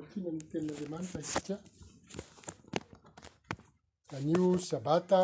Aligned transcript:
makiny 0.00 0.28
amny 0.28 0.44
tenin'andriamanitra 0.50 1.20
isika 1.26 1.54
anio 4.16 4.46
sabata 4.68 5.20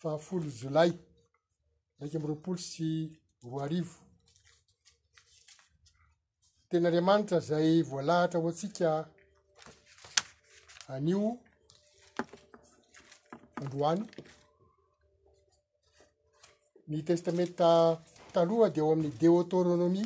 fahafolo 0.00 0.48
jolay 0.60 0.92
ndraiky 1.94 2.16
am' 2.18 2.28
roapolo 2.30 2.58
sy 2.70 2.88
roa 3.42 3.62
arivo 3.66 3.96
tenandriamanitra 6.68 7.38
zay 7.48 7.70
voalahatra 7.90 8.38
voatsika 8.44 8.88
anio 10.94 11.22
androany 13.62 14.02
ny 16.88 16.98
testameta 17.08 17.70
taloha 18.32 18.66
di 18.74 18.78
eo 18.82 18.90
amin'ny 18.94 19.14
deotoronomi 19.20 20.02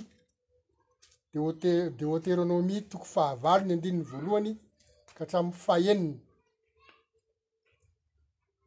de 1.35 2.05
hôteronomia 2.07 2.83
toko 2.91 3.05
fahavalony 3.13 3.73
andinyy 3.75 4.05
voalohany 4.11 4.53
ka 5.17 5.23
atramin'ny 5.25 5.59
faenina 5.65 6.13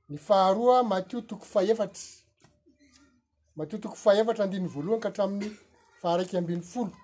ny 0.09 0.17
faharoa 0.27 0.83
matio 0.89 1.19
toko 1.29 1.45
fa 1.53 1.59
efatra 1.73 2.01
matio 3.57 3.77
toko 3.83 3.95
faefatra 4.03 4.43
andinny 4.45 4.69
voalohany 4.73 5.01
ka 5.03 5.09
atramin'ny 5.11 5.49
faraiky 6.01 6.35
ambin'ny 6.37 6.65
folo 6.71 6.95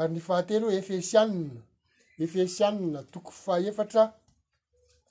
ary 0.00 0.12
ny 0.14 0.20
fahatelo 0.28 0.66
efesianina 0.80 1.60
efesiania 2.24 3.00
toko 3.12 3.30
fa 3.44 3.54
efatra 3.70 4.02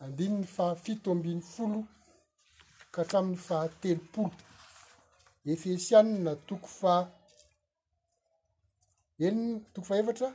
andinyny 0.04 0.46
fafito 0.56 1.10
ambin'ny 1.16 1.44
folo 1.54 1.80
ka 2.94 3.00
hatramin'ny 3.02 3.40
fahatelopolo 3.48 4.44
efesiana 5.54 6.32
toko 6.50 6.70
fa 6.82 6.94
eniny 9.20 9.62
toko 9.74 9.86
fahevatra 9.88 10.30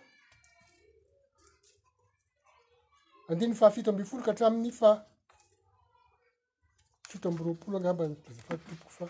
andininy 3.31 3.55
fahafito 3.61 3.91
ambifolo 3.91 4.23
ka 4.25 4.33
hatramin'ny 4.33 4.73
fa 4.81 4.91
fito 7.11 7.29
amboropolo 7.29 7.75
angambany 7.77 8.15
azafady 8.31 8.63
tomboko 8.69 8.91
fa 8.99 9.07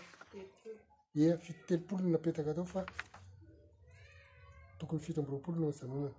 i 1.19 1.23
fitotelopolony 1.43 2.09
napetaka 2.11 2.51
atao 2.51 2.67
fa 2.73 2.81
tokony 4.79 5.01
fito 5.05 5.19
amboroapolo 5.21 5.55
noazanonana 5.59 6.11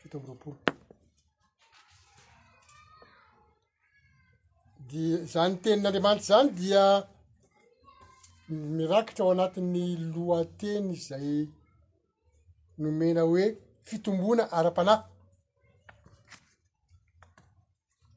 fito 0.00 0.14
amboropolo 0.18 0.56
di 4.88 5.02
zany 5.32 5.52
tenin'andriamanitra 5.62 6.26
zany 6.30 6.48
dia 6.60 6.82
mirakitra 8.50 9.24
ao 9.24 9.30
anatin'ny 9.32 9.80
lohateny 10.14 10.92
zay 11.08 11.48
nomena 12.82 13.22
hoe 13.28 13.44
fitomboana 13.88 14.44
ara-panay 14.58 15.00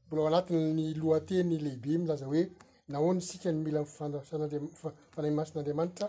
mbola 0.05 0.21
ao 0.21 0.27
anatin'ny 0.31 0.85
lohateny 1.01 1.53
lehibe 1.65 1.93
milaza 2.01 2.25
hoe 2.31 2.41
nahoany 2.91 3.21
sika 3.29 3.49
ny 3.51 3.59
mila 3.65 3.79
mifanasanaana 3.85 4.57
fanay 5.13 5.33
masin'andriamanitra 5.39 6.07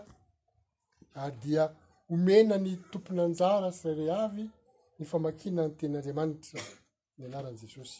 ahy 1.21 1.31
dia 1.41 1.63
homena 2.09 2.55
ny 2.65 2.71
tompona 2.91 3.21
anjara 3.27 3.69
syare 3.79 4.05
avy 4.23 4.45
ny 4.97 5.03
famakinna 5.11 5.61
ny 5.67 5.73
ten'andriamanitra 5.79 6.59
ny 7.17 7.21
anaran' 7.27 7.59
jesosy 7.61 7.99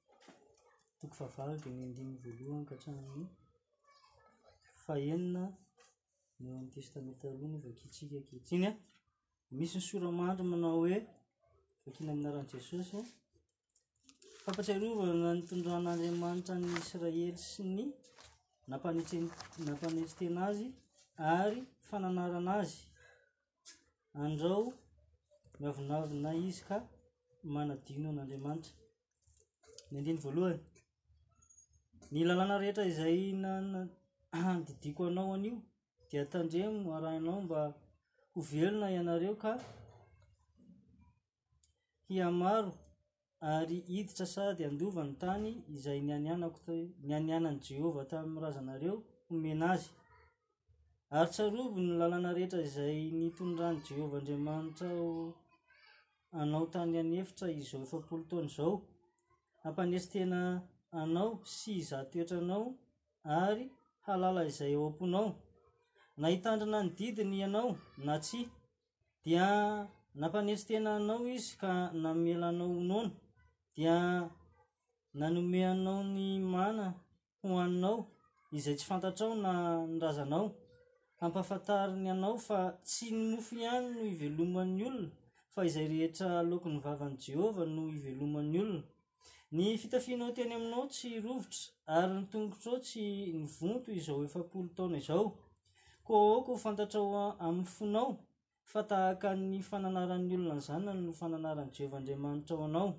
toko 1.01 1.15
fahavahyde 1.15 1.69
ny 1.75 1.81
andiny 1.87 2.13
voalohany 2.23 2.65
ka 2.69 2.73
atrahany 2.75 3.25
faenina 4.83 5.43
nony 6.43 6.65
testametaloa 6.75 7.47
ny 7.51 7.57
vakitsika 7.65 8.15
akehtriny 8.21 8.65
a 8.69 8.71
misy 9.57 9.73
nysoramandro 9.79 10.43
manao 10.51 10.77
hoe 10.83 10.97
vakina 11.85 12.09
amina 12.13 12.27
arany 12.29 12.49
jesosy 12.53 13.01
fampatserovana 14.43 15.29
nytondran'andriamanitra 15.39 16.55
ny 16.61 16.67
israely 16.81 17.25
sy 17.49 17.61
ny 17.75 17.83
napne 18.69 19.01
nampanetrytena 19.65 20.41
azy 20.49 20.65
ary 21.37 21.59
fananarana 21.87 22.51
azy 22.61 22.75
andrao 24.23 24.65
miavinavinay 25.59 26.39
izy 26.49 26.61
ka 26.67 26.75
manadino 27.53 28.07
an'andriamanitra 28.11 28.73
ny 29.89 29.95
andiny 29.99 30.19
voalohany 30.25 30.61
ny 32.13 32.21
lalana 32.27 32.55
rehetra 32.59 32.83
izay 32.91 33.19
nanadidiko 33.41 35.03
anao 35.09 35.33
anio 35.35 35.57
dia 36.09 36.23
tandremo 36.31 36.89
arahnao 36.97 37.37
mba 37.45 37.61
hovelona 38.35 38.87
ianareo 38.97 39.35
ka 39.43 39.51
hiamaro 42.09 42.71
ary 43.55 43.77
iditra 43.97 44.25
sady 44.35 44.61
andovany 44.69 45.13
tany 45.23 45.47
izay 45.75 45.99
nianianako 46.07 46.59
nyanianany 47.07 47.59
jehova 47.67 48.03
tamiyrazanareo 48.11 48.95
homena 49.29 49.65
azy 49.73 49.87
ary 51.17 51.29
tsalovo 51.33 51.77
ny 51.87 51.93
lalana 51.99 52.29
rehetra 52.37 52.59
izay 52.67 52.97
ni 53.19 53.27
tondrany 53.37 53.79
jehova 53.89 54.15
andriamanitra 54.19 54.87
anao 56.41 56.65
tany 56.73 56.93
anefitra 57.03 57.47
iyzao 57.57 57.81
efapolo 57.85 58.21
taoana 58.29 58.51
zao 58.57 58.73
ampanery 59.67 60.07
tena 60.13 60.39
anao 60.99 61.29
sy 61.57 61.71
izaha 61.79 62.05
toetranao 62.11 62.65
ary 63.43 63.65
halala 64.05 64.41
izay 64.51 64.73
ao 64.77 64.85
am-ponao 64.89 65.29
nahitandrana 66.21 66.79
ny 66.85 66.91
didiny 66.97 67.35
ianao 67.41 67.71
na 68.05 68.13
tsi 68.25 68.39
dia 69.23 69.47
nampanetritena 70.19 70.91
anao 70.99 71.23
izy 71.37 71.51
ka 71.61 71.69
namela 72.03 72.49
nao 72.59 72.69
onona 72.81 73.11
dia 73.75 73.95
nanomeanao 75.19 76.01
ny 76.15 76.19
mana 76.53 76.85
ho 77.39 77.47
aninao 77.65 77.97
izay 78.57 78.75
tsy 78.77 78.85
fantatra 78.89 79.23
ao 79.27 79.35
na 79.45 79.53
nrazanao 79.95 80.47
hampafantariny 81.19 82.05
ianao 82.11 82.35
fa 82.47 82.59
tsy 82.87 83.07
nofo 83.29 83.53
ihany 83.63 83.87
no 83.93 84.01
iveloman'ny 84.13 84.79
olona 84.89 85.09
fa 85.53 85.59
izay 85.69 85.87
rehetra 85.91 86.25
alokony 86.41 86.79
vavany 86.85 87.15
jehovah 87.23 87.67
no 87.75 87.81
iveloman'nyolona 87.97 88.83
ny 89.51 89.77
fitafianao 89.77 90.31
teny 90.31 90.53
aminao 90.55 90.87
tsy 90.87 91.09
rovotra 91.23 91.61
ary 91.93 92.13
nytongotr 92.21 92.67
ao 92.69 92.77
tsy 92.85 93.03
nyvonto 93.39 93.89
izao 93.99 94.23
efa-polo 94.27 94.69
taona 94.77 94.97
izao 95.01 95.25
ko 96.05 96.11
aoko 96.29 96.51
h 96.55 96.59
fantatrao 96.63 97.07
amin'ny 97.45 97.67
fonao 97.77 98.11
fa 98.71 98.81
tahaka 98.89 99.29
ny 99.51 99.59
fananaran'ny 99.69 100.33
olona 100.37 100.55
ny 100.57 100.61
zana 100.67 100.91
no 101.05 101.11
fananaran'n' 101.19 101.73
jehovaandiamanitra 101.77 102.55
o 102.59 102.63
anao 102.69 102.89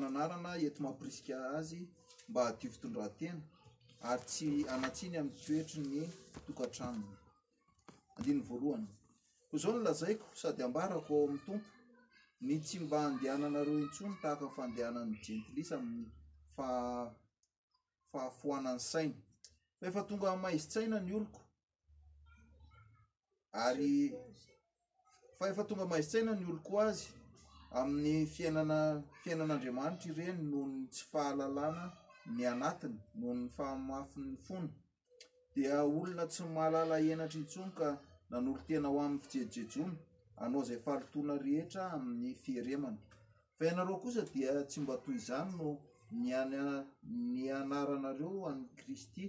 mba 0.00 0.52
aio 0.58 0.70
fitondraary 2.70 3.32
tsy 4.26 4.68
anatinyamny 4.68 5.32
toetry 5.46 5.82
nytokanonyony 5.92 8.88
o 9.52 9.58
zao 9.58 9.72
ny 9.72 9.82
lazaiko 9.84 10.26
sady 10.40 10.62
ambarakoaoami'ny 10.68 11.36
tompo 11.46 11.68
ny 12.46 12.56
tsy 12.64 12.76
mba 12.84 12.96
andeanaanareo 13.08 13.78
intsony 13.86 14.14
tahakfandenany 14.22 15.14
jentlis 15.26 15.70
aminy 15.76 16.06
fafahafoanan'ny 16.56 18.80
sainy 18.92 19.14
eefa 19.86 20.02
tonga 20.08 20.28
maizitsaina 20.44 20.98
ny 21.00 21.12
oloko 21.16 21.40
ary 23.62 23.92
fa 25.38 25.44
efa 25.52 25.62
tonga 25.68 25.84
maetsaina 25.92 26.32
ny 26.38 26.44
olo 26.50 26.60
koa 26.68 26.82
azy 26.90 27.04
amin'ny 27.78 28.18
fiainana 28.34 28.78
fiainan'andriamanitra 29.22 30.08
ireny 30.12 30.40
noho 30.50 30.66
ny 30.76 30.82
tsy 30.92 31.04
fahalalana 31.12 31.84
ny 32.34 32.40
anatiny 32.54 32.96
noho 33.18 33.32
ny 33.40 33.46
fahamafin'ny 33.56 34.34
fona 34.46 34.68
dia 35.54 35.74
olona 35.98 36.24
tsy 36.32 36.42
mahalala 36.56 36.96
enatra 37.12 37.38
intsony 37.42 37.72
ka 37.78 37.88
nanolo 38.30 38.58
tena 38.68 38.88
ho 38.92 38.98
amin'ny 39.06 39.24
fijejijejomy 39.32 39.96
anao 40.42 40.62
zay 40.68 40.78
fahalotoana 40.84 41.34
rehetra 41.44 41.82
amin'ny 41.96 42.30
fieremany 42.44 42.98
fa 43.56 43.62
ianareo 43.68 43.96
kosa 44.02 44.22
dia 44.32 44.50
tsy 44.70 44.78
mba 44.82 44.94
toy 45.02 45.14
izany 45.20 45.50
no 45.58 45.68
nny 47.18 47.44
anaranareo 47.60 48.32
an'y 48.50 48.66
kristy 48.78 49.24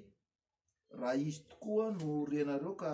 raha 1.00 1.16
izy 1.28 1.40
tokoa 1.50 1.86
no 1.98 2.10
renareo 2.32 2.74
ka 2.82 2.90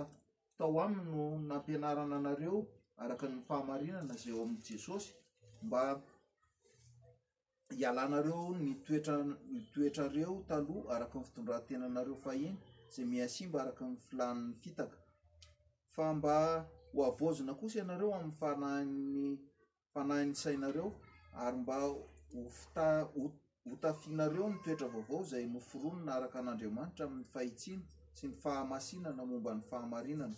ao 0.64 0.80
amino 0.82 1.42
nampianarana 1.50 2.16
anareo 2.22 2.60
arakyny 3.04 3.36
fahamarinana 3.48 4.14
zaoamyjesoma 4.22 5.80
alaareo 7.90 8.42
nyo 8.66 8.76
toetrareo 9.74 10.34
taoha 10.50 10.90
arakyny 10.96 11.24
fitondrahantenanareo 11.28 12.16
fahiny 12.26 12.58
zay 12.94 13.06
miasimba 13.12 13.58
arakyny 13.62 13.96
filanny 14.08 14.54
fitak 14.62 14.92
ma 16.24 16.38
hoavzna 16.94 17.54
kosa 17.60 17.78
anareo 17.82 18.12
amny 18.16 18.34
fanahi'aireo 19.94 20.90
ary 21.44 21.58
mba 21.64 21.78
hotafinareo 23.70 24.46
nytoetra 24.50 24.88
vaovao 24.94 25.24
zay 25.32 25.46
moforonona 25.56 26.12
arakan'andriamanitra 26.20 27.04
ami'ny 27.06 27.28
fahitsina 27.34 27.84
sy 28.18 28.28
ny 28.28 28.34
fahamasinana 28.44 29.22
momban'ny 29.30 29.62
fahamarinana 29.70 30.38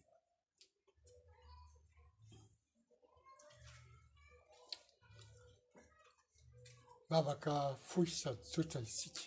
bavaka 7.11 7.53
foy 7.89 8.07
sady 8.19 8.37
tsotra 8.51 8.79
isika 8.87 9.21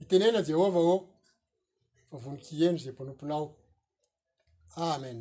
nitenena 0.00 0.38
jehovah 0.48 0.86
ô 0.94 0.96
fa 2.10 2.16
voninkiheny 2.22 2.78
zay 2.82 2.92
mpanomponao 2.94 3.44
amen 4.90 5.18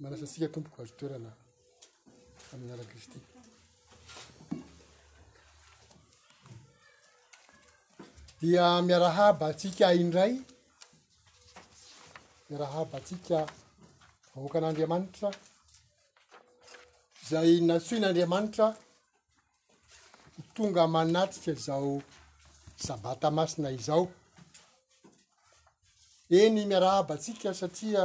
manasansika 0.00 0.46
tompoko 0.54 0.78
azo 0.82 0.94
toerana 0.98 1.30
amin'ny 2.52 2.72
ara 2.74 2.84
kristy 2.90 3.18
dia 8.40 8.64
miarahaba 8.88 9.46
tsika 9.58 9.86
indray 10.02 10.32
miarahaba 12.48 12.94
atsika 13.00 13.38
vahoakan'andriamanitra 14.32 15.28
zay 17.30 17.50
nasoin'andriamanitra 17.68 18.66
tonga 20.54 20.86
manatika 20.86 21.52
zao 21.54 22.02
sabata 22.76 23.30
masina 23.30 23.70
izao 23.70 24.04
eny 26.30 26.58
miara 26.68 26.90
abatsika 27.00 27.54
satria 27.60 28.04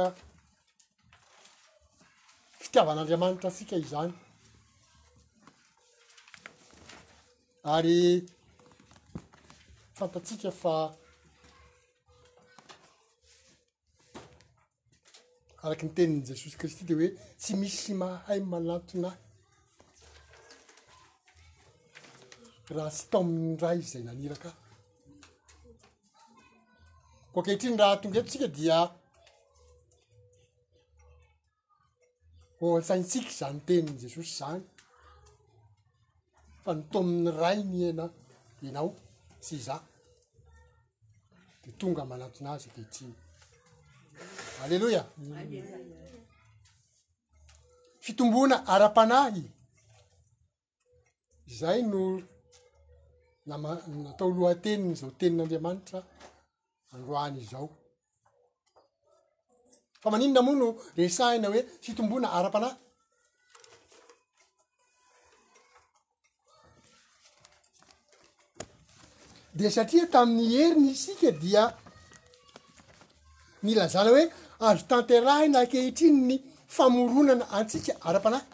fitiavan'andriamanitra 2.62 3.48
asika 3.52 3.76
izany 3.84 4.12
ary 7.76 8.00
fantatsika 9.98 10.50
fa 10.62 10.74
araky 15.64 15.84
niteniny 15.86 16.22
jesosy 16.28 16.56
kristy 16.60 16.82
de 16.88 16.94
hoe 16.98 17.08
tsy 17.40 17.52
misy 17.60 17.92
mahay 18.02 18.40
manatinay 18.52 19.16
raha 22.76 22.90
tsy 22.96 23.04
toami'ny 23.12 23.54
ray 23.64 23.80
zay 23.90 24.02
naniraka 24.06 24.50
ko 27.32 27.36
akehitriny 27.40 27.76
raha 27.80 28.00
tonga 28.00 28.18
etotsika 28.20 28.48
dia 28.56 28.78
oha-tsaitsiky 32.62 33.32
za 33.38 33.46
ny 33.54 33.60
teniny 33.68 33.98
jesosy 34.02 34.32
zany 34.38 34.62
fa 36.64 36.70
nytomi'ny 36.78 37.28
ray 37.40 37.58
ny 37.72 37.80
ana 37.90 38.06
anao 38.68 38.90
sy 39.46 39.56
za 39.66 39.76
de 41.62 41.68
tonga 41.80 42.02
manatonazy 42.10 42.66
akehitriny 42.68 43.14
alleloia 44.62 45.02
fitombona 48.04 48.56
ara-panahy 48.72 49.44
zay 51.60 51.80
no 51.92 52.02
namanatao 53.50 54.28
lohateniny 54.38 54.94
zao 55.00 55.10
tenin'andriamanitra 55.18 55.98
androanyzao 56.94 57.68
fa 60.00 60.08
maninodna 60.12 60.42
moa 60.46 60.56
no 60.60 60.68
resahina 60.98 61.48
hoe 61.52 61.60
sitombona 61.84 62.28
ara-panahy 62.38 62.76
de 69.58 69.66
satria 69.76 70.04
tamin'ny 70.14 70.44
heriny 70.60 70.88
isika 70.96 71.30
dia 71.42 71.64
nilazana 73.64 74.10
hoe 74.14 74.24
azo 74.66 74.82
tanteraina 74.90 75.58
akehitriny 75.64 76.20
ny 76.28 76.36
famoronana 76.76 77.44
antsika 77.58 77.92
ara-panahy 78.08 78.46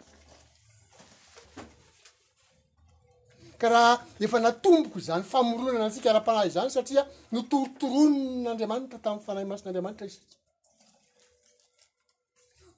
raha 3.69 3.99
efa 4.25 4.39
natomboko 4.39 4.99
zany 4.99 5.23
famoronana 5.23 5.85
atsika 5.85 6.13
raha 6.13 6.23
mpanahy 6.23 6.49
zany 6.49 6.69
satria 6.75 7.03
notorotoronon'andriamanitra 7.33 8.99
tamny 9.05 9.21
fanahy 9.27 9.45
masin'andriamanitra 9.51 10.05
isika 10.09 10.35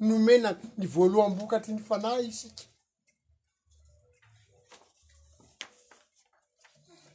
nomena 0.08 0.50
ny 0.80 0.86
voaloham-bokatry 0.94 1.74
ny 1.78 1.82
fanahy 1.90 2.26
isika 2.34 2.64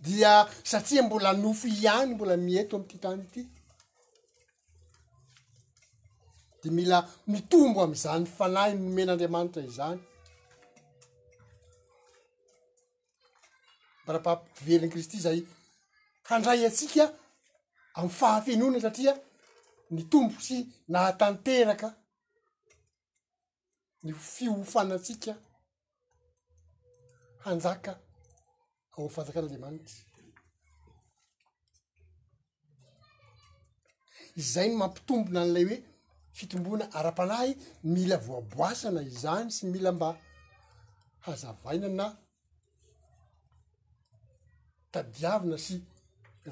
dia 0.04 0.30
satria 0.72 1.02
mbola 1.02 1.32
nofo 1.32 1.66
ihany 1.68 2.14
mbola 2.14 2.36
mieto 2.36 2.76
am 2.76 2.84
ty 2.90 2.96
tany 3.04 3.22
ity 3.26 3.42
de 6.62 6.68
mila 6.70 6.98
mitombo 7.32 7.78
am'zany 7.86 8.24
y 8.28 8.32
fanahy 8.38 8.72
nomenaandriamanitra 8.74 9.62
izany 9.70 10.00
arapapveliny 14.12 14.88
kristy 14.92 15.18
zay 15.26 15.38
handray 16.28 16.60
atsika 16.68 17.04
ami'y 17.98 18.14
fahafenona 18.20 18.78
satria 18.86 19.12
ny 19.94 20.00
tombo 20.12 20.36
sy 20.46 20.56
nahatanteraka 20.92 21.88
ny 24.04 24.12
fiofanatsika 24.32 25.32
hanjaka 27.44 27.92
ao 28.94 29.06
afanjakan'andriamanitry 29.10 29.98
izay 34.40 34.68
ny 34.70 34.74
mampitombona 34.80 35.40
n'lay 35.46 35.64
hoe 35.70 35.78
fitomboana 36.38 36.86
ara-panahy 36.98 37.50
mila 37.94 38.16
voaboasana 38.26 39.00
izany 39.12 39.48
sy 39.56 39.62
mila 39.74 39.90
mba 39.96 40.08
hazavaina 41.24 41.88
na 42.00 42.06
tadiavina 44.92 45.58
sy 45.66 45.74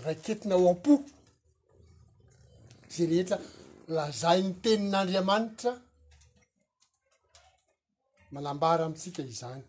raketina 0.04 0.54
o 0.62 0.66
am-po 0.72 0.94
zay 2.94 3.06
rehetra 3.10 3.36
lazai 3.96 4.40
ny 4.44 4.54
tenin'andriamanitra 4.64 5.72
manambara 8.34 8.82
amintsika 8.86 9.22
izany 9.34 9.62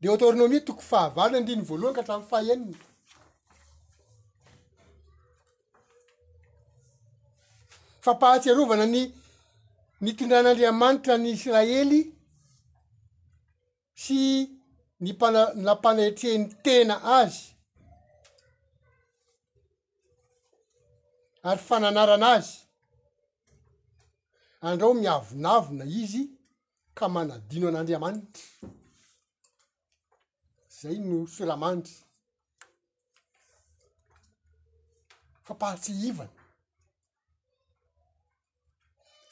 de 0.00 0.06
autornomia 0.08 0.66
tokon 0.66 0.88
fahavalo 0.90 1.32
ny 1.32 1.36
aindriny 1.38 1.64
voalohany 1.70 1.94
ka 1.96 2.02
atran'ny 2.04 2.30
faenina 2.30 2.80
fampahatsy 8.04 8.48
arovana 8.52 8.86
ny 8.94 8.98
nitindran'andriamanitra 10.04 11.14
ny 11.22 11.30
israely 11.36 12.00
sy 14.02 14.22
ny 15.04 15.10
pana- 15.20 15.52
lampaneitreny 15.66 16.44
tena 16.64 16.94
azy 17.20 17.38
ary 21.48 21.62
fananarana 21.68 22.28
azy 22.38 22.54
andreo 24.66 24.94
miavinavina 25.02 25.84
izy 26.00 26.22
ka 26.96 27.04
manadino 27.14 27.66
an'andriamanitra 27.70 28.44
zay 30.80 30.96
no 31.08 31.16
solamandry 31.36 31.94
fapahratse 35.44 35.90
ivana 36.08 36.39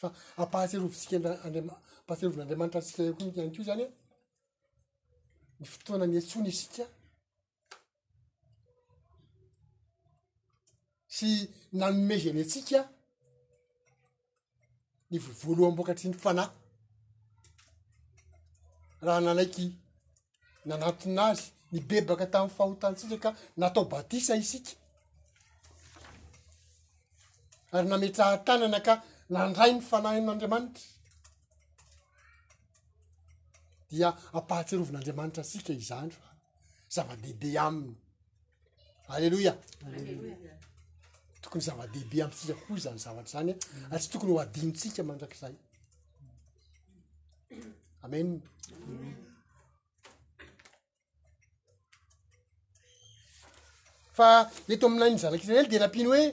fa 0.00 0.12
apahatserovintsika 0.44 1.16
ani 1.44 1.58
ampahatserovin'andriamanitra 1.62 2.80
tsika 2.84 3.02
okoany 3.12 3.52
ko 3.56 3.62
zany 3.68 3.84
ny 5.60 5.64
fotoana 5.72 6.06
niatsony 6.08 6.48
isika 6.54 6.84
sy 11.16 11.28
nanomezeny 11.78 12.40
atsika 12.44 12.80
ny 15.10 15.16
vovoaloham-bokatry 15.24 16.06
ny 16.10 16.16
fanay 16.24 16.48
raha 19.06 19.20
na 19.24 19.32
laiky 19.38 19.64
nanatonazy 20.68 21.44
nibebaka 21.72 22.26
tamin'ny 22.32 22.56
fahotantsika 22.56 23.16
ka 23.24 23.30
natao 23.60 23.84
batisa 23.92 24.34
isika 24.44 24.72
ary 27.72 27.86
nametra 27.90 28.24
hatanana 28.32 28.80
ka 28.86 28.94
nandray 29.34 29.72
ny 29.76 29.80
fanahin'andriamanitra 29.88 30.84
dia 33.90 34.08
apahatsyrovin'andriamanitra 34.38 35.42
asika 35.44 35.72
izany 35.84 36.10
fa 36.16 36.26
zava-dehibe 36.96 37.50
aminy 37.66 37.90
alleloia 39.14 39.54
tokony 41.42 41.64
zava-dehibe 41.68 42.16
amtsika 42.24 42.54
koa 42.62 42.78
izany 42.80 42.98
zavatra 43.04 43.34
zany 43.36 43.50
ary 43.90 44.00
tsy 44.02 44.08
tokony 44.14 44.32
ho 44.34 44.38
adinotsika 44.44 45.02
mandrak'zay 45.10 45.54
amen 48.04 48.28
fa 54.18 54.28
eto 54.74 54.84
aminay 54.90 55.10
ny 55.14 55.20
zanak'izely 55.24 55.68
de 55.72 55.78
lampiny 55.84 56.08
hoe 56.12 56.24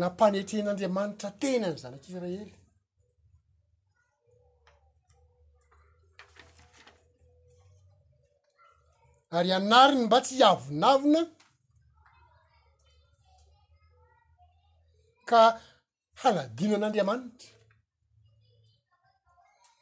nampanetren'andriamanitra 0.00 1.30
tena 1.42 1.66
ny 1.68 1.76
zanak'israely 1.82 2.46
ary 9.36 9.50
anariny 9.58 10.04
mba 10.06 10.18
tsy 10.26 10.34
havonavina 10.46 11.22
ka 15.30 15.40
haladinan'andriamanitra 16.20 17.50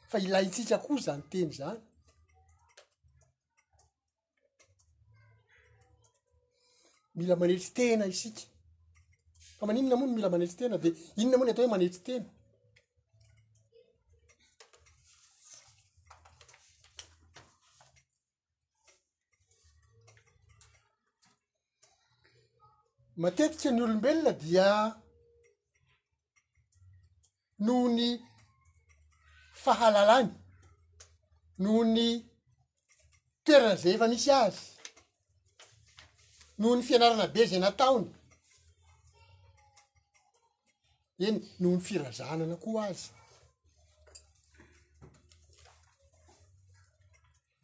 fa 0.09 0.17
ilay 0.25 0.45
itsika 0.49 0.77
koha 0.85 0.99
zany 1.07 1.23
teny 1.31 1.51
zany 1.59 1.81
mila 7.17 7.35
manehtry 7.41 7.71
tena 7.77 8.05
isika 8.15 8.43
fa 9.59 9.65
maninona 9.67 9.95
mony 9.99 10.11
mila 10.15 10.29
manetsy 10.31 10.55
tena 10.59 10.77
de 10.83 10.89
inona 11.19 11.37
mony 11.37 11.49
atao 11.51 11.63
hoe 11.67 11.73
manetsy 11.77 12.01
tena 12.05 12.25
matetika 23.21 23.69
ny 23.73 23.81
olombelona 23.85 24.31
dia 24.41 24.67
noho 27.65 27.85
ny 27.97 28.07
fahalalany 29.63 30.29
noho 31.61 31.81
ny 31.95 32.07
toerana 33.43 33.75
zay 33.81 33.93
efa 33.95 34.07
misy 34.11 34.29
azy 34.41 34.61
noho 36.59 36.73
ny 36.75 36.83
fianarana 36.87 37.33
be 37.33 37.41
zay 37.51 37.59
nataony 37.61 38.07
eny 41.25 41.39
noho 41.59 41.75
ny 41.77 41.81
firazanana 41.87 42.55
koa 42.63 42.81
azy 42.91 43.05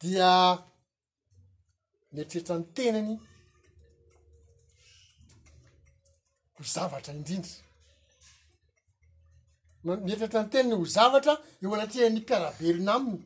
dia 0.00 0.30
mietreritra 2.14 2.54
ny 2.60 2.66
tenany 2.76 3.12
ho 6.56 6.62
zavatra 6.74 7.12
indrindra 7.18 7.52
mietreritra 10.06 10.40
ny 10.42 10.50
tenany 10.52 10.76
ho 10.82 10.86
zavatra 10.96 11.32
eo 11.62 11.70
anatreany 11.76 12.18
mparaberina 12.22 12.92
aminy 12.98 13.22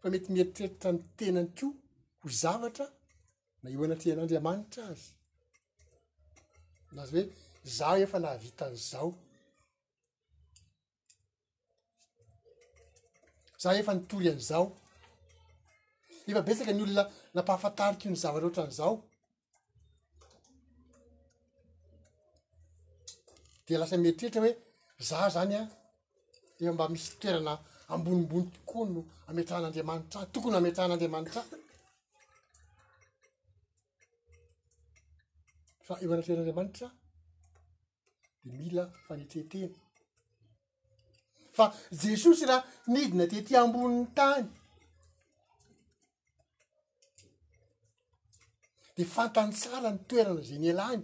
fa 0.00 0.06
mety 0.12 0.28
mieitretritra 0.34 0.90
ny 0.94 1.00
tenany 1.18 1.50
ko 1.58 1.66
ho 2.20 2.28
zavatra 2.42 2.86
na 3.62 3.66
eo 3.74 3.80
anatreanyandriamanitra 3.86 4.82
azy 4.92 5.08
nazy 6.96 7.20
hoe 7.24 7.70
zah 7.76 7.94
efa 8.04 8.18
nahavitan'izao 8.24 9.10
za 13.62 13.68
efa 13.80 13.92
nitory 13.96 14.26
an'izao 14.34 14.66
efa 16.30 16.40
betsaka 16.46 16.72
ny 16.74 16.82
olona 16.84 17.04
nampahafantarika 17.34 18.04
i 18.04 18.10
ny 18.12 18.18
zavarohatra 18.24 18.62
an'izao 18.66 18.94
de 23.66 23.72
lasa 23.80 23.96
miertrehtra 24.02 24.40
hoe 24.44 24.52
zah 25.08 25.24
zany 25.34 25.54
a 25.60 25.62
efa 26.60 26.72
mba 26.76 26.84
misy 26.92 27.08
ftoerana 27.14 27.52
ambonimbony 27.92 28.46
tokony 28.54 28.90
no 28.94 29.00
ametran'andriamanitra 29.30 30.20
tokony 30.34 30.56
ametrahan'andriamanitra 30.60 31.42
fa 35.86 35.94
eo 36.02 36.10
anatren'andriamanitra 36.12 36.88
di 38.42 38.50
mila 38.58 38.84
fanetsetena 39.06 39.78
fa 41.56 41.64
jesosy 42.00 42.44
raha 42.50 42.66
nidina 42.92 43.24
tety 43.32 43.52
ambonin'ny 43.62 44.08
tany 44.18 44.46
di 48.96 49.02
fantany 49.14 49.52
sara 49.60 49.88
ny 49.92 50.00
toerana 50.08 50.42
zay 50.48 50.58
ny 50.64 50.70
alany 50.72 51.02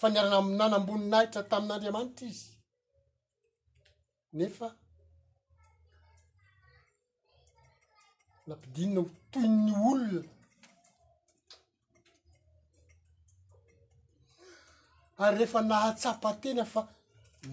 fa 0.00 0.06
niarana 0.10 0.36
aminana 0.42 0.76
amboni 0.80 1.06
nahitra 1.12 1.42
tamin'n'andriamanitra 1.50 2.26
izy 2.32 2.50
nefa 4.38 4.68
nampidinina 8.46 9.00
htoy 9.10 9.48
ny 9.66 9.72
olona 9.90 10.33
ary 15.22 15.36
rehefa 15.38 15.60
nahatsapantena 15.70 16.64
fa 16.74 16.80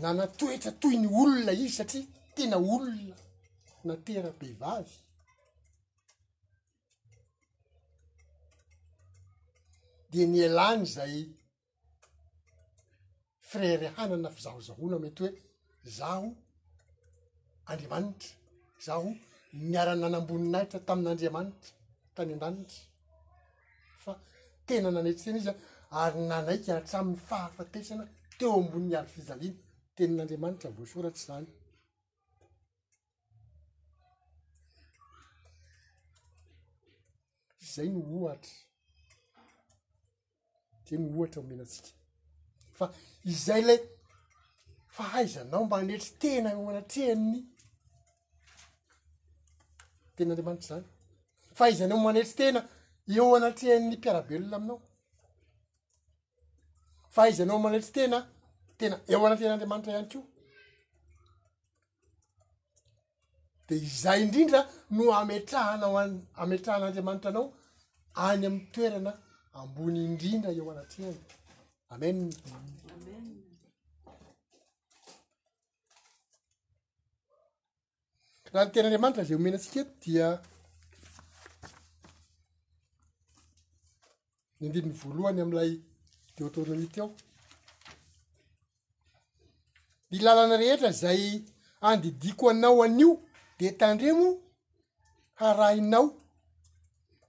nanatoetra 0.01 0.71
toy 0.81 0.95
ny 1.01 1.07
olona 1.21 1.51
izy 1.55 1.69
satria 1.77 2.05
tena 2.35 2.55
olona 2.75 3.15
natera-be 3.87 4.47
vavy 4.61 4.93
de 10.11 10.21
ny 10.33 10.37
alany 10.47 10.83
zay 10.95 11.15
frère 13.49 13.87
hanana 13.97 14.29
fizahozahona 14.37 14.97
mety 15.03 15.19
hoe 15.25 15.31
zaho 15.97 16.27
andriamanitra 17.71 18.29
zaho 18.85 19.09
miara 19.69 19.93
nanamboninahitra 20.01 20.79
tamin'n'andriamanitra 20.87 21.71
tany 22.15 22.31
an-danitra 22.37 22.83
fa 24.03 24.13
tena 24.67 24.89
nanehtrytena 24.95 25.39
izy 25.41 25.53
ary 25.99 26.21
nanaika 26.29 26.69
hatramin'ny 26.75 27.19
fahafatesana 27.29 28.03
teo 28.37 28.53
amboninny 28.61 28.95
ary 28.99 29.09
fizaliana 29.17 29.57
tein'andriamanitra 29.95 30.69
voasoratra 30.77 31.23
zany 31.31 31.47
izay 37.69 37.89
no 37.95 38.01
ohatra 38.17 38.55
te 40.85 40.93
ny 40.99 41.03
ohatra 41.15 41.39
omenatsika 41.43 41.91
fa 42.77 42.85
izay 43.33 43.61
lay 43.69 43.79
fahaizanao 44.95 45.61
mba 45.65 45.75
anetry 45.81 46.11
tena 46.23 46.49
eo 46.57 46.69
anatrehanny 46.71 47.39
tenn'andriamanitra 50.15 50.67
zany 50.71 50.85
fahaizanao 51.57 51.99
manehetry 52.05 52.35
tena 52.41 52.59
eo 53.15 53.27
anatrehan'ny 53.37 53.91
mpiarabelona 53.97 54.55
aminao 54.59 54.77
fa 57.13 57.29
iza 57.29 57.43
nao 57.45 57.59
manatry 57.59 57.91
tena 57.97 58.17
tena 58.79 58.95
eo 59.11 59.19
anaten'andriamanitra 59.27 59.91
ihany 59.93 60.07
keo 60.13 60.23
de 63.67 63.73
izay 63.87 64.19
indrindra 64.25 64.59
no 64.95 65.03
ametrahanao 65.21 65.95
any 66.03 66.15
ametrahan'andriamanitra 66.43 67.29
anao 67.31 67.45
any 67.49 67.55
ami'ny 68.29 68.57
toerana 68.73 69.11
ambony 69.59 69.99
indrindra 70.09 70.49
eo 70.59 70.65
anatriany 70.73 71.21
amenn 71.93 72.19
raha 72.49 72.63
ny 78.65 78.69
tenaandriamanitra 78.73 79.23
zay 79.27 79.35
homena 79.37 79.55
atsika 79.59 79.81
dia 80.03 80.27
ny 84.59 84.63
andidniny 84.67 84.97
voalohany 85.03 85.41
am'lay 85.47 85.71
de 86.37 86.43
autonomi 86.43 86.87
tyo 86.93 87.07
ny 90.11 90.17
lalana 90.25 90.55
rehetra 90.61 90.91
zay 91.01 91.21
andidiko 91.89 92.45
anao 92.51 92.77
anio 92.85 93.11
de 93.59 93.67
tandremo 93.81 94.27
harainao 95.41 96.05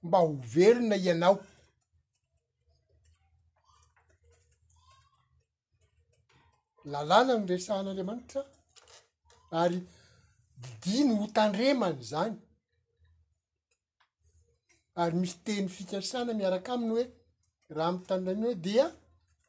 mba 0.07 0.19
ho 0.25 0.31
velona 0.55 0.97
ianao 1.07 1.37
lalàna 6.93 7.33
ny 7.39 7.45
resahan'andriamanitra 7.53 8.41
ary 9.61 9.79
didi 10.63 10.97
ny 11.07 11.13
ho 11.19 11.25
tandremany 11.37 11.99
zany 12.11 12.37
ary 15.01 15.17
misy 15.23 15.37
teny 15.47 15.69
fikarsana 15.77 16.31
miarak' 16.39 16.71
aminy 16.73 16.93
hoe 16.95 17.05
raha 17.77 17.93
mitanydanina 17.97 18.47
hoe 18.49 18.59
dia 18.67 18.85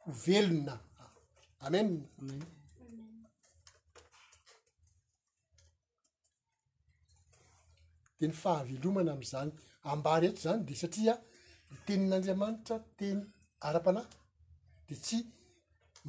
hovelona 0.04 0.74
amen 1.66 1.88
teny 8.18 8.34
fahavelomana 8.42 9.10
am'zany 9.16 9.50
ambarehetra 9.92 10.42
zany 10.46 10.62
de 10.68 10.74
satria 10.82 11.14
ntenin'andriamanitra 11.74 12.76
teny 12.98 13.20
ara-panahy 13.68 14.10
de 14.88 14.94
tsy 15.04 15.18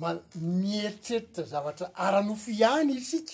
ma- 0.02 0.26
mieritreritra 0.63 1.44
zavatra 1.54 1.86
aranofo 2.06 2.50
ihany 2.60 2.91
iysika 3.00 3.34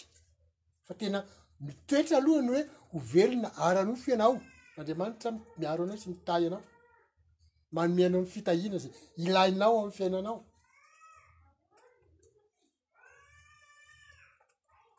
fa 0.88 0.94
tena 1.00 1.20
mitoetra 1.66 2.16
alohany 2.20 2.50
hoe 2.54 2.64
hovelona 2.92 3.50
aranofo 3.68 4.06
ianao 4.12 4.36
andriamanitra 4.80 5.30
miaro 5.60 5.82
anao 5.84 6.00
sy 6.04 6.08
mitahy 6.14 6.44
ianao 6.48 6.64
manomeanao 7.72 8.22
ny 8.22 8.28
fitahiana 8.34 8.78
zay 8.84 8.92
ilainao 9.24 9.76
ami'ny 9.80 9.94
fiainanao 9.98 10.38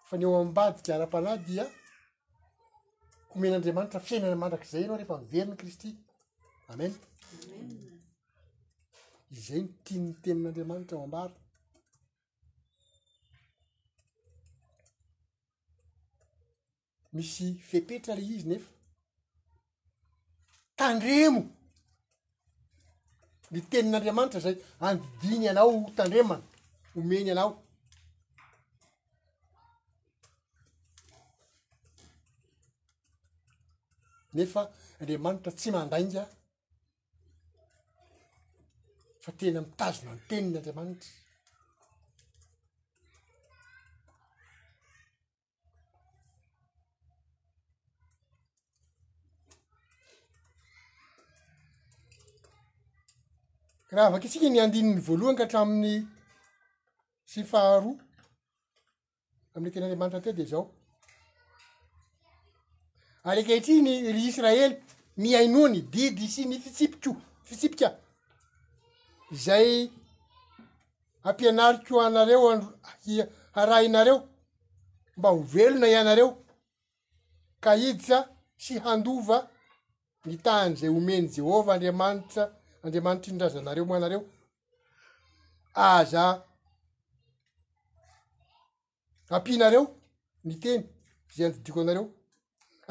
fa 0.09 0.15
neo 0.19 0.35
ambady 0.43 0.79
kiara-panahy 0.85 1.41
dia 1.49 1.65
ko 3.29 3.35
men'andriamanitra 3.41 4.01
fiainana 4.09 4.37
mandrak'zay 4.43 4.85
anao 4.85 4.99
rehefa 5.01 5.21
niveriny 5.23 5.55
kristy 5.61 5.89
amena 6.71 6.99
izay 9.37 9.63
no 9.65 9.71
tinyny 9.87 10.13
temin'andriamanitra 10.23 10.97
o 11.01 11.05
ambary 11.07 11.35
misy 17.15 17.47
fepetra 17.71 18.15
le 18.19 18.23
izy 18.35 18.47
nefa 18.51 18.71
tandremo 20.81 21.43
ny 23.53 23.61
tenin'andriamanitra 23.71 24.41
zay 24.47 24.57
andidiny 24.87 25.45
ianao 25.47 25.75
tandremana 25.97 26.45
homeny 26.95 27.29
anao 27.33 27.51
nefa 34.35 34.63
andriamanitra 35.01 35.53
tsy 35.59 35.69
mandainga 35.75 36.23
fa 39.25 39.31
tena 39.41 39.59
mitazona 39.67 40.11
ny 40.15 40.23
tenin'andriamanitra 40.31 41.22
raha 53.93 54.07
avake 54.07 54.27
itsika 54.29 54.47
ny 54.51 54.61
andininy 54.63 55.01
voalohany 55.09 55.37
ka 55.37 55.45
hatramin'ny 55.45 56.01
sifaharoa 57.33 57.97
amin'y 59.55 59.73
teny 59.73 59.83
andriamanitra 59.85 60.21
teo 60.21 60.33
de 60.33 60.45
zao 60.45 60.67
arekehitriny 63.29 63.95
ry 64.15 64.25
israely 64.31 64.77
miainoany 65.23 65.81
didy 65.93 66.27
sy 66.35 66.43
ny 66.45 66.57
fitsipiko 66.65 67.13
fitsipika 67.47 67.89
zay 69.45 69.91
ampianarikoo 71.29 72.01
anareo 72.07 72.45
anohi 72.53 73.15
arainareo 73.61 74.19
mba 75.19 75.29
ho 75.35 75.41
velona 75.53 75.87
ianareo 75.95 76.31
kaiditsa 77.65 78.17
sy 78.65 78.75
handova 78.85 79.37
ny 80.27 80.35
tany 80.45 80.73
zay 80.81 80.89
omeny 80.99 81.27
jehova 81.35 81.75
andriamanitra 81.75 82.45
andriamanitra 82.83 83.33
ndrazanareo 83.33 83.85
moanareo 83.91 84.21
aza 85.75 86.23
ampinareo 89.35 89.85
mi 90.45 90.55
teny 90.63 90.83
zay 91.35 91.47
andidiko 91.47 91.79
anareo 91.81 92.07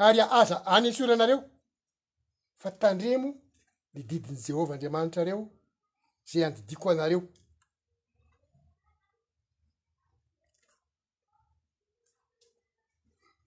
ary 0.04 0.18
aaza 0.36 0.56
anesoranareo 0.74 1.40
fa 2.60 2.68
tandremo 2.80 3.28
ni 3.94 4.02
didiny 4.08 4.38
jehovah 4.46 4.74
andriamanitra 4.74 5.24
reo 5.28 5.40
zay 6.30 6.44
andidiko 6.46 6.86
anareo 6.94 7.22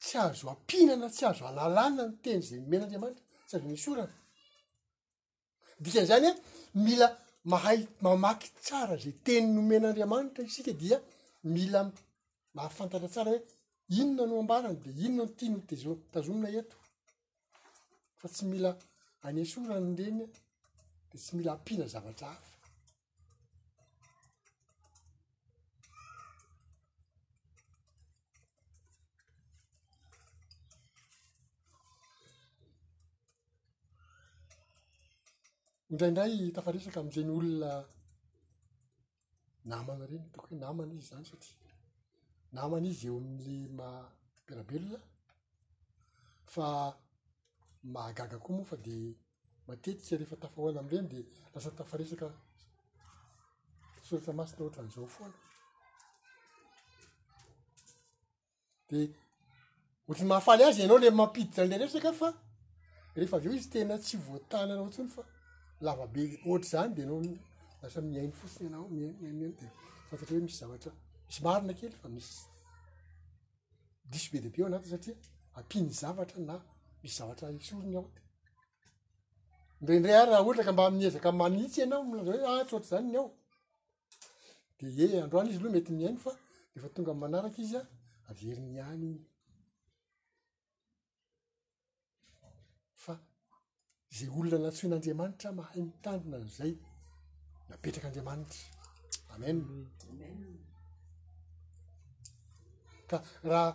tsy 0.01 0.15
azo 0.23 0.45
ampihinana 0.53 1.08
tsy 1.13 1.23
azo 1.29 1.43
alalana 1.49 2.01
ny 2.10 2.15
teny 2.23 2.41
zay 2.47 2.60
nmena 2.62 2.84
andriamanitra 2.86 3.23
tsy 3.47 3.53
azo 3.55 3.67
nesorana 3.71 4.13
dikan'zany 5.84 6.26
a 6.30 6.34
mila 6.86 7.08
mahay 7.52 7.80
mamaky 8.04 8.48
tsara 8.66 8.96
zay 9.04 9.14
teny 9.26 9.46
nomen'andriamanitra 9.56 10.42
isika 10.50 10.72
dia 10.82 10.98
mila 11.56 11.80
mahafantatra 12.56 13.10
tsara 13.14 13.30
hoe 13.34 13.42
inona 14.00 14.24
no 14.30 14.36
ambanany 14.42 14.78
de 14.84 14.90
inona 15.08 15.24
no 15.26 15.34
tia 15.38 15.50
no 15.54 15.60
tezo 15.70 15.92
tazomina 16.14 16.50
eto 16.62 16.78
fa 18.20 18.28
tsy 18.34 18.44
mila 18.52 18.70
anysorany 19.28 19.90
dreny 19.98 20.22
de 21.10 21.16
tsy 21.24 21.32
mila 21.38 21.50
ampiana 21.56 21.86
zavajava 21.94 22.50
indraindray 35.91 36.52
tafaresaka 36.56 37.00
amzany 37.00 37.30
olona 37.38 37.71
namana 39.69 40.06
reny 40.10 40.24
atoko 40.28 40.45
oe 40.52 40.58
namana 40.63 40.91
izy 40.98 41.08
zany 41.12 41.26
satria 41.32 41.74
namana 42.58 42.86
izy 42.91 43.06
eo 43.10 43.17
amle 43.21 43.54
mapirabelo 43.80 44.89
iza 44.98 45.02
fa 46.54 46.67
mahagaga 47.93 48.38
koa 48.43 48.56
moa 48.58 48.67
fa 48.71 48.78
de 48.86 48.95
matetika 49.67 50.13
rehefa 50.19 50.38
tafahoana 50.43 50.80
amireny 50.82 51.08
de 51.13 51.19
lasa 51.54 51.69
tafaresaka 51.80 52.28
soratra 54.08 54.34
masina 54.38 54.63
atranizao 54.67 55.08
foana 55.15 55.38
de 58.89 59.00
oatrny 60.08 60.28
mahafaly 60.32 60.63
azy 60.63 60.80
ianao 60.82 60.98
le 61.02 61.08
mampiditra 61.19 61.63
nla 61.65 61.78
resaka 61.82 62.12
fa 62.21 62.30
rehefa 63.17 63.36
avy 63.38 63.48
eo 63.48 63.54
izy 63.58 63.69
tena 63.74 63.98
tsy 64.04 64.15
voatananao 64.26 64.89
tsiny 64.95 65.10
fa 65.15 65.24
lavabe 65.82 66.24
ohatra 66.48 66.70
zany 66.70 66.96
de 66.96 67.02
anao 67.04 67.22
asa 67.84 68.00
miaino 68.02 68.34
fosiny 68.40 68.68
anaoinonde 68.68 69.52
fantatra 70.10 70.28
hoe 70.36 70.42
misy 70.46 70.58
zavatra 70.62 70.92
misy 71.28 71.40
marina 71.46 71.74
kely 71.80 71.94
fa 72.02 72.08
misy 72.16 72.34
diso 74.12 74.30
be 74.32 74.38
de 74.44 74.48
ibe 74.50 74.60
o 74.64 74.66
anatiny 74.68 74.90
satria 74.94 75.16
ampiny 75.60 75.90
zavatra 76.02 76.40
na 76.50 76.56
misy 77.02 77.16
zavatra 77.20 77.46
isorony 77.58 77.96
oty 78.02 78.20
ndraindra 79.82 80.12
ary 80.20 80.32
raha 80.32 80.42
ohatra 80.46 80.64
ka 80.68 80.74
mba 80.76 80.84
miezaka 80.92 81.30
manitsy 81.40 81.78
ianao 81.82 82.04
mazahoe 82.10 82.42
atsy 82.44 82.50
ah, 82.50 82.54
oatra 82.58 82.92
zany 82.92 83.08
iny 83.08 83.18
ao 83.22 83.30
de 84.80 84.86
e 85.18 85.22
androany 85.26 85.50
izy 85.50 85.58
aloa 85.60 85.74
mety 85.76 85.92
miaino 85.98 86.20
fa 86.26 86.32
de 86.74 86.78
fa 86.84 86.88
tonga 86.94 87.14
manaraka 87.22 87.60
izy 87.66 87.78
a 87.80 87.82
averiny 88.30 88.78
any 88.80 89.08
iny 89.08 89.16
zay 94.17 94.30
olona 94.38 94.58
natsoin'andriamanitra 94.67 95.49
mahay 95.60 95.82
mitandina 95.89 96.38
nzay 96.47 96.71
napetraka 97.69 98.08
andriamanitra 98.10 98.62
ame 99.34 99.47
a 103.15 103.17
raha 103.51 103.69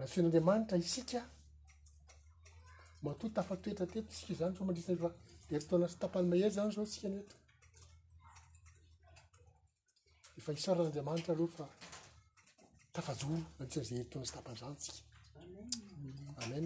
natsoin'andriamanitra 0.00 0.76
isika 0.84 1.20
matoa 3.06 3.30
tafatoetrateto 3.36 4.12
sika 4.18 4.34
zany 4.40 4.52
zao 4.56 4.64
manrisafa 4.68 5.08
eritona 5.54 5.86
stapay 5.94 6.22
mae 6.30 6.48
zany 6.56 6.70
zao 6.76 6.86
sia 6.94 7.08
eto 7.22 7.36
fahisoran'andriamanitra 10.46 11.30
alohafa 11.34 11.66
tafajoo 12.96 13.36
mazay 13.58 13.86
eritona 14.00 14.24
stapazanysk 14.30 14.92
ame 16.42 16.60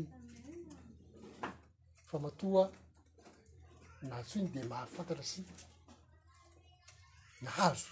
fa 2.11 2.19
mata 2.27 2.71
naha 4.09 4.23
tsoainy 4.29 4.51
de 4.57 4.61
mahary 4.71 4.91
fantatra 4.97 5.25
sy 5.33 5.41
nahazo 7.45 7.91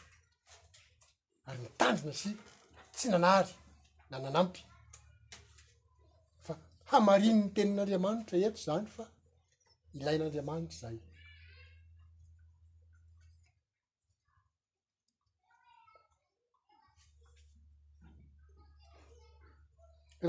ary 1.49 1.59
mitandrina 1.65 2.13
si 2.23 2.31
tsy 2.95 3.07
nanaary 3.13 3.53
na 4.11 4.17
nanampy 4.25 4.61
fa 6.47 6.53
hamariny 6.91 7.41
ny 7.43 7.49
tenin'andriamanitra 7.57 8.37
eto 8.49 8.61
zany 8.67 8.87
fa 8.95 9.05
ilain'andriamanitra 9.99 10.77
zay 10.83 10.99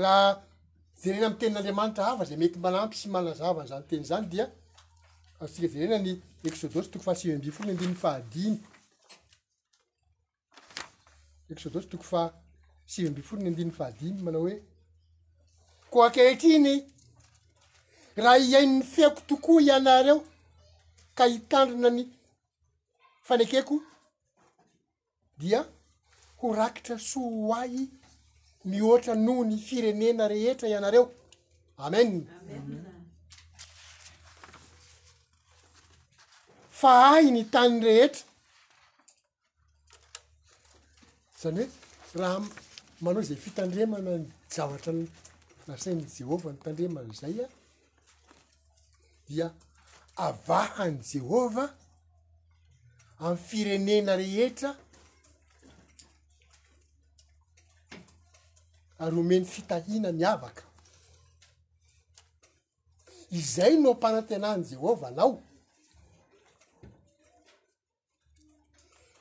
raha 0.02 0.26
jerena 1.02 1.26
am' 1.28 1.38
tenin'andriamanitra 1.40 2.02
hafa 2.08 2.22
zay 2.28 2.38
mety 2.42 2.58
manampy 2.64 2.96
sy 3.00 3.06
manazavany 3.14 3.68
zany 3.72 3.84
teny 3.90 4.04
zany 4.12 4.28
dia 4.34 4.46
anytsika 5.42 5.68
zarena 5.68 5.98
ny 5.98 6.20
exodosy 6.46 6.90
toko 6.90 7.04
faa 7.04 7.14
sivy 7.16 7.36
amby 7.38 7.50
folo 7.52 7.66
ny 7.72 7.72
andinyny 7.72 7.94
fahadiny 7.96 8.58
exodosy 11.50 11.88
toko 11.88 12.02
fa 12.04 12.32
sivy 12.86 13.08
amby 13.08 13.22
folo 13.22 13.42
ny 13.42 13.48
andiny 13.50 13.70
fahadiny 13.76 14.22
manao 14.22 14.42
hoe 14.44 14.56
ko 15.90 15.98
akehitriny 16.06 16.72
raha 18.16 18.38
iainn'ny 18.46 18.82
feiko 18.92 19.20
tokoa 19.28 19.62
ianareo 19.66 20.18
ka 21.16 21.24
hitandrina 21.26 21.90
ny 21.90 22.04
fanekeko 23.26 23.76
dia 25.38 25.64
horakitra 26.42 26.98
soay 26.98 27.74
mihoatra 28.64 29.14
noho 29.14 29.44
ny 29.44 29.58
firenena 29.58 30.28
rehetra 30.28 30.68
ianareo 30.68 31.10
amen 31.76 32.22
fa 36.82 37.10
ainy 37.14 37.44
tany 37.54 37.76
rehetra 37.86 38.24
zany 41.42 41.64
hoe 42.06 42.16
raha 42.22 42.38
manao 43.04 43.22
zay 43.28 43.36
fitandremana 43.44 44.12
ny 44.22 44.26
javatra 44.54 44.92
n 44.92 45.06
nasainy 45.68 46.02
jehova 46.16 46.48
nitandremana 46.54 47.12
zay 47.20 47.36
a 47.44 47.46
dia 49.28 49.46
avahan' 50.28 50.98
jehova 51.10 51.64
amiy 53.26 53.42
firenena 53.48 54.12
rehetra 54.22 54.70
aromeny 59.04 59.44
fitahina 59.54 60.08
miavaka 60.20 60.64
izay 63.38 63.74
no 63.82 63.88
ampanatenaan' 63.94 64.64
jehova 64.72 65.06
anao 65.14 65.32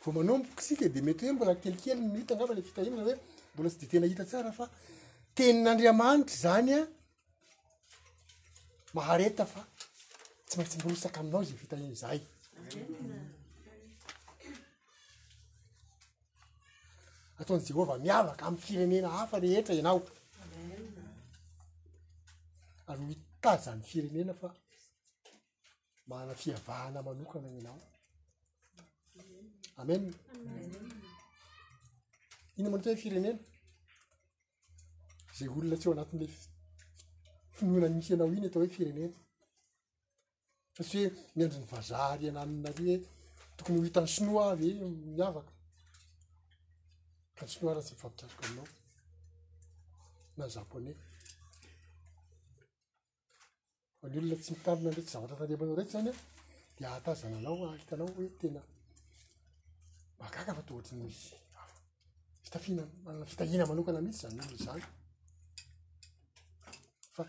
vo 0.04 0.12
manombokosika 0.12 0.88
de 0.90 1.02
mety 1.02 1.26
hoe 1.26 1.34
mbola 1.34 1.54
kelikely 1.64 2.02
mihita 2.14 2.34
nava 2.36 2.54
le 2.58 2.62
fitahino 2.68 3.04
zay 3.08 3.16
hoe 3.18 3.22
mbola 3.54 3.70
tsy 3.70 3.80
de 3.86 3.88
tena 3.92 4.08
hita 4.12 4.24
tsara 4.30 4.52
fa 4.60 4.66
tenin'andriamanitra 5.38 6.36
zany 6.44 6.72
a 6.80 6.82
mahareta 8.96 9.44
fa 9.54 9.62
tsy 10.48 10.54
maintsy 10.58 10.78
mbola 10.80 10.94
isaka 10.98 11.20
aminao 11.22 11.44
zay 11.44 11.58
fitahino 11.62 11.94
zay 12.04 12.20
ataon' 17.40 17.66
jehovah 17.68 18.00
miavaka 18.04 18.44
am'y 18.48 18.60
firenena 18.66 19.10
hafa 19.18 19.36
rehetra 19.44 19.74
ianao 19.76 20.00
ary 22.90 23.02
ho 23.04 23.10
hitazany 23.12 23.82
firenena 23.90 24.34
fa 24.42 24.50
mana 26.10 26.34
fihavahana 26.42 27.00
manokana 27.08 27.48
nianao 27.52 27.82
amen 29.82 30.04
iny 32.58 32.68
mana 32.70 32.78
atao 32.82 32.94
hoe 32.94 33.02
firenena 33.04 33.40
zay 35.38 35.50
olona 35.54 35.76
tsy 35.80 35.88
ho 35.90 35.94
anatin'le 35.96 36.28
finoina 37.58 37.88
misy 37.96 38.12
anao 38.14 38.30
iny 38.36 38.48
atao 38.48 38.62
hoe 38.64 38.74
firenena 38.78 39.18
satsi 40.76 40.98
hoe 41.02 41.10
miandrony 41.36 41.68
vazaaa 41.74 42.14
ry 42.20 42.26
anannari 42.32 42.84
he 42.90 42.96
tokony 43.58 43.78
ho 43.80 43.84
hita 43.88 44.02
ny 44.06 44.10
sinoa 44.16 44.44
ve 44.60 44.68
miavaka 45.18 45.52
ka 47.38 47.44
n 47.46 47.50
sinoa 47.54 47.72
aaha 47.74 47.84
tsy 47.86 47.94
mifampitrasika 47.96 48.44
aminao 48.46 48.68
na 50.38 50.44
japonai 50.56 50.96
fany 54.00 54.12
olona 54.20 54.40
tsy 54.40 54.52
mitandona 54.56 54.90
indrey 54.90 55.06
tsy 55.08 55.14
zavatra 55.14 55.36
tandehamanao 55.40 55.78
raitsy 55.80 55.94
zany 55.96 56.10
a 56.12 56.16
di 56.76 56.82
ahatazana 56.90 57.36
anao 57.42 57.60
ahitanao 57.76 58.12
hoe 58.18 58.28
tena 58.42 58.62
akaka 60.28 60.54
fatoohatra 60.58 60.96
noizy 60.98 61.36
fitafina 62.46 62.84
fitahiana 63.32 63.66
manokana 63.70 64.02
mihitsy 64.06 64.22
za 64.28 64.36
nolna 64.38 64.58
zany 64.68 64.84
fa 67.16 67.24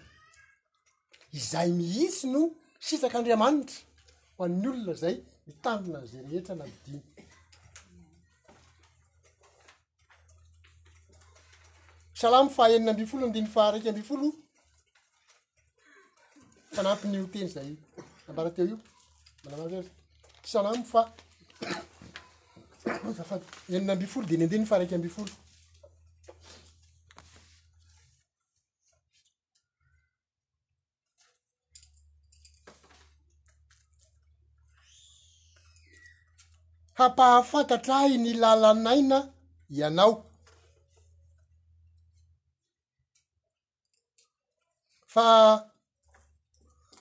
izay 1.39 1.69
mihisy 1.79 2.27
no 2.35 2.41
sisakyandriamanitra 2.87 3.79
ho 4.37 4.41
an'ny 4.47 4.67
olona 4.73 4.95
zay 5.03 5.17
mitanona 5.47 5.97
an'zay 6.03 6.21
rehetra 6.31 6.55
namidiny 6.61 7.01
salamo 12.23 12.51
fa 12.57 12.63
enina 12.75 12.91
ambifolo 12.95 13.21
namdiny 13.25 13.49
fahraiky 13.55 13.89
ambifolo 13.93 14.27
fanampinyio 16.77 17.27
teny 17.33 17.49
zay 17.57 17.71
ambarateo 18.29 18.65
io 18.71 18.79
maama 19.51 19.83
salamo 20.53 20.85
fa 20.95 21.03
aenina 22.89 23.93
ambifolo 23.93 24.27
de 24.27 24.37
ny 24.37 24.45
andeny 24.45 24.67
fa 24.67 24.79
raika 24.79 24.97
amby 24.97 25.09
folo 25.09 25.33
hapahafankatra 36.95 37.97
ahy 38.05 38.19
ny 38.19 38.33
làlanaina 38.43 39.19
ianao 39.71 40.15
fa 45.07 45.23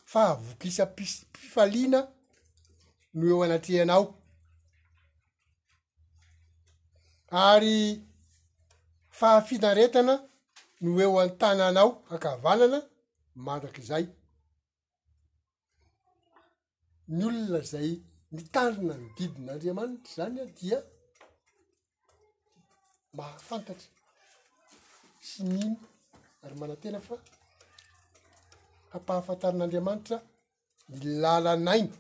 fahavokisa 0.06 0.86
pi- 0.86 1.26
mpifaliana 1.30 2.00
noh 3.17 3.30
eo 3.32 3.44
anatre 3.44 3.76
ianao 3.76 4.21
ary 7.32 8.02
fahafinaretana 9.20 10.13
no 10.82 11.00
eo 11.06 11.13
an-tananao 11.24 11.89
akavanana 12.15 12.78
mandrak'izay 13.46 14.06
ny 17.15 17.22
olona 17.28 17.62
zay 17.72 17.89
mitarina 18.36 18.94
ny 19.02 19.06
didin'andriamanitra 19.17 20.12
zany 20.17 20.38
a 20.44 20.46
dia 20.58 20.78
mahafantatra 23.17 23.89
sy 25.28 25.41
miny 25.52 25.74
ary 26.44 26.56
manantena 26.62 27.00
fa 27.08 27.15
hampahafantarin'andriamanitra 28.91 30.17
ny 30.91 30.98
làlanainy 31.24 31.91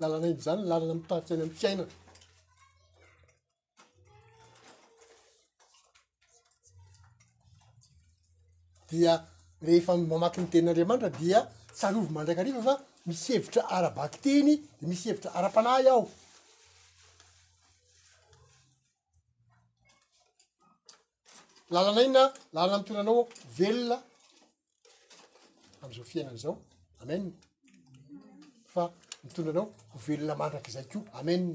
lalana 0.00 0.26
iny 0.32 0.40
zany 0.46 0.60
lalana 0.70 0.94
mitarotsyainy 0.98 1.34
amin'ny 1.50 1.54
fiainana 1.60 1.92
dia 8.90 9.12
rehefa 9.66 9.92
mamaky 9.96 10.40
ny 10.40 10.48
tenin'andriamanitra 10.52 11.10
dia 11.20 11.40
tsarovy 11.78 12.10
mandrakaariva 12.16 12.60
fa 12.68 12.74
misy 13.08 13.30
hevitra 13.34 13.62
ara-baky 13.76 14.18
tiny 14.24 14.54
de 14.80 14.84
misy 14.90 15.06
hevitra 15.10 15.30
ara-panay 15.38 15.84
aho 15.92 16.02
lalana 21.74 22.00
inona 22.06 22.24
lalana 22.54 22.76
mitondranao 22.80 23.14
o 23.22 23.24
hovelona 23.44 23.96
am'izao 25.82 26.04
fiaignana 26.10 26.38
zao 26.44 26.54
amen 27.02 27.22
fa 28.74 28.82
mitondranao 29.24 29.66
hovelona 29.92 30.34
mandraky 30.40 30.70
zay 30.76 30.86
ko 30.92 30.98
amena 31.18 31.54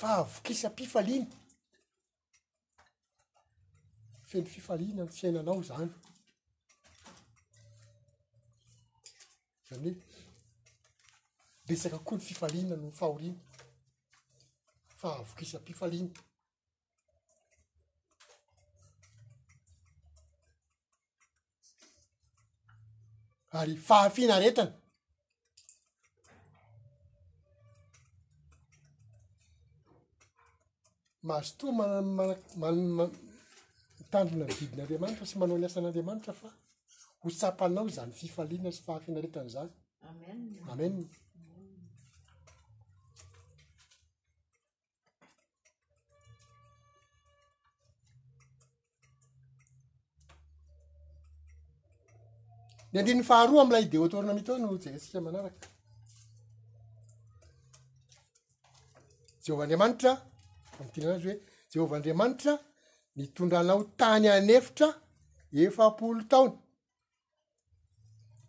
fa 0.00 0.10
vokisapifaliny 0.32 1.22
feny 4.34 4.46
fifaliana 4.50 5.04
ny 5.06 5.10
fy 5.14 5.26
ainanao 5.26 5.60
zany 5.66 5.88
zany 9.68 9.90
hoe 9.90 9.92
besaka 11.68 11.98
koa 12.10 12.18
ny 12.18 12.24
fifaliana 12.28 12.74
no 12.80 12.88
fahoriana 12.96 13.38
fahavokisam-pifaliana 15.02 16.12
ary 23.60 23.74
fahafinaretana 23.88 24.72
mahazo 31.30 31.52
toa 31.60 31.72
mana 31.78 31.94
mana- 32.08 32.54
ma 32.96 33.04
tanrina 34.14 34.44
nvidin'andriamanitra 34.48 35.24
sy 35.30 35.36
manao 35.40 35.58
nyasan'andriamanitra 35.62 36.32
fa 36.40 36.48
hotsapanao 37.24 37.86
zany 37.96 38.12
fifaliana 38.20 38.70
sy 38.76 38.82
fahafianaretan'zany 38.86 39.70
amen 40.68 40.98
ny 52.92 52.96
andiny 53.00 53.22
faharoa 53.30 53.60
am'lay 53.64 53.84
de 53.92 53.98
otorina 54.04 54.32
mihty 54.36 54.50
o 54.54 54.58
no 54.62 54.68
jeresika 54.84 55.18
manaraka 55.26 55.66
jehovaandriamanitra 59.44 60.10
amtina 60.80 61.06
anazy 61.08 61.28
hoe 61.30 61.38
jehovaandriamanitra 61.72 62.52
nitondranao 63.18 63.82
tany 63.98 64.26
anefitra 64.36 64.88
efapolo 65.62 66.20
taona 66.30 66.56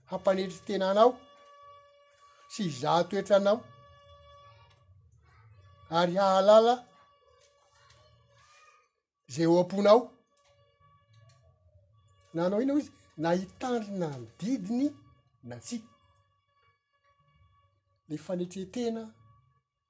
hampanetretena 0.10 0.86
anao 0.92 1.12
sy 2.54 2.64
zaha 2.80 3.02
toetranao 3.10 3.58
ary 5.98 6.14
hahalala 6.22 6.74
zay 9.34 9.48
o 9.54 9.54
amponao 9.64 10.00
na 12.34 12.42
nao 12.50 12.60
iny 12.64 12.72
aho 12.74 12.82
izy 12.82 12.94
na 13.24 13.30
hitandry 13.40 13.94
na 14.02 14.08
nodidiny 14.18 14.88
na 15.50 15.56
tsika 15.66 15.92
le 18.10 18.16
fanetre 18.26 18.64
tena 18.76 19.02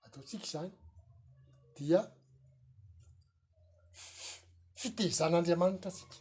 ataotsika 0.05 0.47
zany 0.53 0.71
dia 1.75 1.99
fitezan'andriamanitra 4.85 5.91
sika 5.97 6.15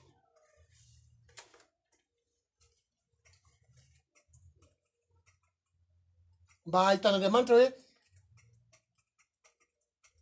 mba 6.68 6.78
hahitan'andriamanitra 6.86 7.54
hoe 7.60 7.70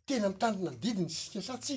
tena 0.07 0.25
amitranona 0.29 0.69
nydidinysika 0.73 1.39
sa 1.47 1.55
tsy 1.65 1.75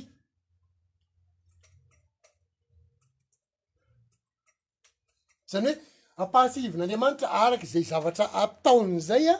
zany 5.53 5.69
hoe 5.73 5.77
ampahatsihivin'andriamanitra 6.23 7.29
arak' 7.45 7.67
zay 7.73 7.85
zavatra 7.93 8.25
amptaony 8.43 8.97
zay 9.09 9.25
a 9.35 9.37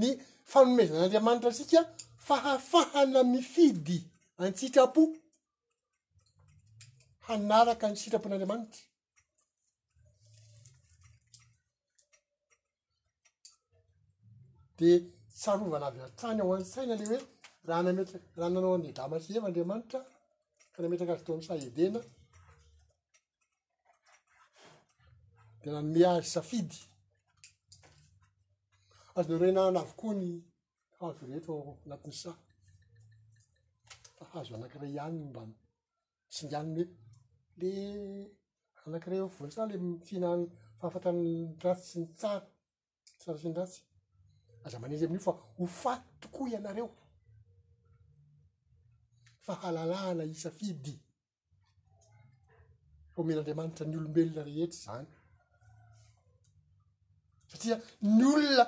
ny 0.00 0.08
fanomezan'andriamanitra 0.52 1.50
sika 1.60 1.80
fahafahana 2.26 3.20
mifidy 3.34 3.98
antsitrapo 4.46 5.02
hanaraka 7.26 7.86
ny 7.88 7.96
sitrapon'andriamanitra 8.02 8.80
de 14.78 14.88
sarovana 15.42 15.86
avy 15.90 15.98
a-trany 16.06 16.38
ao 16.42 16.52
any 16.56 16.64
saina 16.74 16.94
ley 16.98 17.08
hoe 17.12 17.20
raha 17.68 17.82
nameta 17.86 18.14
raha 18.38 18.50
nanao 18.54 18.74
any 18.78 18.92
damasy 18.98 19.28
eva 19.38 19.46
andriamanitra 19.50 20.00
ka 20.72 20.76
nahametraka 20.80 21.12
azo 21.14 21.24
tao 21.26 21.34
m'y 21.36 21.46
sa 21.48 21.54
edena 21.68 22.00
de 25.60 25.68
nanome 25.72 26.02
azy 26.14 26.28
safidy 26.36 26.78
azona 29.16 29.38
reinana 29.42 29.70
na 29.74 29.80
avokoa 29.84 30.12
ny 30.20 30.28
azo 31.06 31.22
rehetra 31.30 31.52
ao 31.54 31.72
napiny 31.90 32.16
sa 32.22 32.30
azo 34.36 34.54
anankiray 34.54 34.92
ihanyny 34.96 35.24
mban 35.30 35.50
syianony 36.36 36.84
hoe 36.84 36.90
le 37.60 37.70
anakirey 38.84 39.20
vonysany 39.36 39.70
la 39.72 39.78
mifihinahny 39.84 40.44
fahafatanratsy 40.78 41.88
sy 41.92 41.98
ny 42.00 42.08
tsara 42.20 42.46
tsara 43.18 43.38
sy 43.40 43.48
n 43.48 43.56
dratsy 43.56 43.80
aza 44.64 44.78
manendry 44.80 45.06
amin'io 45.06 45.24
fa 45.26 45.34
ho 45.56 45.64
faty 45.80 46.08
tokoa 46.22 46.48
ianareo 46.52 46.88
fahalalahana 49.46 50.24
isafidy 50.34 50.94
fo 53.12 53.20
men'andriamanitra 53.24 53.84
ny 53.86 53.96
olombelona 53.98 54.42
rehetra 54.48 54.82
zany 54.84 55.08
satria 57.50 57.76
ny 58.16 58.24
olona 58.32 58.64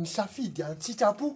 ny 0.00 0.06
safidy 0.16 0.60
antsitrapo 0.62 1.28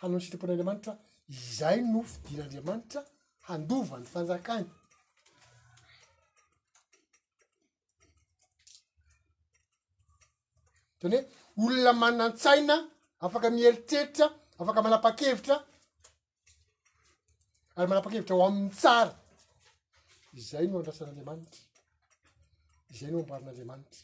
hanao 0.00 0.18
nysitrapon'andriamanitra 0.18 0.92
izay 1.34 1.78
no 1.92 2.02
fidinandriamanitra 2.10 3.00
handovany 3.48 4.06
fanjakany 4.14 4.66
tany 11.00 11.16
hoe 11.58 11.68
olona 11.72 11.92
manan-tsaina 12.02 12.76
afaka 13.26 13.48
mielitreitra 13.56 14.26
afaka 14.62 14.80
malapa-kevitra 14.86 15.56
ary 17.78 17.88
malapakevitra 17.90 18.34
ho 18.36 18.42
amin'ny 18.48 18.72
tsara 18.80 19.14
izay 20.40 20.64
no 20.68 20.76
andrasan'andriamanitra 20.80 21.62
izay 22.94 23.10
no 23.12 23.18
amboarin'andriamanitra 23.20 24.00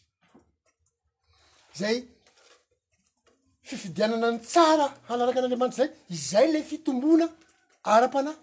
zay 1.81 1.97
fifidianana 3.69 4.29
ny 4.35 4.39
tsara 4.53 4.85
hanaraka 5.11 5.37
an'andriamanitra 5.41 5.77
zay 5.81 5.93
zay 6.31 6.47
le 6.55 6.61
fitombona 6.71 7.27
ara-panahy 7.95 8.39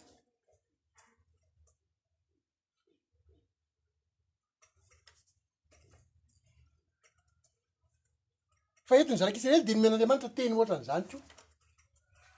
fa 8.88 8.94
etony 9.00 9.18
zaraka 9.22 9.38
isa 9.40 9.50
rly 9.54 9.64
de 9.68 9.74
ny 9.74 9.80
mian'andriamanitra 9.82 10.30
teny 10.38 10.54
ohatran'zany 10.58 11.06
ko 11.12 11.18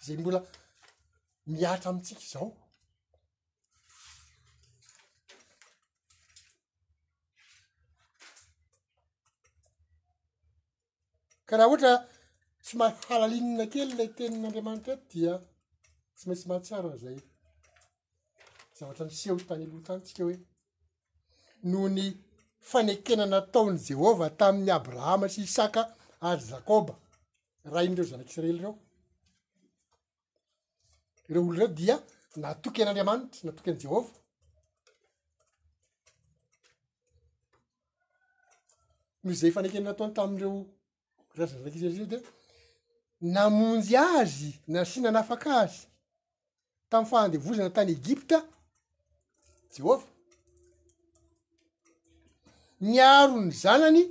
zay 0.06 0.16
mbola 0.22 0.40
miatra 1.54 1.88
amintsika 1.92 2.26
zao 2.34 2.48
karaha 11.50 11.70
ohatra 11.72 11.92
s 12.72 12.76
mahalalinina 12.80 13.66
kely 13.74 13.92
lay 14.00 14.10
tenin'andriamanitra 14.18 14.94
dia 15.14 15.34
tsy 16.18 16.24
maintsy 16.30 16.46
mahatsara 16.52 16.88
a 16.96 16.98
zay 17.04 17.18
zavatra 18.78 19.04
nysehotany 19.10 19.66
lotanytsika 19.72 20.22
hoe 20.28 20.38
noho 21.72 21.88
ny 21.98 22.06
fanekena 22.72 23.26
nataony 23.36 23.76
jehova 23.88 24.26
tamin'ny 24.40 24.72
abrahama 24.80 25.28
sy 25.36 25.42
isaka 25.50 25.82
ary 26.30 26.44
zakôba 26.52 26.94
raha 27.72 27.84
inydreo 27.86 28.08
zanak'israely 28.12 28.60
reo 28.64 28.74
reo 31.34 31.42
olo 31.46 31.54
reo 31.60 31.70
dia 31.80 31.96
natoky 32.44 32.80
an'andriamanitra 32.84 33.42
natokyan' 33.48 33.82
jehova 33.84 34.12
noho 39.24 39.36
zay 39.42 39.52
fanekena 39.56 39.86
nataony 39.90 40.14
tami'reo 40.20 40.54
razana 41.38 41.60
zanak'izy 41.64 41.90
reo 42.00 42.10
de 42.16 42.20
namonjy 43.22 43.96
azy 43.98 44.56
nasinanafaka 44.68 45.50
azy 45.64 45.78
tam'y 46.90 47.06
fahandevozana 47.10 47.70
tany 47.76 47.90
egypta 47.90 48.38
jehova 49.76 50.06
niaro 52.80 53.38
ny 53.46 53.52
zanany 53.62 54.04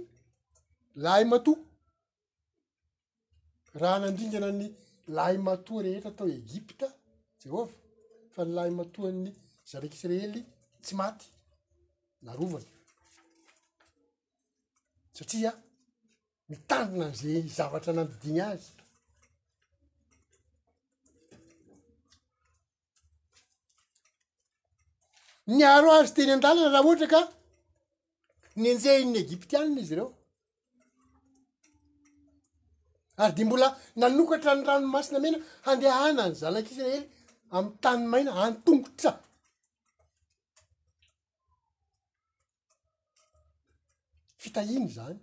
lahay 1.02 1.24
matoa 1.32 1.58
raha 3.80 3.98
nandringana 4.02 4.50
ny 4.52 4.66
lahay 5.16 5.36
matoa 5.46 5.82
rehetra 5.82 6.10
tao 6.16 6.28
egypta 6.42 6.86
jehova 7.42 7.72
fa 8.34 8.44
ny 8.44 8.50
lahy 8.58 8.70
matoany 8.78 9.32
zarakyisreely 9.70 10.42
tsy 10.82 10.92
maty 11.00 11.26
narovany 12.26 12.68
satria 15.16 15.52
mitandona 16.50 17.06
an'zay 17.08 17.42
zavatra 17.56 17.92
namdidigny 17.92 18.42
azy 18.52 18.70
nyaro 25.58 25.88
azy 25.98 26.12
teny 26.16 26.30
an-dalana 26.34 26.70
raha 26.74 26.84
ohatra 26.88 27.08
ka 27.14 27.20
nyanjeinny 28.62 29.18
egiptianina 29.24 29.80
izy 29.84 29.94
reo 29.98 30.08
ary 33.22 33.32
de 33.36 33.42
mbola 33.46 33.68
nanokatra 34.00 34.50
ny 34.56 34.62
ranomasina 34.68 35.18
mena 35.24 35.38
handehana 35.66 36.24
ny 36.30 36.34
zalak'israely 36.42 37.02
am'y 37.56 37.70
tany 37.84 38.02
maina 38.12 38.30
antongotra 38.44 39.10
fitahiny 44.42 44.88
zany 44.96 45.18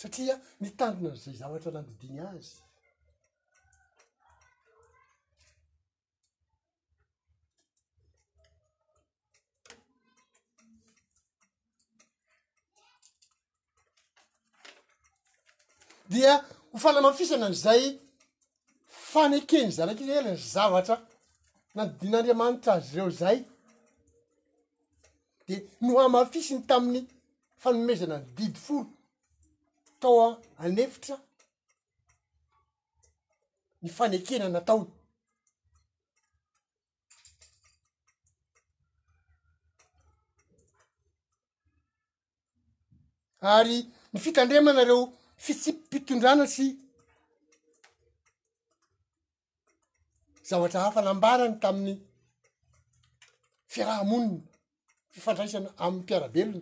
satria 0.00 0.34
nitandonanzay 0.62 1.36
zavatra 1.42 1.70
nandidiny 1.76 2.20
azy 2.34 2.54
dia 16.08 16.44
hofanamafisana 16.72 17.46
an'zay 17.46 17.98
fanekeny 19.10 19.70
zarak'izy 19.72 20.12
elany 20.18 20.36
zavatra 20.52 20.96
nao 21.74 21.86
din'andriamanitraa 22.00 22.74
azy 22.78 22.96
reo 22.96 23.10
zay 23.10 23.38
de 25.48 25.54
no 25.80 25.98
hamafisiny 26.02 26.60
tamin'ny 26.70 27.02
fanomezana 27.62 28.16
ny 28.18 28.24
didy 28.36 28.58
folo 28.66 28.86
taoa 30.00 30.28
anefitra 30.62 31.16
ny 33.82 33.88
fanekenanataona 33.96 34.92
ary 43.42 43.76
ny 44.12 44.18
fitandrimanareo 44.24 44.98
fitsipy 45.36 45.78
mpitondranatsy 45.86 46.68
zavatra 50.48 50.80
hafa 50.84 51.02
nambarany 51.02 51.54
tamin'ny 51.60 51.96
fiarahamonina 53.72 54.40
fifandraisana 55.14 55.70
am'ny 55.84 56.00
mpiarabelona 56.00 56.60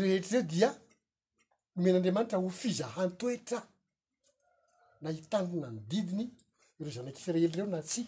rehetrareo 0.00 0.48
dia 0.52 0.70
nomen'andriamanitra 1.74 2.38
ho 2.42 2.48
fiza 2.60 2.86
hantoetra 2.96 3.58
na 5.02 5.08
hitandona 5.14 5.68
ny 5.72 5.80
didiny 5.90 6.24
ireo 6.78 6.92
zanaky 6.96 7.20
firehely 7.24 7.56
reo 7.56 7.66
na 7.72 7.80
tsy 7.88 8.02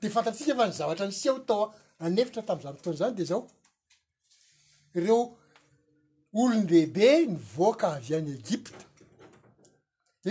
de 0.00 0.06
fantattsika 0.14 0.52
fa 0.58 0.64
ny 0.66 0.72
zavatra 0.78 1.06
nysiao 1.06 1.38
tao 1.48 1.62
a 1.64 1.72
anefitra 2.06 2.42
tam'zamo 2.48 2.76
tona 2.82 2.96
zany 3.00 3.14
de 3.18 3.24
zao 3.30 3.40
ireo 4.98 5.20
olony 6.38 6.62
lehibe 6.70 7.06
nyvoaka 7.32 7.86
avy 7.96 8.12
any 8.18 8.30
egypta 8.40 8.84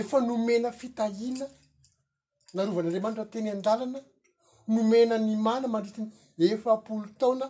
efa 0.00 0.16
nomena 0.28 0.70
fitahina 0.80 1.46
narovana'andriamanitra 2.54 3.26
teny 3.32 3.48
an-dalana 3.54 4.00
nomena 4.74 5.14
ny 5.26 5.32
mana 5.46 5.66
mandritiny 5.74 6.08
efampolo 6.54 7.06
taona 7.20 7.46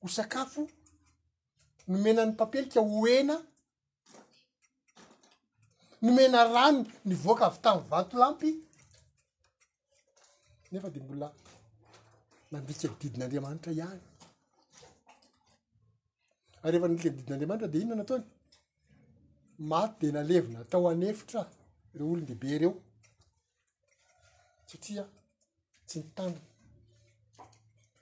ho 0.00 0.06
sakafo 0.16 0.62
nomena 1.90 2.20
ny 2.26 2.30
mpampelika 2.32 2.80
hoena 2.90 3.36
nomena 6.04 6.38
rano 6.54 6.80
ny 7.08 7.14
voaka 7.24 7.44
avy 7.50 7.58
tamin'ny 7.64 7.88
vato 7.92 8.14
lampy 8.22 8.50
nefa 10.72 10.90
de 10.94 11.00
mbola 11.04 11.28
nandika 12.52 12.84
nididin'andriamanitra 12.88 13.70
ihany 13.78 14.00
ary 16.66 16.76
efa 16.76 16.86
nandika 16.88 17.08
nididin'andriamanitra 17.14 17.70
dea 17.72 17.82
inona 17.84 18.00
na 18.00 18.02
ataony 18.06 18.26
maty 19.70 19.96
di 20.00 20.10
nalevi 20.16 20.48
na 20.54 20.58
atao 20.64 20.84
anefitra 20.94 21.40
reo 21.96 22.06
olony 22.10 22.24
dehibe 22.28 22.46
ireo 22.56 22.74
satria 24.70 25.04
tsy 25.88 25.96
ny 26.00 26.06
tany 26.16 26.36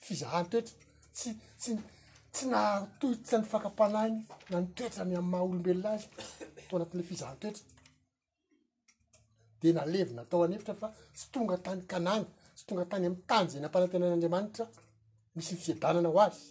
fizahan 0.05 0.47
toetra 0.51 0.75
tsy 1.17 1.31
tsy 1.61 1.71
tsy 2.33 2.45
nahtohysany 2.53 3.45
fankapanany 3.53 4.17
na 4.51 4.57
nitoetrany 4.65 5.15
amy 5.19 5.31
maha 5.33 5.45
olombelona 5.49 5.91
azy 5.97 6.07
to 6.69 6.73
anatin'la 6.77 7.09
fizahantoetra 7.11 7.65
de 9.61 9.69
nalevi 9.79 10.13
na 10.15 10.23
atao 10.25 10.39
anyefitra 10.47 10.75
fa 10.83 10.89
tsy 11.17 11.25
tonga 11.33 11.55
tany 11.67 11.81
kanany 11.93 12.27
tsy 12.61 12.67
tonga 12.67 12.85
tany 12.85 13.07
ami'y 13.07 13.23
tany 13.31 13.47
zay 13.51 13.61
nampanatena 13.61 14.07
an'andriamanitra 14.07 14.65
misy 15.35 15.53
mifiadanana 15.57 16.09
ho 16.13 16.19
azy 16.27 16.43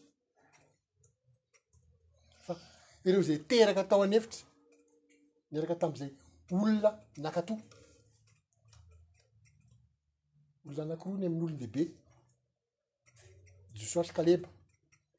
fa 2.46 2.54
ireo 3.08 3.22
zay 3.28 3.40
teraka 3.50 3.82
atao 3.84 4.02
anevitra 4.04 4.42
miaraka 5.52 5.76
tam'zay 5.84 6.12
olona 6.52 6.90
nakato 7.24 7.54
olona 10.68 10.84
nakirony 10.92 11.26
amin'n'olonlehibe 11.28 11.84
josoary 13.80 14.12
kaleba 14.18 14.48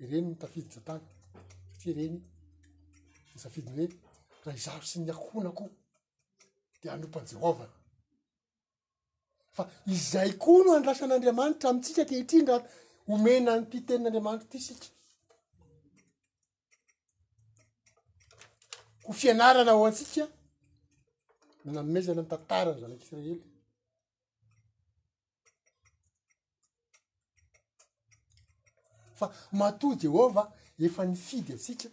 ireny 0.02 0.24
nitafidi 0.28 0.70
jatany 0.74 1.04
satria 1.72 1.94
reny 1.98 2.16
nisafidiny 3.32 3.84
hoe 4.02 4.42
raha 4.44 4.58
izaro 4.60 4.84
sy 4.90 4.96
niakohnakoho 4.98 5.70
di 6.80 6.86
anompan 6.90 7.24
jehova 7.30 7.66
izay 9.86 10.32
koa 10.38 10.64
no 10.66 10.72
anlasan'andriamanitra 10.78 11.66
amitsika 11.70 12.02
kehitringao 12.10 12.60
homena 13.10 13.52
ny 13.58 13.64
titenin'andriamanitra 13.72 14.48
ty 14.52 14.58
sika 14.68 14.88
ho 19.06 19.12
fianarana 19.20 19.72
ho 19.78 19.82
antsika 19.90 20.24
namezana 21.74 22.22
m' 22.24 22.30
tantara 22.32 22.70
ny 22.74 22.80
zanakyisraely 22.82 23.34
fa 29.18 29.26
matoa 29.60 29.94
jehova 30.02 30.42
efa 30.86 31.02
nifidy 31.10 31.50
atsika 31.56 31.88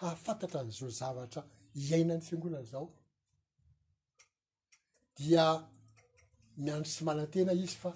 hahafantatra 0.00 0.60
n'zo 0.68 0.88
zavatra 1.00 1.40
hiaina 1.86 2.14
ny 2.18 2.22
fiangonana 2.26 2.68
zao 2.72 2.86
dia 5.18 5.44
miandro 6.56 6.90
sy 6.90 7.04
manatena 7.06 7.52
izy 7.56 7.76
fa 7.82 7.92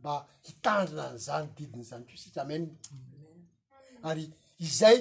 mba 0.00 0.14
hitandrina 0.46 1.06
ny 1.12 1.18
zany 1.28 1.48
didiny 1.56 1.84
zany 1.90 2.04
keo 2.08 2.18
sika 2.22 2.40
ameniny 2.42 2.74
ary 4.10 4.24
izay 4.66 4.98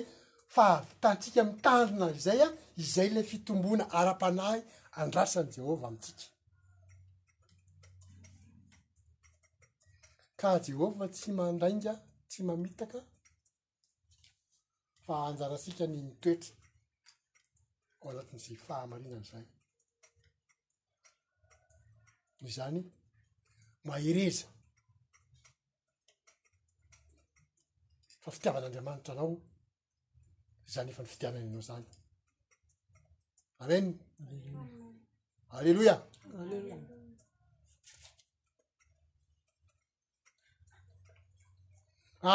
fahavitatsika 0.55 1.39
mitandrina 1.49 2.07
zay 2.27 2.39
a 2.47 2.49
izay 2.83 3.09
ley 3.15 3.25
fitombona 3.31 3.83
ara-panahy 3.99 4.59
andrasany 5.03 5.49
jehovah 5.55 5.89
amitsika 5.89 6.25
ka 10.39 10.49
jehova 10.67 11.05
tsy 11.15 11.29
mandainga 11.39 11.93
tsy 12.29 12.41
mamitaka 12.47 12.99
fa 15.05 15.13
anjarasika 15.29 15.83
ny 15.87 15.97
mitoetra 16.07 16.53
ao 18.01 18.07
anatin'zay 18.11 18.57
fahamarinan'zay 18.67 19.45
ni 22.41 22.49
zany 22.57 22.79
mahereza 23.87 24.45
fa 28.23 28.29
fitiavan'andriamanitra 28.35 29.11
anao 29.15 29.31
zany 30.73 30.87
efa 30.91 31.01
ny 31.03 31.09
fitianana 31.13 31.45
anao 31.51 31.63
zany 31.69 31.85
amen 33.63 33.85
alleloia 35.57 35.95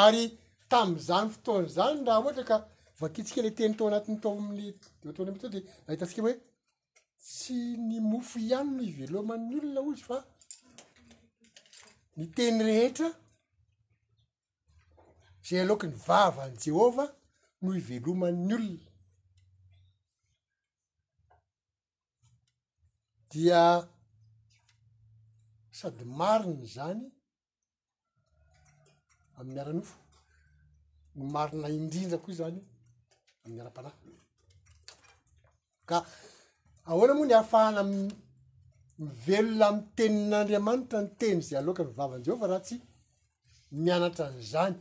ary 0.03 0.25
tam'zany 0.73 1.29
fotoana 1.35 1.69
zany 1.79 1.99
raha 2.07 2.19
ohatra 2.23 2.45
ka 2.51 2.57
vakintsika 3.01 3.41
ley 3.45 3.55
teny 3.59 3.75
tao 3.79 3.87
anatiny 3.91 4.19
tao 4.23 4.33
amle 4.43 4.63
eataona 5.07 5.29
amihty 5.31 5.43
tao 5.47 5.55
de 5.55 5.61
nahitantsika 5.87 6.21
hoe 6.25 6.35
tsy 7.27 7.59
ny 7.87 7.97
mofo 8.11 8.37
ihany 8.39 8.71
no 8.77 8.83
iveloman'ny 8.91 9.55
olona 9.59 9.81
ozy 9.89 10.05
fa 10.09 10.19
ny 12.17 12.25
teny 12.37 12.57
rehetra 12.67 13.09
zay 15.47 15.61
aleokany 15.63 15.97
vavany 16.07 16.55
jehova 16.65 17.05
no 17.63 17.71
iveloman'ny 17.81 18.51
olona 18.61 18.89
dia 23.33 23.63
sady 25.79 26.05
mariny 26.21 26.67
zany 26.75 27.03
amin'ny 29.39 29.61
aranofo 29.63 29.97
ny 31.17 31.23
marina 31.35 31.69
indrindrakoi 31.79 32.35
zany 32.41 32.59
amin'ny 33.43 33.61
ara-panahy 33.63 33.99
ka 35.91 35.99
ahoana 36.89 37.15
moa 37.15 37.27
ny 37.29 37.35
aafahana 37.37 37.83
mivelona 38.99 39.67
mytenin'andriamanitra 39.77 40.99
ny 41.03 41.09
teny 41.21 41.41
zay 41.49 41.59
aloka 41.61 41.83
mivavany 41.89 42.23
jehova 42.27 42.47
raha 42.51 42.65
tsy 42.67 42.77
mianatra 43.85 44.25
nyzany 44.37 44.49
zany 44.55 44.77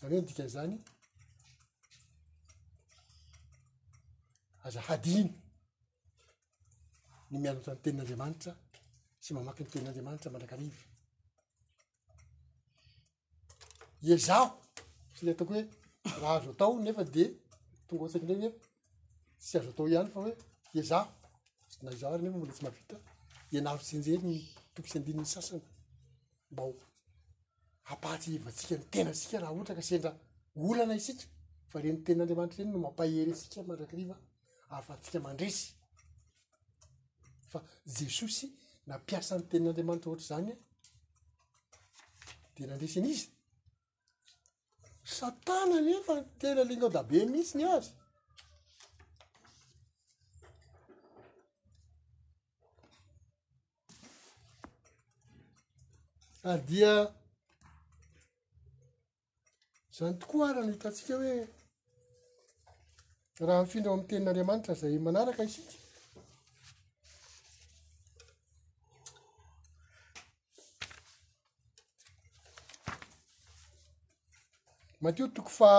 hoe 0.00 0.16
nidikan'zany 0.20 0.74
azahadiny 4.66 5.30
ny 7.30 7.36
mianatra 7.42 7.72
ny 7.74 7.80
tenin'andriamanitra 7.84 8.52
sy 9.24 9.30
mamaky 9.36 9.60
nytenin'andramanitra 9.64 10.30
mandraka 10.34 10.56
riva 10.60 10.82
iezaho 14.06 14.46
saria 15.16 15.32
atoko 15.36 15.52
hoe 15.56 15.64
raha 16.20 16.34
azo 16.38 16.50
atao 16.54 16.72
nefa 16.86 17.02
de 17.14 17.24
tonga 17.86 18.02
o 18.04 18.06
ntsaiky 18.06 18.26
ndreny 18.26 18.46
e 18.48 18.50
tsy 19.46 19.54
azo 19.58 19.70
atao 19.72 19.86
ihany 19.92 20.12
fa 20.14 20.20
hoe 20.24 20.34
ezao 20.74 21.06
na 21.82 21.90
zao 21.92 22.16
ry 22.16 22.22
nefa 22.22 22.38
mola 22.38 22.52
tsy 22.52 22.62
mavita 22.64 22.96
enaro 23.56 23.80
tsinzeny 23.86 24.24
ny 24.28 24.36
tokosy 24.74 24.96
andinyny 24.98 25.24
sasana 25.26 25.62
mbao 26.52 26.70
apahtsy 27.92 28.28
ivatsika 28.36 28.74
ny 28.76 28.84
tena 28.92 29.12
sika 29.20 29.36
raha 29.40 29.52
ohatra 29.54 29.74
ka 29.78 29.82
sendra 29.88 30.10
olana 30.68 30.94
isika 31.00 31.24
fa 31.70 31.78
re 31.82 31.88
ny 31.92 31.98
tenin'andramanitra 32.04 32.58
reny 32.62 32.72
no 32.72 32.78
mampahery 32.84 33.34
sika 33.42 33.58
mandrakiriva 33.68 34.14
afa 34.76 34.92
atsika 34.94 35.18
mandresy 35.26 35.62
fa 37.50 37.58
jesosy 37.96 38.46
nampiasany 38.88 39.42
tein'andriamanitra 39.50 40.08
ohatra 40.10 40.26
zany 40.30 40.52
de 42.54 42.62
nandresy 42.68 42.98
n' 43.02 43.10
izy 43.12 43.24
satana 45.16 45.76
nefa 45.86 46.14
ntena 46.26 46.62
lengao 46.68 46.90
da 46.96 47.02
be 47.08 47.16
mihitsy 47.32 47.56
ny 47.58 47.66
azy 47.76 47.90
ary 56.48 56.60
ah, 56.60 56.64
dia 56.66 57.12
zany 59.92 60.14
tokoa 60.18 60.48
ara 60.50 60.62
no 60.62 60.72
hitantsika 60.72 61.14
hoe 61.16 61.34
raha 63.46 63.62
mifindrao 63.62 63.94
amny 63.94 64.06
tenin'andriamanitra 64.08 64.74
zay 64.80 64.98
manaraka 65.04 65.42
isika 65.44 65.74
matio 75.00 75.26
toko 75.28 75.50
fa 75.58 75.70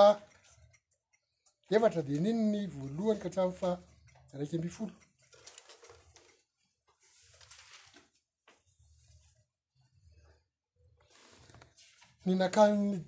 efatra 1.74 2.02
de 2.02 2.14
nino 2.20 2.42
ny 2.54 2.62
voalohany 2.74 3.20
katrano 3.22 3.52
fa 3.62 3.70
raiky 4.34 4.58
amifolo 4.58 4.94
ny 12.26 12.36
nakanny 12.36 13.00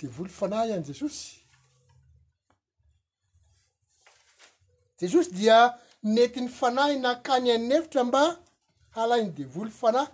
devolo 0.00 0.28
fanahy 0.30 0.70
ian' 0.70 0.84
jesosy 0.84 1.38
jesosy 5.00 5.30
dia 5.38 5.58
nentin'ny 6.02 6.48
fanahy 6.50 6.96
nakany 7.02 7.48
anyny 7.54 7.74
efitra 7.78 8.04
mba 8.04 8.22
halainy 8.96 9.30
devolo 9.38 9.70
fanahy 9.70 10.12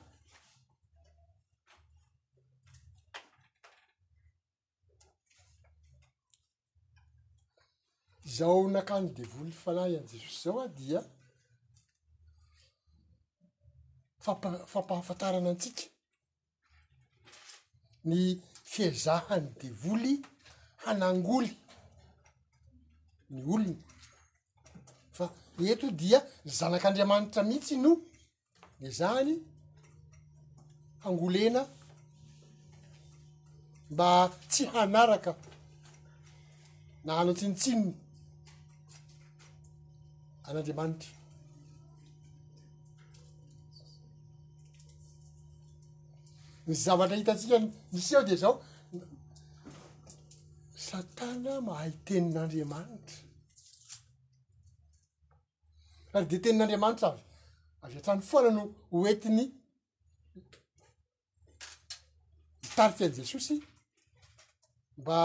zaho 8.37 8.69
nakany 8.77 9.09
devolony 9.17 9.53
fanahy 9.65 9.91
ian' 9.95 10.09
jesosy 10.13 10.41
zao 10.45 10.61
a 10.61 10.69
dia 10.77 11.01
fampa- 14.25 14.65
fampahafantarana 14.73 15.51
antsika 15.51 15.83
ny 18.05 18.39
fiezahany 18.65 19.47
devoly 19.61 20.15
hanangoly 20.85 21.53
ny 23.31 23.43
olona 23.45 23.75
fa 25.17 25.27
eto 25.73 25.87
dia 26.01 26.19
zanak'andriamanitra 26.59 27.43
mihitsy 27.49 27.77
noo 27.83 27.97
nezahany 28.81 29.33
hangolena 31.03 31.63
mba 33.93 34.09
tsy 34.51 34.63
hanaraka 34.73 35.31
naano 37.05 37.31
tsinitsininy 37.39 37.93
an'andriamanitra 40.49 41.11
ny 46.67 46.75
zavatra 46.79 47.17
hitantsika 47.19 47.59
misy 47.93 48.13
eo 48.17 48.23
de 48.27 48.37
zao 48.43 48.53
satana 50.87 51.53
mahay 51.69 51.91
tenin'andriamanitra 52.09 53.17
rary 56.13 56.27
de 56.33 56.37
tenin'andriamanitra 56.45 57.09
avy 57.13 57.25
avy 57.85 57.97
atrany 58.01 58.21
foana 58.31 58.51
no 58.57 58.63
oentiny 58.99 59.43
mitarify 62.63 63.05
a 63.09 63.15
jesosy 63.17 63.57
mba 65.01 65.19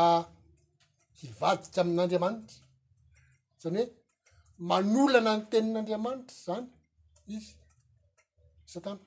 hivadiksy 1.19 1.79
amin'andriamanitra 1.81 2.57
zany 3.61 3.77
hoe 3.81 3.91
manolana 4.69 5.31
ny 5.37 5.43
tenin'andriamanitra 5.51 6.35
zany 6.45 6.65
izy 7.35 7.51
satana 8.73 9.01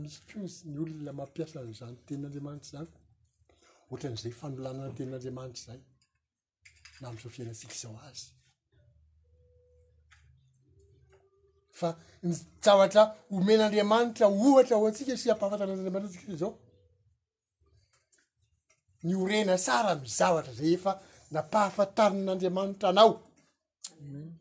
misy 0.00 0.20
tiosy 0.26 0.68
ny 0.70 0.78
olona 0.82 1.12
mampiasa 1.12 1.60
n'zany 1.62 1.96
tenin'andriamanitra 2.06 2.70
zany 2.78 2.88
ohatran'zay 3.90 4.32
fanolanaa 4.40 4.88
n 4.90 4.96
tenin'andriamanitra 4.98 5.62
zay 5.72 5.80
na 7.00 7.04
ami'izao 7.08 7.30
fiainatsika 7.36 7.76
zao 7.82 7.96
azy 8.08 8.24
fa 11.80 11.88
nysavatra 12.26 13.02
homen'andriamanitra 13.34 14.26
ohatra 14.46 14.74
ho 14.80 14.84
antsika 14.88 15.14
sy 15.22 15.28
ampahafatananaandriamantra 15.34 16.06
ntsika 16.08 16.34
zao 16.42 16.52
ny 19.06 19.12
orena 19.22 19.56
sara 19.66 19.92
mizavatra 20.02 20.52
zay 20.58 20.72
efa 20.76 20.92
napahafatanin'andriamanitra 21.34 22.86
anao 22.92 23.12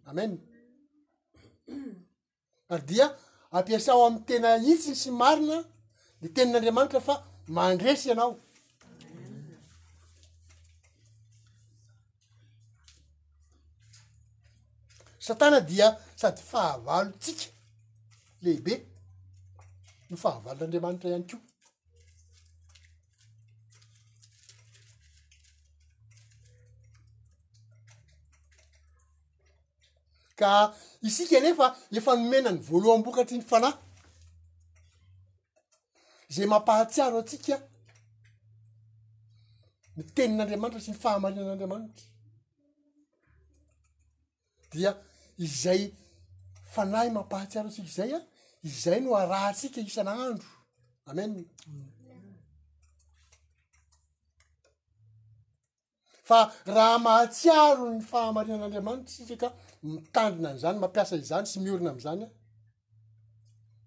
amen 0.10 0.32
a 2.74 2.78
dia 2.90 3.08
atiasao 3.58 4.06
ami'ny 4.06 4.26
tena 4.28 4.50
itsiny 4.72 4.96
sy 5.02 5.12
marina 5.22 5.58
de 6.22 6.28
tenin'andriamanitra 6.36 7.00
fa 7.08 7.16
mandresy 7.56 8.08
ianao 8.10 8.34
satana 15.26 15.60
dia 15.70 15.88
sady 16.22 16.42
fahavalotsika 16.52 17.46
lehibe 18.44 18.74
no 20.10 20.16
fahavalon'andriamanitra 20.24 21.08
ihany 21.10 21.28
ko 21.30 21.38
ka 30.36 30.74
isika 31.02 31.40
nefa 31.46 31.66
efa 31.98 32.12
nomena 32.18 32.50
ny 32.52 32.60
voalohanbokatry 32.68 33.38
ny 33.38 33.46
fanay 33.52 33.76
zay 36.36 36.48
mampahatsiaro 36.52 37.18
atsika 37.24 37.56
ny 39.98 40.02
tenin'andriamanitra 40.16 40.82
sy 40.86 40.92
ny 40.92 41.00
fahamarina 41.04 41.44
n'andriamanitra 41.48 42.06
dia 44.72 44.92
izay 45.46 45.82
fana 46.74 47.00
y 47.08 47.16
mampahatsiaro 47.18 47.68
atsika 47.70 47.92
zay 47.98 48.12
a 48.20 48.22
izay 48.68 49.00
no 49.02 49.10
a 49.22 49.24
rahatsika 49.34 49.80
isana 49.90 50.12
aandro 50.20 50.50
amen 51.10 51.32
raha 56.66 57.00
mahatsiaro 57.00 57.90
ny 57.94 58.02
fahamarinan'andriamanitra 58.10 59.12
sika 59.12 59.38
ka 59.48 59.54
mitandrina 59.84 60.50
ny 60.54 60.58
zany 60.64 60.78
mampiasa 60.84 61.14
izany 61.24 61.46
sy 61.52 61.58
miorina 61.64 61.90
am'zany 61.96 62.24
a 62.24 62.30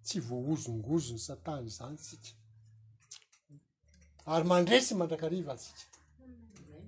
tsy 0.06 0.18
voa 0.28 0.48
ozongozony 0.54 1.18
satany 1.28 1.66
zany 1.78 1.96
sika 2.06 2.30
ary 4.32 4.44
mandresy 4.52 4.92
mandrakarivasika 5.00 5.82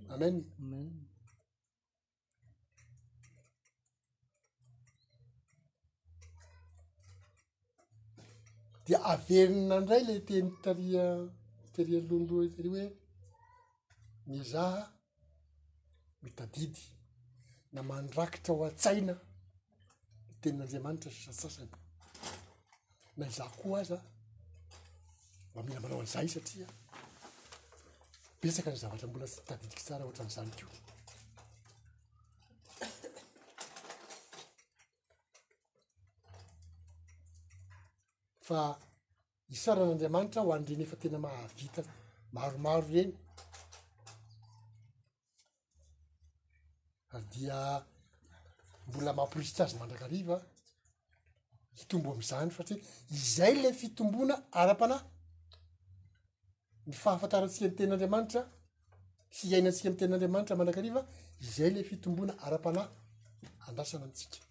amen 0.09 0.37
dia 8.87 8.99
averina 9.13 9.77
ndray 9.81 10.03
le 10.09 10.15
te 10.27 10.35
mitaria 10.51 11.05
mitaria 11.65 12.01
lonloatr 12.09 12.65
hoe 12.73 12.87
ny 14.29 14.39
zaha 14.53 14.83
ytadidy 16.27 16.81
na 17.73 17.83
mandrakitra 17.83 18.55
ho 18.55 18.65
a-tsaina 18.69 19.15
ny 19.15 20.35
tenin'andriamanitra 20.43 21.11
zsasasany 21.13 21.73
na 23.17 23.25
iza 23.29 23.45
koa 23.59 23.79
azaa 23.83 24.03
mba 25.51 25.61
mila 25.67 25.81
malao 25.85 26.01
an'izay 26.03 26.29
satria 26.35 26.67
betsaka 28.41 28.71
ny 28.73 28.79
zavatra 28.83 29.07
mbola 29.09 29.31
tsy 29.31 29.39
itadidiky 29.43 29.83
tsara 29.87 30.03
ohatra 30.07 30.25
n'izany 30.25 30.51
ko 30.59 30.67
fa 38.49 38.61
isaran'andriamanitra 39.55 40.41
ho 40.45 40.51
an'ireny 40.57 40.85
efa 40.87 40.97
tena 41.03 41.19
mahavita 41.27 41.83
maromaro 42.37 42.87
reny 42.95 43.13
dia 47.33 47.85
mbola 48.89 49.13
mamporisitra 49.13 49.65
azy 49.65 49.77
mandrakariva 49.81 50.37
hitombo 51.81 52.09
am'zany 52.17 52.51
fatrih 52.59 52.81
izay 53.17 53.55
ley 53.63 53.75
fitomboana 53.81 54.37
ara-panay 54.61 55.03
ny 56.89 56.93
fahafantarantsika 57.03 57.65
am 57.69 57.77
ten'andriamanitra 57.79 58.43
fiainantsika 59.39 59.89
m 59.93 59.97
tenandramanitra 60.01 60.57
mandrakariva 60.59 61.01
izay 61.47 61.71
ley 61.75 61.85
fitomboana 61.91 62.35
ara-panay 62.47 62.87
andasana 63.69 64.05
antsika 64.09 64.46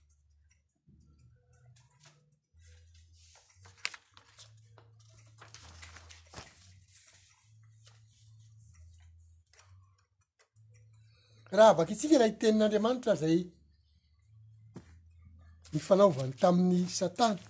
raha 11.58 11.74
vakaitsika 11.80 12.18
lahy 12.20 12.32
itenin'andriamanitra 12.36 13.14
zay 13.22 13.38
ny 15.74 15.80
fanaovany 15.88 16.32
tamin'ny 16.44 16.88
satana 17.00 17.44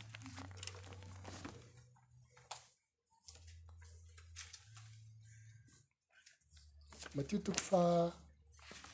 matio 7.15 7.37
toko 7.45 7.61
fa 7.69 7.79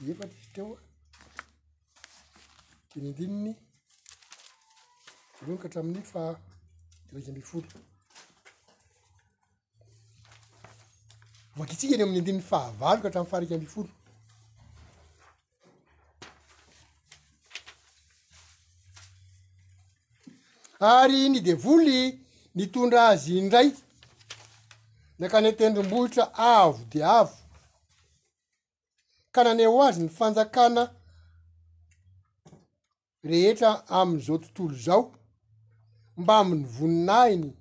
iefatra 0.05 0.33
izy 0.37 0.49
treoa 0.53 0.77
teny 2.91 3.05
indininy 3.11 3.51
ilonika 5.39 5.65
hatramin'ny 5.67 6.03
fa 6.11 6.23
iraika 7.09 7.29
ambi 7.31 7.43
folo 7.51 7.69
vakyitsika 11.59 11.93
eny 11.95 12.03
amin'ny 12.03 12.19
andininy 12.21 12.41
fahavaloka 12.51 13.05
hatramn'ny 13.09 13.31
faraika 13.33 13.55
ambifolo 13.59 13.91
ary 20.81 21.29
ny 21.29 21.37
devoly 21.43 22.19
nitondra 22.55 23.07
azy 23.13 23.37
indray 23.37 23.69
nakane 25.19 25.51
tendrom-bohitra 25.57 26.31
avo 26.35 26.79
de 26.91 27.03
avo 27.05 27.33
ka 29.31 29.43
naneo 29.43 29.81
azy 29.87 30.01
ny 30.03 30.09
fanjakana 30.09 30.89
rehetra 33.23 33.85
ami'zao 33.87 34.37
tontolo 34.37 34.75
zao 34.85 35.11
mba 36.17 36.37
aminny 36.39 36.65
voninahiny 36.65 37.53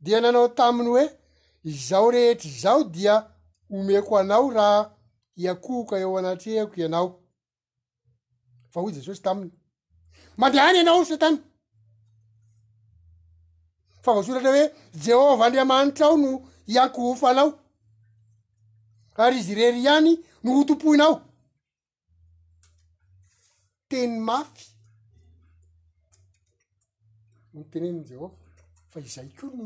dia 0.00 0.20
nanao 0.20 0.48
taminy 0.48 0.88
hoe 0.88 1.10
zaho 1.64 2.10
rehetra 2.10 2.50
zao 2.50 2.84
dia 2.84 3.26
omeko 3.70 4.18
anao 4.18 4.50
raha 4.50 4.94
iakooka 5.36 5.98
eo 5.98 6.18
anatrehako 6.18 6.80
ianao 6.80 7.20
fa 8.70 8.80
hoy 8.80 8.92
za 8.92 9.02
saosy 9.02 9.22
taminy 9.22 9.50
mandeh 10.36 10.60
any 10.68 10.78
ianao 10.78 11.04
sa 11.04 11.16
tany 11.22 11.38
fa 14.04 14.10
voasoratra 14.14 14.50
hoe 14.54 14.64
jehova 15.04 15.42
andriamanitra 15.46 16.04
ao 16.08 16.16
no 16.22 16.30
iankohofalao 16.74 17.48
ary 19.24 19.36
izy 19.42 19.52
rery 19.58 19.78
ihany 19.84 20.12
no 20.42 20.48
ho 20.56 20.62
tompoinao 20.68 21.14
teny 23.90 24.14
mafy 24.28 24.64
nonoteneniny 27.52 28.02
jehova 28.10 28.34
fa 28.90 28.98
izay 29.08 29.28
kony 29.38 29.64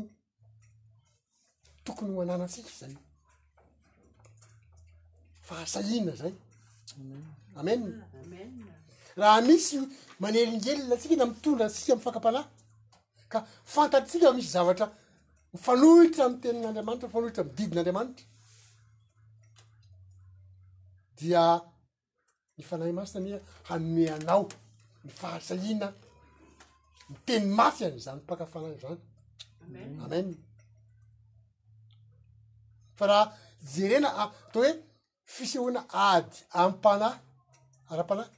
tokony 1.85 2.11
ho 2.15 2.21
ananatsiky 2.23 2.71
zay 2.79 2.93
fahasahina 5.47 6.13
zay 6.21 6.33
amen 7.59 7.81
raha 9.19 9.39
misy 9.47 9.75
manelingelona 10.21 10.83
antsika 10.93 11.15
na 11.19 11.25
mitondra 11.31 11.65
tsika 11.73 11.93
mfakapanay 11.97 12.45
ka 13.31 13.39
fantatrytsika 13.73 14.29
misy 14.35 14.49
zavatra 14.55 14.85
mifanohitra 15.53 16.23
mtenin'andriamanitra 16.33 17.07
mfanohitra 17.09 17.41
mididin'andriamanitra 17.47 18.25
dia 21.19 21.43
ny 22.57 22.61
fanahy 22.69 22.93
masa 22.97 23.17
anya 23.19 23.39
hanone 23.67 24.05
anao 24.17 24.43
ny 25.03 25.09
fahasahiana 25.19 25.87
ny 27.09 27.15
teny 27.25 27.45
mafy 27.57 27.81
any 27.87 27.99
zany 28.05 28.21
mpankafanay 28.25 28.73
zany 28.83 28.99
amen 30.05 30.27
fa 32.97 33.05
raha 33.09 33.25
jerena 33.73 34.09
ato 34.23 34.27
ah, 34.27 34.33
hoe 34.59 34.71
fisehoana 35.33 35.81
ady 36.11 36.35
ampanahy 36.61 37.17
ara-panahy 37.91 38.29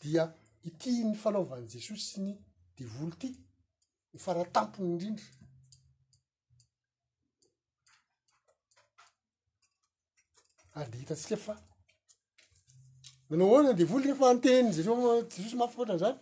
dia 0.00 0.24
ity 0.68 0.92
ny 1.04 1.14
fanaovany 1.18 1.66
jesosy 1.72 2.04
sy 2.08 2.20
ny 2.22 2.34
devoly 2.78 3.12
ity 3.14 3.30
ny 4.12 4.18
faratampony 4.22 4.90
indrindra 4.90 5.26
ary 10.78 10.90
de 10.92 11.00
hitatsika 11.00 11.36
fa 11.44 11.54
manao 13.28 13.48
oana 13.54 13.72
ny 13.72 13.78
devoly 13.80 14.06
ne 14.08 14.18
fa 14.20 14.28
ntenyny 14.36 14.70
jeso 14.76 14.92
jesosy 15.34 15.56
mahafaoatra 15.60 15.96
zany 16.02 16.18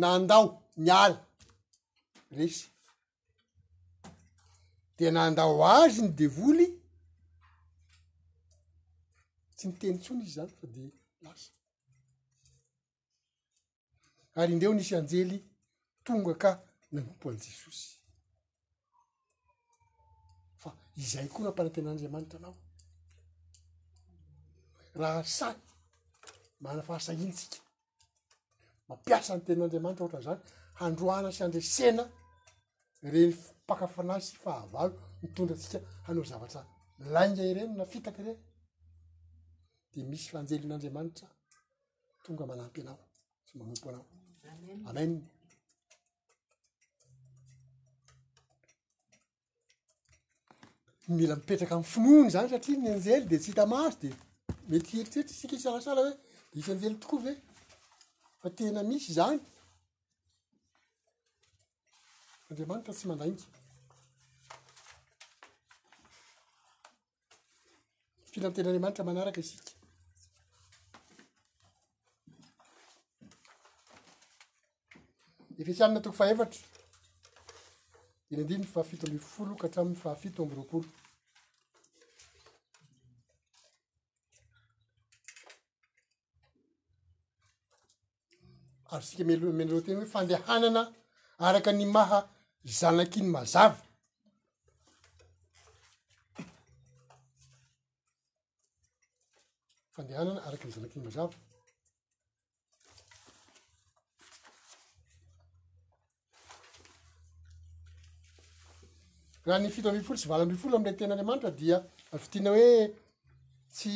nandao 0.00 0.44
niala 0.84 1.18
resy 2.38 2.62
de 4.98 5.06
nandao 5.16 5.58
azy 5.80 5.98
ny 6.04 6.12
devoly 6.22 6.66
tsy 9.56 9.64
niteny 9.68 9.98
tsony 10.02 10.22
izy 10.24 10.34
zany 10.38 10.52
fa 10.58 10.66
de 10.74 10.82
asy 11.32 11.50
ary 14.34 14.52
indreo 14.52 14.74
nisy 14.74 14.96
anjely 14.96 15.36
tonga 16.02 16.34
ka 16.36 16.62
nanompo 16.92 17.30
an' 17.30 17.38
jesosy 17.38 17.88
fa 20.62 20.70
izay 21.02 21.28
koa 21.32 21.44
nampanatenan'andriamanitra 21.44 22.38
anao 22.40 22.54
raha 25.00 25.22
say 25.38 25.54
mana 26.64 26.80
fahasahinytsika 26.88 27.56
mampiasa 28.88 29.30
ny 29.36 29.42
tenan'andriamanitra 29.46 30.02
ohatra 30.04 30.20
zany 30.28 30.40
handroana 30.80 31.28
sy 31.36 31.40
andresena 31.46 32.04
reny 33.12 33.32
pakafanasy 33.68 34.30
fahavao 34.44 34.88
mitondratsika 35.22 35.78
hanao 36.06 36.24
zavatra 36.30 36.60
lainga 37.14 37.42
ireny 37.50 37.72
nafitaky 37.80 38.22
reny 38.28 38.40
de 39.92 40.00
misy 40.10 40.26
faanjelin'andriamanitra 40.32 41.28
tonga 42.24 42.44
malampy 42.50 42.80
anao 42.82 42.98
tsy 43.46 43.52
manompo 43.60 43.88
anao 43.90 44.06
amen 44.88 45.22
mila 51.08 51.36
mipetraka 51.36 51.74
amiy 51.74 51.90
finony 51.94 52.30
zany 52.36 52.48
satria 52.52 52.78
ny 52.82 52.90
anjely 52.96 53.26
de 53.32 53.38
tsy 53.38 53.50
hita 53.54 53.66
masy 53.72 53.98
de 54.04 54.12
mety 54.68 55.00
eritreritra 55.00 55.34
isika 55.36 55.58
salasala 55.64 56.00
hoe 56.06 56.12
de 56.52 56.58
isyanjely 56.60 56.94
tokoa 57.02 57.24
ve 57.24 57.32
fa 58.40 58.48
tena 58.58 58.82
misy 58.90 59.10
zany 59.18 59.38
andriamanitra 62.50 62.94
tsy 62.98 63.06
mandainky 63.10 63.46
fina 68.32 68.50
mtena 68.50 68.68
anriamanitra 68.68 69.04
manaraka 69.10 69.40
isika 69.46 69.73
efihsianina 75.60 76.00
toko 76.04 76.16
fahefatra 76.20 76.60
iny 78.30 78.40
andiny 78.42 78.58
mifahafito 78.64 79.06
ambifolo 79.06 79.54
kahatramomifahafito 79.60 80.42
ambyrokolo 80.42 80.88
ary 88.92 89.04
sika 89.08 89.24
menaloa-teny 89.58 89.96
hoe 90.00 90.10
fandehanana 90.14 90.82
araka 91.46 91.70
ny 91.78 91.84
maha 91.96 92.18
zanak'iny 92.78 93.28
mazaro 93.34 93.78
fandehanana 99.94 100.40
araky 100.48 100.64
ny 100.68 100.72
zanakiny 100.76 101.04
mazaro 101.06 101.36
raha 109.46 109.58
ny 109.60 109.70
fito 109.70 109.88
ambiyfolo 109.88 110.18
tsy 110.18 110.28
valambifolo 110.28 110.76
ami'draky 110.76 110.98
ten'andriamanitra 110.98 111.50
dia 111.58 111.76
avitiana 112.14 112.50
hoe 112.50 112.90
tsy 113.74 113.92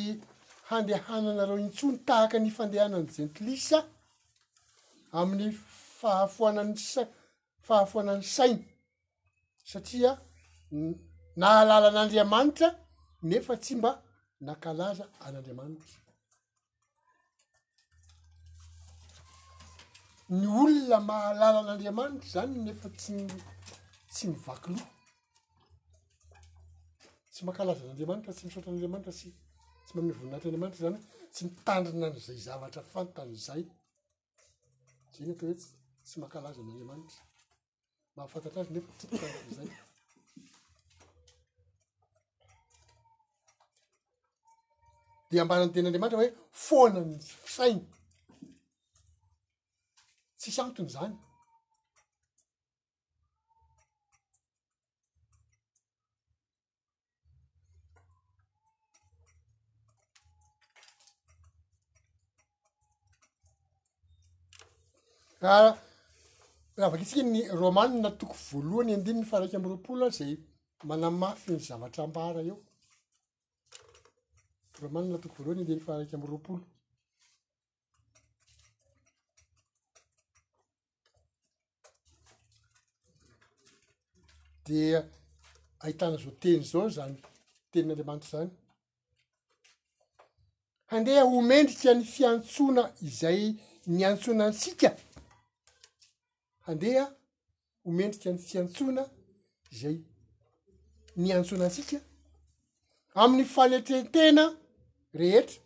handehananareo 0.69 1.57
intsony 1.65 1.95
tahaka 2.07 2.37
ny 2.39 2.49
fandehana 2.57 2.97
ny 3.01 3.07
jentilisa 3.15 3.77
amin'ny 5.19 5.47
fahafoanany 5.99 6.73
sa 6.77 7.01
fahafoanan'ny 7.67 8.23
sainy 8.35 8.61
satria 9.71 10.11
nahalala 11.41 11.87
an'andriamanitra 11.89 12.67
nefa 13.29 13.53
tsy 13.63 13.73
mba 13.77 13.91
nakalaza 14.47 15.03
an'andriamanitra 15.25 15.97
ny 20.39 20.45
olona 20.61 20.97
mahalala 21.09 21.57
an'andriamanitra 21.63 22.27
zany 22.35 22.55
nefa 22.67 22.87
tsy 22.99 23.11
n 23.17 23.25
tsy 24.13 24.23
mi 24.29 24.37
vaki 24.45 24.69
loo 24.75 24.87
tsy 27.39 27.45
mahakalazan'andriamanitra 27.47 28.31
tsy 28.35 28.43
misaotran'andriamanitra 28.47 29.11
sy 29.19 29.29
tsy 29.85 29.93
mami'ny 29.95 30.15
voninaty 30.19 30.45
andriamanitra 30.47 30.81
zany 30.85 30.97
tsy 31.33 31.41
mitandrina 31.47 32.07
n'zay 32.11 32.37
zavatra 32.45 32.81
fantan' 32.93 33.33
zay 33.45 33.63
zainy 35.13 35.31
atao 35.35 35.47
hoesy 35.49 35.67
tsy 36.05 36.15
mahakalaza 36.21 36.59
n'andriamanitra 36.65 37.21
mahafantatra 38.17 38.59
azy 38.61 38.71
nefa 38.73 38.91
tsy 38.99 39.05
mitanrin' 39.09 39.57
zay 39.57 39.67
dia 45.29 45.39
ambana 45.43 45.63
ny 45.67 45.71
tena'andriamanitra 45.75 46.19
hoe 46.23 46.31
foana 46.67 46.99
nyy 47.09 47.19
fisainy 47.45 47.83
tsisy 50.39 50.59
antony 50.65 50.89
zany 50.97 51.15
rahavaka 65.43 66.97
itsika 67.01 67.23
ny 67.23 67.47
romanna 67.51 68.11
toko 68.17 68.33
voalohany 68.51 68.93
andimy 68.93 69.19
ny 69.21 69.25
faharaika 69.25 69.57
am 69.57 69.63
roapolo 69.65 70.05
a 70.05 70.09
zay 70.11 70.37
manamafy 70.83 71.51
ny 71.51 71.59
zavatra 71.59 72.03
ambara 72.03 72.41
eo 72.43 72.59
romana 74.81 75.17
toko 75.17 75.35
voloany 75.37 75.61
andim 75.61 75.79
faharaika 75.79 76.17
am 76.17 76.25
roapolo 76.31 76.63
di 84.65 84.77
ahitanazao 85.83 86.31
teny 86.41 86.63
zao 86.71 86.89
zany 86.95 87.15
tenn'andriamanitra 87.71 88.29
zany 88.31 88.51
handeha 90.91 91.23
homendrika 91.31 91.91
ny 91.93 92.03
fiantsoana 92.15 92.83
izay 93.07 93.41
ny 93.87 94.03
antsonantsika 94.11 94.89
andeha 96.69 97.05
homendrika 97.85 98.29
ny 98.33 98.39
tsy 98.43 98.57
antsoaina 98.61 99.03
zay 99.79 99.97
ny 101.21 101.27
antsona 101.37 101.65
ntsika 101.69 101.99
amin'ny 103.21 103.45
faletrentena 103.55 104.45
rehetra 105.19 105.57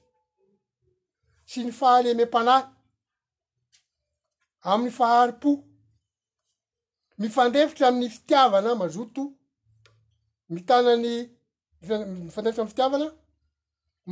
sy 1.52 1.60
ny 1.66 1.72
fahaleme 1.80 2.24
m-panahy 2.28 2.64
amin'ny 4.72 4.94
fahary-po 5.00 5.52
mifandevitra 7.22 7.86
amin'ny 7.88 8.10
fitiavana 8.18 8.72
mazoto 8.82 9.24
mitanany 10.54 11.14
mmifandevitra 11.88 12.62
am'ny 12.64 12.72
fitiavana 12.74 13.08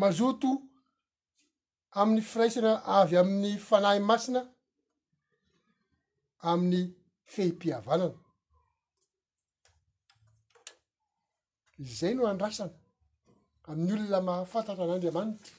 mazoto 0.02 0.50
amin'ny 2.00 2.24
firaisana 2.32 2.72
avy 3.00 3.16
amin'ny 3.22 3.52
fanahyn 3.70 4.06
masina 4.12 4.42
amin'ny 6.50 6.82
fehim-pihavalana 7.34 8.14
izay 11.86 12.14
no 12.18 12.24
andrasana 12.34 12.72
amin'ny 13.72 13.94
olona 13.96 14.20
mahafantatra 14.30 14.84
an'andriamanitra 14.88 15.56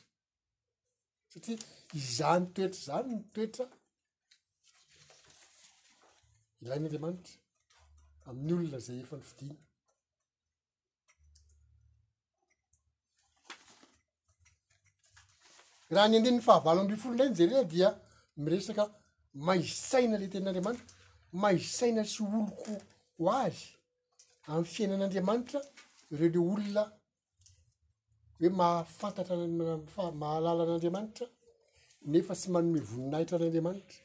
satria 1.33 1.57
iza 2.01 2.29
ny 2.41 2.47
toetra 2.55 2.79
zany 2.87 3.09
ny 3.11 3.21
toetra 3.35 3.65
ilain'andriamanitra 6.63 7.35
amin'ny 8.29 8.53
olona 8.59 8.79
zay 8.87 8.99
efany 9.05 9.25
fidiny 9.31 9.57
raha 15.95 16.07
ny 16.11 16.15
andinyny 16.19 16.43
fahavalo 16.49 16.79
ambiy 16.83 16.99
folonlainy 17.03 17.35
jarena 17.41 17.63
dia 17.73 17.89
miresaka 18.45 18.85
maisaina 19.47 20.17
la 20.21 20.27
ten'andriamanitra 20.33 20.87
maisaina 21.43 22.03
sy 22.13 22.21
oloko 22.25 22.75
h 23.25 23.29
azy 23.35 23.63
ami'ny 24.53 24.69
fiainan'andriamanitra 24.75 25.61
ireo 26.11 26.23
ley 26.23 26.43
olona 26.55 26.85
hoe 28.39 28.49
mahafantatra 28.61 29.35
fa- 29.95 30.11
mahalalan'andriamanitra 30.23 31.27
nefa 32.13 32.35
sy 32.43 32.49
manome 32.55 32.81
voninahitra 32.91 33.37
an'andriamanitra 33.39 33.97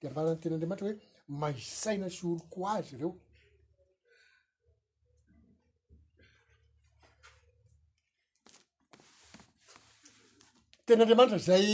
de 0.00 0.06
ambarany 0.08 0.38
tenandriamanitra 0.42 0.88
hoe 0.88 0.98
maisaina 1.42 2.06
sy 2.16 2.22
oloko 2.32 2.58
azy 2.76 2.92
ireo 2.96 3.12
tenaandriamanitra 10.86 11.40
zay 11.48 11.68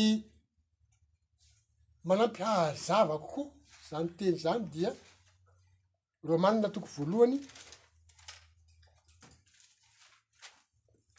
manampy 2.07 2.43
hahzavakokoa 2.43 3.51
za 3.91 3.99
ny 4.05 4.09
teny 4.19 4.39
zany 4.39 4.65
dia 4.71 4.93
romanina 6.25 6.69
toko 6.69 6.87
voalohany 6.87 7.39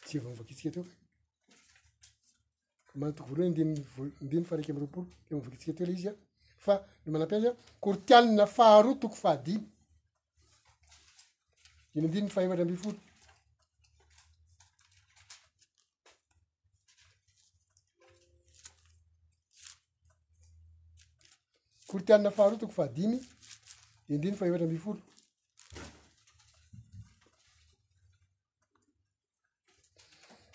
tsy 0.04 0.18
eva 0.18 0.28
movakitsika 0.30 0.68
eteo 0.68 0.84
romanina 2.94 3.16
toko 3.16 3.28
volohany 3.30 3.54
div 3.54 3.66
indiny 4.22 4.44
fa 4.48 4.54
araiky 4.54 4.72
am 4.72 4.78
roapolo 4.82 5.06
te 5.28 5.32
movakitsika 5.34 5.70
eteo 5.72 5.86
le 5.88 5.92
izy 5.96 6.08
a 6.08 6.10
ah. 6.12 6.16
fa 6.64 6.74
manampy 7.12 7.34
azy 7.36 7.46
ah, 7.48 7.56
kory 7.82 7.98
tianina 8.06 8.46
faharoa 8.46 8.94
toko 9.00 9.14
fahadiny 9.22 9.64
dinyndininy 11.94 12.30
fahevatra 12.30 12.62
amby 12.64 12.76
folo 12.82 12.98
kortianina 21.90 22.30
faharoatoko 22.36 22.72
fahadimy 22.78 23.18
indiny 24.14 24.36
fa 24.38 24.46
hevatra 24.46 24.66
ami 24.66 24.78
folo 24.84 25.02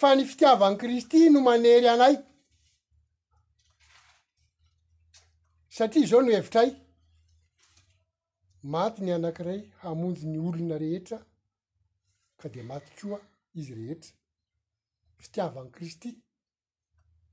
fa 0.02 0.10
ny 0.16 0.24
fitiavany 0.34 0.76
kristy 0.82 1.20
no 1.34 1.40
manery 1.48 1.88
anay 1.94 2.16
satria 5.76 6.08
zao 6.12 6.22
no 6.24 6.32
hevitray 6.38 6.70
maty 8.74 9.00
ny 9.06 9.12
anakiray 9.16 9.60
hamonjy 9.84 10.24
ny 10.28 10.38
olona 10.48 10.78
rehetra 10.84 11.18
ka 12.40 12.48
de 12.54 12.62
maty 12.70 12.90
koa 13.00 13.20
izy 13.60 13.74
rehetra 13.80 14.14
fitiavany 15.24 15.70
kristy 15.76 16.10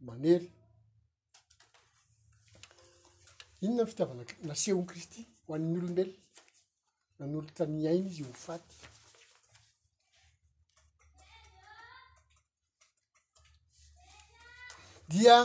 manery 0.09 0.49
inona 3.63 3.83
n 3.85 3.87
fitiavana- 3.87 4.37
nasehony 4.49 4.87
kristy 4.91 5.21
ho 5.47 5.55
an'ny 5.55 5.77
olombeloa 5.79 6.17
nanyolotany 7.19 7.83
aina 7.91 8.09
izy 8.11 8.23
ho 8.29 8.33
faty 8.45 8.77
dia 15.11 15.37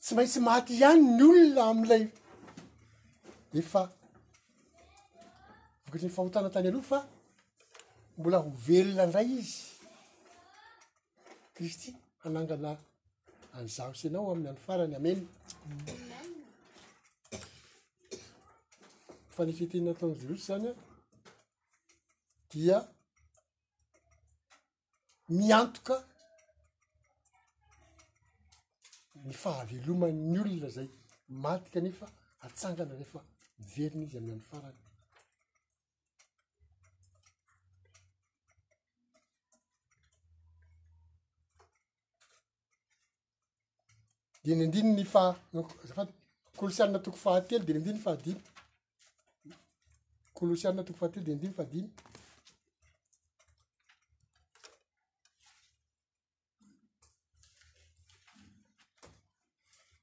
tsy 0.00 0.12
maintsy 0.16 0.40
maty 0.48 0.70
ihany 0.76 1.02
ny 1.16 1.22
olona 1.30 1.62
am'ilay 1.72 2.04
efa 3.60 3.82
vokatry 5.84 6.06
ny 6.08 6.14
fahotana 6.16 6.48
tany 6.54 6.66
aloha 6.70 6.88
fa 6.92 7.00
mbola 8.18 8.38
ho 8.44 8.50
velona 8.66 9.04
indray 9.06 9.28
izy 9.40 9.56
kristy 11.54 11.88
hanangana 12.22 12.70
anzahosenao 13.58 14.24
amin'ny 14.32 14.50
any 14.52 14.60
farany 14.66 14.94
amena 14.98 15.26
faneitreeteny 19.34 19.84
nataona 19.86 20.14
zarotsa 20.20 20.46
zany 20.54 20.66
a 20.70 20.74
dia 22.50 22.76
miantoka 25.36 25.96
ny 29.26 29.34
fahavelomany 29.42 30.38
olona 30.42 30.68
zay 30.76 30.88
maty 31.44 31.68
kanefa 31.74 32.06
atsangana 32.46 32.94
nehefa 32.98 33.20
miverina 33.58 34.04
izy 34.04 34.16
amin'nyano 34.18 34.44
farany 34.52 34.78
di 44.44 44.52
ny 44.56 44.64
andriny 44.66 44.90
ny 44.96 45.04
faha 45.14 45.32
zafa 45.88 46.02
kolosanina 46.58 46.98
toko 47.04 47.18
fahatelo 47.24 47.64
de 47.66 47.72
ny 47.72 47.78
andinyny 47.80 48.02
fahadiny 48.06 48.40
olosialina 50.42 50.84
toko 50.84 50.98
fatelo 50.98 51.26
dinidiny 51.26 51.54
fadiny 51.54 51.88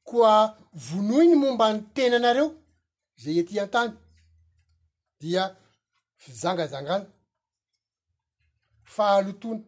koa 0.05 0.33
vonoiny 0.87 1.35
momba 1.41 1.65
ny 1.73 1.79
tena 1.95 2.15
anareo 2.21 2.47
zay 3.21 3.37
ety 3.41 3.53
an-tany 3.63 3.91
dia 5.21 5.43
fizangazangana 6.21 7.07
fahalotona 8.95 9.63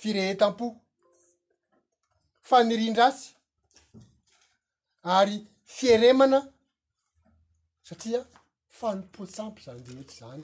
firehetam-po 0.00 0.66
fanirindrasy 2.48 3.24
ary 5.18 5.36
fieremana 5.76 6.38
satria 7.88 8.20
fanimpoatsampy 8.80 9.60
zany 9.66 9.80
ddeky 9.86 10.14
zany 10.20 10.42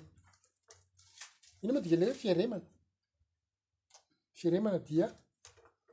ina 1.62 1.72
madikanl 1.76 2.10
fiaremana 2.20 2.66
fiaremana 4.38 4.78
dia 4.88 5.06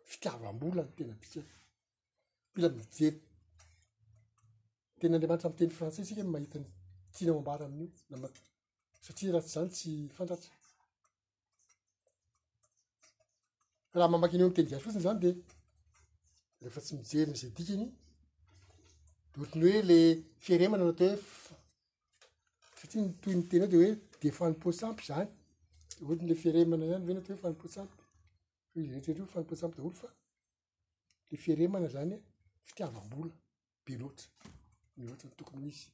fitiavambola 0.10 0.84
ny 0.86 0.92
tena 0.98 1.12
dika 1.22 1.42
mila 2.56 2.68
mijery 2.76 3.20
tenaandriamantra 5.00 5.48
amteny 5.50 5.72
frantsay 5.78 6.06
sika 6.08 6.24
mahitanny 6.36 6.70
tianaoambara 7.14 7.64
amin'io 7.68 7.90
nama 8.12 8.28
satria 9.06 9.32
raha 9.34 9.46
tsy 9.46 9.54
zany 9.56 9.70
tsy 9.76 9.92
fantatra 10.18 10.52
raha 13.96 14.12
mamakinyo 14.14 14.46
am 14.48 14.54
teny 14.56 14.68
gay 14.70 14.80
fotsiny 14.84 15.04
zany 15.08 15.20
de 15.24 15.30
reefa 16.64 16.80
tsy 16.86 16.94
mijeryny 16.98 17.36
zay 17.42 17.52
dikany 17.58 17.86
dohatriny 19.34 19.66
hoe 19.72 19.78
la 19.90 19.98
fiaremana 20.46 20.86
natao 20.90 21.12
he 21.14 21.18
satria 22.84 23.04
nytoyny 23.08 23.44
teny 23.52 23.64
eo 23.64 23.70
de 23.72 23.78
hoe 23.82 23.90
de 24.24 24.28
fanipo 24.38 24.70
tsampy 24.72 25.04
zany 25.12 25.28
deohatinyla 25.98 26.36
firemana 26.44 26.86
iany 26.92 27.04
v 27.08 27.10
na 27.16 27.22
ty 27.26 27.32
hoe 27.34 27.42
fanipotsampy 27.44 27.96
tr 29.04 29.20
fanipotsampy 29.34 29.78
daolo 29.78 29.98
fa 30.02 30.10
le 31.30 31.36
firemana 31.44 31.88
zany 31.96 32.16
fitiavam-bola 32.68 33.34
be 33.86 33.94
loatra 34.02 34.28
ny 34.96 35.04
ohatrany 35.08 35.36
tokoninizy 35.40 35.86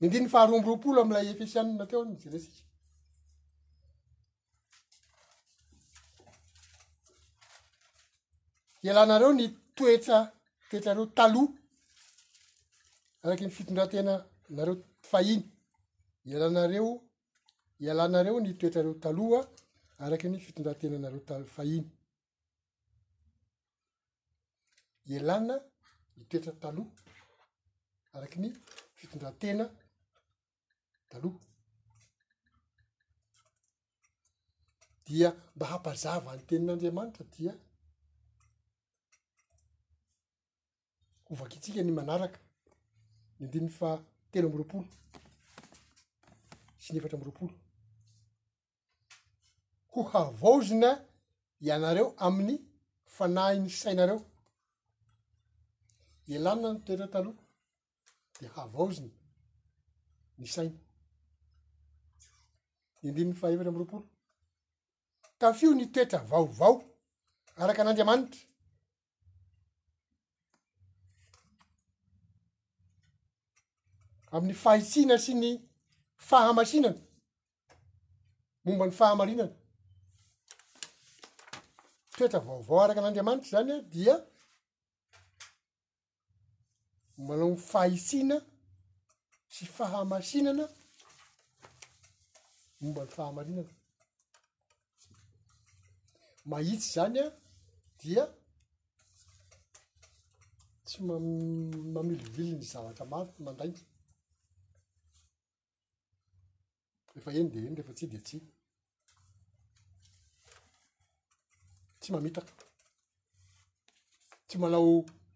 ny 0.00 0.04
andininy 0.06 0.30
faharoamboroapolo 0.34 0.98
amlay 1.02 1.26
efesian 1.34 1.66
nateonjlesika 1.80 2.64
alanareo 8.92 9.32
ny 9.36 9.46
toetra 9.76 10.18
toetrareo 10.70 11.06
taloha 11.18 11.48
araky 13.22 13.42
ny 13.44 13.50
fitondrantenanareo 13.56 14.76
fahiny 15.10 15.44
alanareo 16.36 16.90
alanareo 17.92 18.36
ny 18.42 18.50
toetrareo 18.58 18.94
taloha 19.04 19.40
araky 20.02 20.26
ny 20.30 20.38
fitondrantenanareo 20.44 21.20
ta- 21.28 21.44
fahiny 21.56 21.86
alana 25.16 25.54
ny 26.16 26.22
toetra 26.28 26.52
taloha 26.62 26.90
araky 28.14 28.38
ny 28.42 28.48
fitondrahantena 28.98 29.64
taloha 31.10 31.40
dia 35.06 35.28
mba 35.56 35.64
hampazava 35.72 36.30
ny 36.36 36.42
tenin'andriamanitra 36.48 37.24
dia 37.36 37.52
ho 41.28 41.32
vakitsika 41.38 41.82
ny 41.82 41.92
manaraka 41.98 42.38
ny 43.38 43.42
andinny 43.46 43.70
fa 43.78 43.88
teno 44.30 44.46
ambyroapolo 44.48 44.84
sy 46.82 46.88
ny 46.90 46.96
efatra 46.98 47.18
mbyroapolo 47.18 47.52
ho 49.92 50.00
havaozina 50.12 50.90
ianareo 51.66 52.08
amin'ny 52.26 52.56
fanahy 53.16 53.56
ny 53.64 53.70
sainareo 53.80 54.18
ialanina 56.30 56.68
ny 56.72 56.80
toetra 56.84 57.08
taloha 57.14 57.42
de 58.40 58.46
havaozina 58.56 59.12
ny 60.38 60.46
saina 60.54 60.78
ny 63.00 63.06
ndininy 63.10 63.36
fa 63.40 63.46
efatra 63.52 63.72
mbyroapolo 63.72 64.04
kafio 65.40 65.70
ny 65.74 65.84
toetra 65.94 66.18
vaovao 66.30 66.74
araka 67.62 67.80
an'andriamanitra 67.82 68.42
amin'ny 74.36 74.54
fahaisiana 74.62 75.16
sy 75.24 75.34
ny 75.40 75.50
fahamasinana 76.28 76.98
momba 78.64 78.84
ny 78.88 78.94
fahamarinana 78.98 79.52
toetra 82.16 82.40
vaovao 82.46 82.80
araky 82.84 83.00
an'andriamanitra 83.00 83.48
zany 83.54 83.72
a 83.76 83.80
dia 83.94 84.14
manao 87.26 87.50
ny 87.54 87.58
faisiana 87.70 88.36
sy 89.54 89.64
fahamasinana 89.76 90.64
momba 92.80 93.00
ny 93.06 93.10
fahamarinana 93.16 93.72
mahitsy 96.50 96.88
zany 96.94 97.20
a 97.24 97.28
dia 98.00 98.24
tsy 100.86 100.98
ma 101.06 101.14
mamilivily 101.94 102.52
ny 102.58 102.64
zavatra 102.72 103.04
maro 103.12 103.32
mandaiy 103.46 103.76
refa 107.16 107.32
eny 107.38 107.48
de 107.52 107.58
eny 107.66 107.76
refa 107.76 107.94
tsy 107.98 108.06
de 108.12 108.18
tsy 108.28 108.38
tsy 112.00 112.08
mamitaka 112.12 112.52
tsy 114.46 114.56
manao 114.62 114.92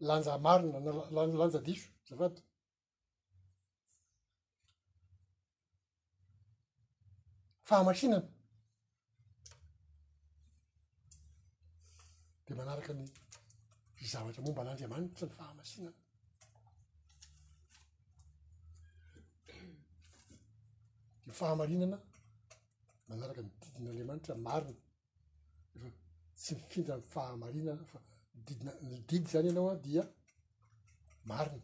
lanja 0.08 0.32
marina 0.46 0.78
na 0.80 0.92
lanja 1.36 1.60
diso 1.66 1.90
zavady 2.08 2.42
fahamasinana 7.68 8.28
de 12.46 12.52
manaraka 12.58 12.92
ny 12.98 13.04
zavatra 14.12 14.42
momba 14.44 14.62
landriamania 14.68 15.10
tsy 15.14 15.24
ny 15.26 15.34
fahamasinana 15.40 15.99
fahamarinana 21.38 21.98
manaraka 23.08 23.40
mididinaandriamanitra 23.44 24.34
mariny 24.48 24.78
efa 25.76 25.88
tsy 26.36 26.54
mifintany 26.54 27.02
fahamarinana 27.14 27.84
fa 27.92 27.98
mdidina 28.36 28.72
mididy 28.90 29.28
zany 29.32 29.46
ianao 29.48 29.70
a 29.70 29.76
dia 29.84 30.02
mariny 31.24 31.62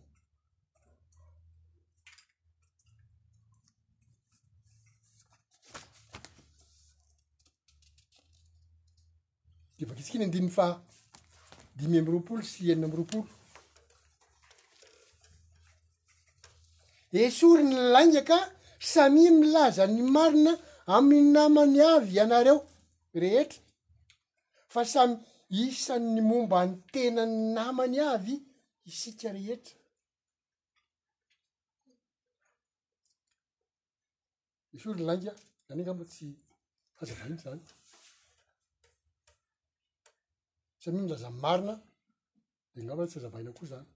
de 9.79 9.85
vakitsikiny 9.89 10.25
andininy 10.25 10.51
fa 10.59 10.67
dimy 11.77 11.99
ami' 11.99 12.13
roapolo 12.15 12.43
sy 12.43 12.71
enina 12.73 12.89
mi 12.89 12.97
roapolo 13.01 13.27
esory 17.25 17.63
ny 17.65 17.75
laingaka 17.95 18.39
samia 18.93 19.31
milazany 19.41 19.99
marina 20.15 20.53
amin'ny 20.97 21.27
namany 21.37 21.79
avy 21.93 22.13
ianareo 22.19 22.57
rehetra 23.23 23.61
fa 24.73 24.81
samy 24.95 25.15
isan'ny 25.65 26.21
momba 26.31 26.59
ny 26.69 26.73
tena 26.93 27.23
ny 27.33 27.39
namany 27.57 27.97
avy 28.13 28.35
isika 28.91 29.29
rehetra 29.39 29.77
isorynlainga 34.77 35.33
anyangamba 35.71 36.05
tsy 36.13 36.27
azavaina 37.03 37.37
zany 37.45 37.63
samia 40.83 41.01
milazanny 41.05 41.41
marina 41.45 41.75
de 42.75 42.79
ngafaa 42.85 43.09
tsy 43.11 43.17
azavahina 43.19 43.51
koa 43.59 43.69
zany 43.73 43.89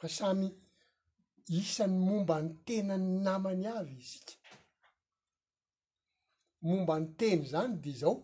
fa 0.00 0.08
samy 0.18 0.48
isan'ny 1.60 2.00
momba 2.08 2.34
ny 2.44 2.48
tena 2.66 2.94
ny 3.02 3.08
namany 3.26 3.64
avy 3.78 3.94
izy 4.02 4.10
sika 4.18 4.34
momba 6.66 6.94
ny 7.00 7.06
teny 7.20 7.40
zany 7.52 7.72
de 7.84 7.90
zao 8.02 8.14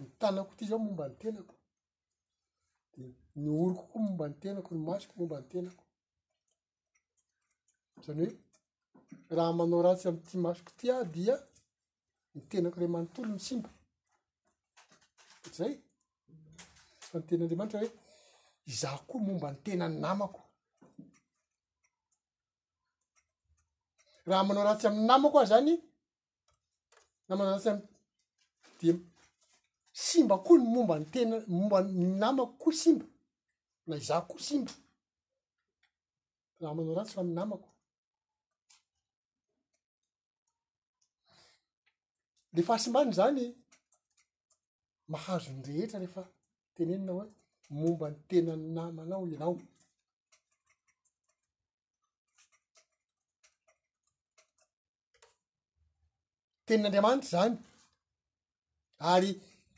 ny 0.00 0.06
tanako 0.20 0.50
ity 0.54 0.64
zao 0.70 0.78
momba 0.86 1.04
ny 1.08 1.14
tenako 1.22 1.54
de 2.94 3.02
nyorikokoa 3.42 4.00
momba 4.06 4.24
ny 4.30 4.34
tenako 4.42 4.70
ny 4.74 4.80
masoko 4.88 5.14
momba 5.20 5.36
ny 5.40 5.46
tenako 5.52 5.82
zany 8.04 8.20
hoe 8.26 8.32
raha 9.36 9.52
manao 9.58 9.80
ratsy 9.86 10.06
amyity 10.08 10.36
masoko 10.46 10.70
ity 10.72 10.86
a 10.94 10.96
dia 11.14 11.34
ni 12.34 12.40
tenako 12.50 12.76
rey 12.80 12.90
manontolo 12.92 13.28
ny 13.34 13.40
simba 13.48 13.70
fatrzay 15.40 15.72
fa 17.08 17.16
ny 17.18 17.24
teny 17.28 17.42
andriamanitra 17.42 17.80
hoe 17.82 17.92
za 18.80 18.90
koa 19.08 19.20
momba 19.26 19.46
ny 19.52 19.58
tena 19.66 19.86
ny 19.92 19.98
namako 20.06 20.40
raha 24.26 24.44
manao 24.44 24.64
ra 24.64 24.74
tsy 24.78 24.86
aminy 24.88 25.06
namako 25.08 25.38
a 25.40 25.44
zany 25.50 25.72
na 27.28 27.36
manao 27.36 27.54
ratsy 27.54 27.68
amy 27.70 27.82
de 28.80 28.88
simba 29.92 30.36
koa 30.44 30.58
ny 30.58 30.64
momba 30.74 30.94
ny 30.98 31.06
tena 31.12 31.36
momba 31.54 31.78
ny 31.96 32.04
namako 32.22 32.52
koa 32.62 32.72
simba 32.82 33.06
na 33.86 33.96
zah 34.06 34.22
koa 34.28 34.40
simba 34.48 34.72
raha 36.60 36.72
manao 36.76 36.94
ratsy 36.98 37.14
fa 37.16 37.22
miy 37.26 37.36
namako 37.40 37.68
lefa 42.54 42.72
asimbany 42.74 43.12
zany 43.18 43.44
mahazonyrehetra 45.12 45.98
rehefa 46.02 46.22
teneninao 46.74 47.16
hoe 47.18 47.26
momba 47.80 48.06
ny 48.10 48.18
tena 48.28 48.52
ny 48.60 48.68
namanao 48.76 49.26
ianao 49.32 49.56
tenin'andriamanitra 56.66 57.28
zany 57.36 57.54
ary 59.14 59.30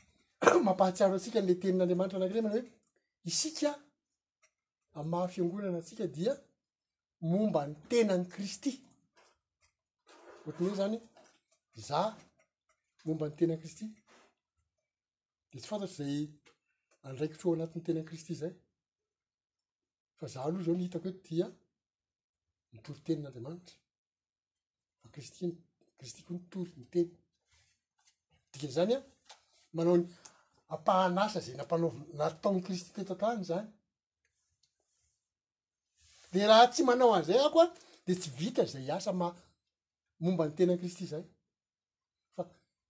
mampahatsiaro 0.67 1.13
antsika 1.17 1.39
n'la 1.41 1.55
tenin'andriamanitra 1.61 2.17
anakireyamana 2.19 2.55
hoe 2.57 2.65
isika 3.31 3.69
a' 4.99 5.03
maha 5.11 5.25
fiangonana 5.33 5.77
atsika 5.81 6.05
dia 6.17 6.33
momba 7.31 7.61
ny 7.69 7.75
tenany 7.91 8.25
kristy 8.33 8.71
ohatrany 10.45 10.67
hoe 10.69 10.75
zany 10.81 10.97
za 11.87 12.01
momba 13.07 13.25
ny 13.29 13.33
tenan 13.39 13.59
kristy 13.63 13.85
de 15.49 15.57
tsy 15.59 15.67
fantatry 15.71 16.03
zay 16.05 16.19
andraikitroa 17.07 17.47
ao 17.51 17.55
anatin'ny 17.57 17.83
tenany 17.87 18.05
kristy 18.09 18.33
zay 18.41 18.53
fa 20.17 20.25
zah 20.33 20.43
aloha 20.47 20.63
zao 20.65 20.75
ni 20.77 20.83
hitako 20.87 21.07
hoe 21.09 21.17
tia 21.27 21.45
mitoro 22.73 22.99
tenin'andriamanitra 23.05 23.75
fa 25.01 25.07
kristyy 25.15 25.49
kristy 25.99 26.21
koa 26.25 26.35
nitory 26.37 26.71
ni 26.79 26.85
teny 26.93 27.09
dika 28.51 28.67
zany 28.77 28.91
a 28.97 28.99
manao 29.75 29.97
ny 29.99 30.05
apahanasa 30.75 31.39
zay 31.45 31.55
napan 31.57 31.81
nataony 32.19 32.59
kristy 32.67 32.89
toeta 32.95 33.15
tany 33.21 33.41
zany 33.49 33.67
de 36.31 36.39
raha 36.49 36.65
tsy 36.73 36.81
manao 36.89 37.11
anzay 37.17 37.39
ao 37.41 37.51
koa 37.55 37.67
de 38.05 38.11
tsy 38.21 38.29
vita 38.39 38.63
zay 38.73 38.87
asa 38.95 39.11
ma 39.21 39.27
momba 40.23 40.43
ny 40.45 40.53
tena 40.57 40.73
kristy 40.81 41.05
zay 41.13 41.23
fa 42.35 42.43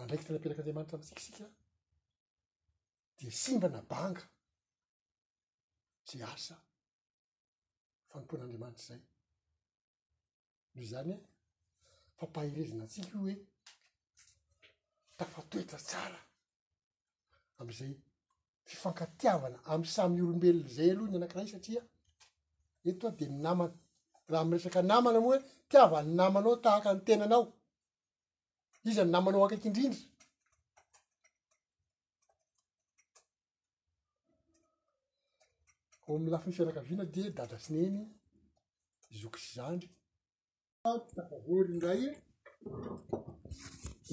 andraiky 0.00 0.24
tena 0.24 0.36
apetraka 0.38 0.60
andriamanitra 0.60 0.98
mtsikitsika 1.00 1.46
di 3.16 3.26
simbana 3.42 3.80
banga 3.92 4.24
sy 6.08 6.16
asa 6.32 6.56
fanompoan'andriamanitra 8.08 8.84
zay 8.88 9.00
noho 10.72 10.86
zany 10.92 11.10
e, 11.12 11.18
fampahirezina 12.18 12.82
atsika 12.86 13.14
o 13.18 13.22
hoe 13.22 13.34
tafatoetra 15.18 15.78
tsara 15.88 16.20
am'zay 17.60 17.92
fifankatiavana 18.68 19.58
amy 19.72 19.86
samy 19.94 20.18
olombelona 20.24 20.68
zay 20.76 20.90
aloha 20.90 21.08
ny 21.10 21.16
anakira 21.18 21.46
i 21.48 21.52
satria 21.54 21.82
etoa 22.88 23.10
de 23.18 23.24
ny 23.28 23.34
namana 23.44 23.74
raha 24.30 24.42
am 24.44 24.50
resaka 24.54 24.80
namana 24.90 25.18
moae 25.24 25.38
tiavany 25.70 26.08
namanao 26.18 26.54
tahaka 26.64 26.88
ny 26.94 27.00
tenanao 27.06 27.42
izy 28.84 29.00
any 29.00 29.10
na 29.12 29.18
manao 29.24 29.44
akaiky 29.44 29.68
indrindra 29.68 30.00
oo 36.08 36.16
amy 36.18 36.28
lafi 36.32 36.46
ny 36.48 36.56
fiarakaviana 36.56 37.04
de 37.14 37.22
dadasineny 37.38 37.98
izokosy 39.14 39.48
zandry 39.56 39.90
tafavory 41.16 41.72
ndray 41.78 42.02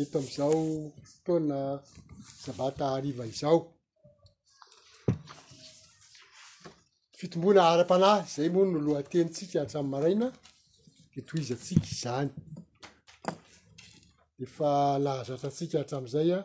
eto 0.01 0.15
am'izao 0.21 0.59
ftaona 1.11 1.57
sabata 2.43 2.83
ariva 2.97 3.23
izao 3.33 3.57
fitombona 7.19 7.61
ara-panahy 7.71 8.23
zay 8.33 8.49
monono 8.53 8.79
loatenytsika 8.87 9.57
any 9.61 9.71
samy 9.73 9.89
maraina 9.93 10.27
de 11.13 11.19
toizatsika 11.29 11.89
zany 12.03 12.29
ny 14.41 14.47
falahazatra 14.49 15.49
atsika 15.51 15.77
hatram'izay 15.81 16.31
a 16.37 16.39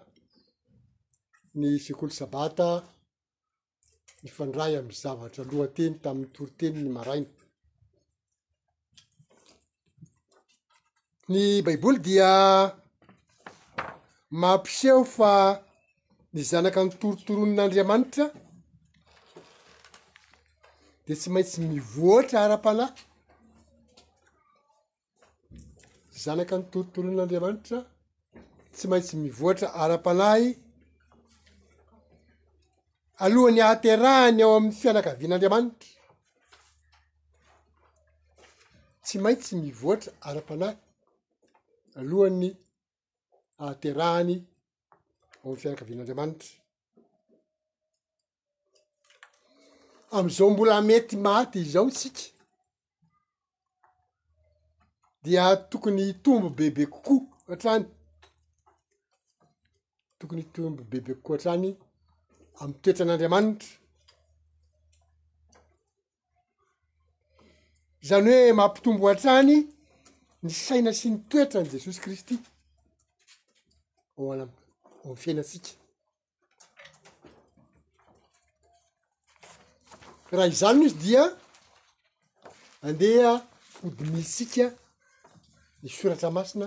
ny 1.60 1.68
sekolo 1.84 2.10
sabata 2.16 2.68
nyfandray 4.24 4.74
amny 4.78 4.96
zavatra 5.02 5.40
alohateny 5.44 5.94
tamin'ny 6.04 6.32
toroteny 6.34 6.74
ny 6.82 6.90
maraina 6.96 7.32
ny 11.30 11.46
baiboly 11.66 12.00
dia 12.06 12.30
mampiseo 14.40 15.00
fa 15.16 15.32
ny 16.32 16.42
zanaka 16.50 16.84
ny 16.84 16.90
torotoronn'andriamanitra 17.00 18.24
de 21.06 21.12
tsy 21.16 21.28
maintsy 21.34 21.58
mivoatra 21.70 22.40
ara-pala 22.44 22.86
zanaka 26.22 26.56
ny 26.58 26.64
torotoron'andriamanitra 26.72 27.78
tsy 28.74 28.86
maintsy 28.90 29.14
mivoatra 29.22 29.68
ara-panahy 29.82 30.46
alohan'ny 33.24 33.60
aterahany 33.70 34.38
ao 34.44 34.52
amn'ny 34.58 34.76
fianakavian'andriamanitra 34.80 35.90
tsy 39.04 39.16
maintsy 39.24 39.52
mivoatra 39.64 40.10
ara-panahy 40.28 40.76
alohany 42.00 42.48
aterahany 43.68 44.34
ao 45.42 45.48
am'ny 45.48 45.60
fianakavianandriamanitra 45.62 46.50
am'izao 50.16 50.50
mbola 50.50 50.76
mety 50.88 51.16
maty 51.24 51.58
izao 51.66 51.90
sika 52.00 52.35
dia 55.26 55.56
tokony 55.56 56.14
tombo 56.24 56.48
bebe 56.50 56.86
kokoa 56.86 57.20
hatrany 57.48 57.84
tokony 60.18 60.42
tombo 60.54 60.82
bebe 60.84 61.14
kokoo 61.14 61.34
atrany 61.34 61.74
amytoetra 62.60 63.02
an'andriamanitra 63.04 63.68
zany 68.08 68.30
hoe 68.34 68.52
maampitombo 68.58 69.08
ha-trany 69.08 69.54
ny 70.42 70.50
saina 70.66 70.92
sy 70.92 71.10
ny 71.10 71.18
toetrany 71.30 71.68
jesosy 71.72 72.00
kristy 72.04 72.34
oonaon' 74.18 75.16
fiainantsika 75.22 75.70
raha 80.30 80.48
izano 80.54 80.82
izy 80.86 80.98
dia 81.04 81.22
andeha 82.88 83.32
hodimisysika 83.82 84.64
ny 85.86 85.90
soratra 85.98 86.30
masina 86.36 86.66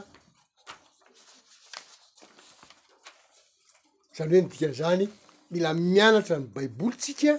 zany 4.15 4.30
hoe 4.36 4.43
nydikan' 4.45 4.78
zany 4.82 5.05
mila 5.51 5.70
mianatra 5.93 6.36
ny 6.39 6.47
baibolytsika 6.55 7.34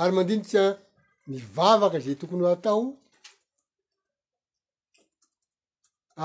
ary 0.00 0.12
mandinika 0.16 0.64
ny 1.30 1.36
vavaka 1.56 1.98
zay 2.04 2.16
tokony 2.20 2.44
h 2.48 2.52
atao 2.56 2.80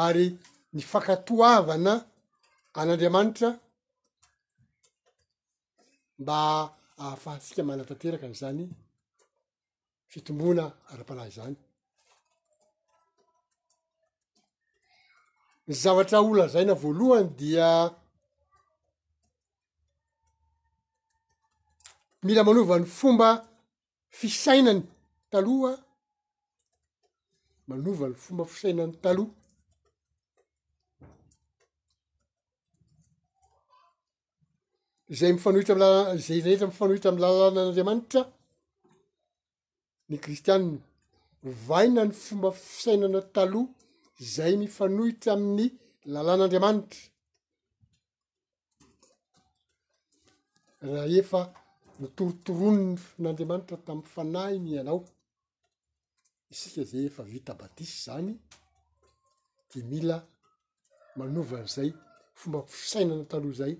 ary 0.05 0.27
ny 0.75 0.81
fankatoavana 0.91 1.93
an'andriamanitra 2.79 3.49
mba 6.21 6.37
ahafahatsika 7.03 7.61
manatanteraka 7.69 8.25
an'izany 8.27 8.65
fitombona 10.07 10.73
ara-palahy 10.93 11.31
zany 11.37 11.55
nyzavatra 15.69 16.17
ola 16.29 16.45
zaina 16.55 16.73
voalohany 16.83 17.29
dia 17.41 17.69
mila 22.27 22.41
manovan'ny 22.49 22.87
fomba 22.99 23.29
fisainany 24.19 24.81
talohaa 25.31 25.75
manovany 27.69 28.15
fomba 28.23 28.43
fisainan'ny 28.53 28.93
taloha 29.05 29.33
zay 35.19 35.31
mifanohitra 35.33 35.73
mlalan 35.77 36.05
zay 36.27 36.39
rehetra 36.45 36.67
mifanohitra 36.71 37.09
am 37.11 37.17
lalana 37.23 37.49
an'andriamanitra 37.61 38.21
ny 40.09 40.17
kristianna 40.23 40.79
vaina 41.67 42.01
ny 42.07 42.13
fomba 42.23 42.49
fisainana 42.65 43.21
taloha 43.35 44.21
zay 44.35 44.53
mifanohitra 44.61 45.31
amin'ny 45.37 45.65
lalàn'andriamanitra 46.13 47.01
raha 50.91 51.07
efa 51.19 51.39
mitorotorono 51.99 52.91
n'andriamanitra 53.21 53.77
tami'ny 53.87 54.09
fanahiny 54.13 54.69
ianao 54.75 54.99
isika 56.53 56.81
zay 56.91 57.03
efa 57.09 57.23
vita 57.31 57.53
batisy 57.59 57.95
zany 58.05 58.29
de 59.69 59.79
mila 59.91 60.17
manovany 61.17 61.67
zay 61.75 61.89
fomba 62.39 62.59
fisainana 62.79 63.23
taloa 63.31 63.53
zay 63.61 63.73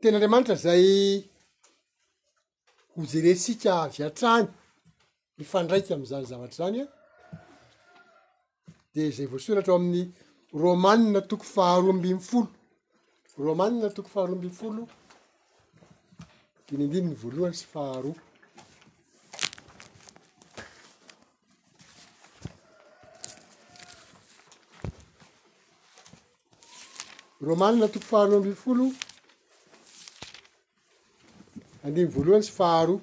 tenaandriamanitra 0.00 0.56
zay 0.66 0.80
ojeresika 3.00 3.82
avy 3.82 4.02
atrany 4.08 4.46
nyfandraika 5.38 5.92
amizany 5.94 6.26
zavatra 6.30 6.56
zany 6.64 6.76
a 6.82 6.86
de 8.94 9.02
zay 9.16 9.26
voasoratra 9.32 9.72
ao 9.72 9.78
amin'ny 9.80 10.06
romanina 10.62 11.20
toko 11.30 11.44
faharoa 11.54 11.90
ambibfolo 11.96 12.48
romanina 13.46 13.88
toko 13.96 14.08
faharoa 14.14 14.36
mbibfolo 14.40 14.82
dinindininy 16.68 17.16
voalohany 17.22 17.56
sy 17.60 17.66
faharoa 17.74 18.16
romanina 27.48 27.86
toko 27.94 28.06
faharoa 28.10 28.36
ambib 28.40 28.56
folo 28.64 28.86
andemy 31.86 32.10
voalohany 32.14 32.42
sy 32.46 32.52
faharoa 32.60 33.00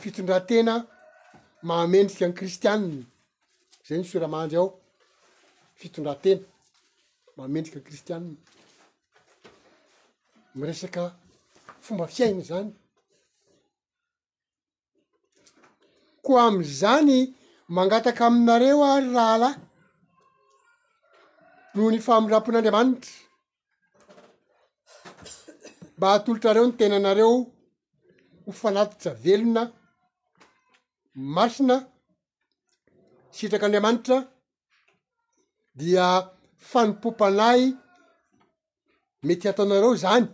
fitondrantena 0.00 0.74
mamendrika 1.68 2.26
ny 2.28 2.34
kristianny 2.40 2.96
za 3.86 3.92
ny 3.96 4.04
soramahandry 4.10 4.58
ao 4.60 4.68
fitondrantena 5.80 6.44
mamendrika 7.36 7.78
ny 7.78 7.86
kristianna 7.88 8.30
miresaka 10.58 11.02
fomba 11.84 12.04
fiaina 12.14 12.42
zany 12.50 12.70
koa 16.24 16.42
am'zany 16.50 17.16
mangataka 17.76 18.22
aminareo 18.28 18.78
ary 18.94 19.08
rahalahy 19.18 19.56
noho 21.74 21.88
ny 21.92 22.00
famodram-pon'andriamanitra 22.06 23.28
mba 26.00 26.08
atolotrareo 26.16 26.64
ny 26.66 26.74
tenanareo 26.80 27.30
ho 28.44 28.50
fanatitra 28.60 29.10
velona 29.24 29.62
masina 31.36 31.76
sitrak'andriamanitra 33.36 34.16
dia 35.80 36.06
fanimpompanay 36.70 37.60
mety 39.26 39.44
hataonareo 39.48 39.90
zany 40.02 40.26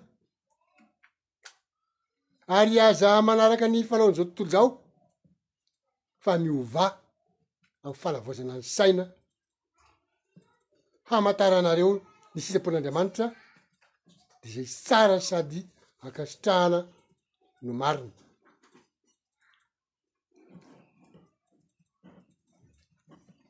ary 2.56 2.74
aza 2.86 3.08
manaraky 3.26 3.66
ny 3.72 3.78
fanaoan'izao 3.88 4.26
tontolo 4.36 4.52
zao 4.54 4.66
fa 6.24 6.32
miovà 6.42 6.84
amy 7.84 7.96
falavoazana 8.02 8.54
ny 8.60 8.64
saina 8.76 9.04
hamantaranareo 11.08 11.90
ny 12.34 12.40
sitrapoan'andriamanitra 12.44 13.26
zay 14.54 14.66
sara 14.66 15.20
sady 15.20 15.60
akasitrahana 16.06 16.80
no 17.62 17.72
mariny 17.82 18.12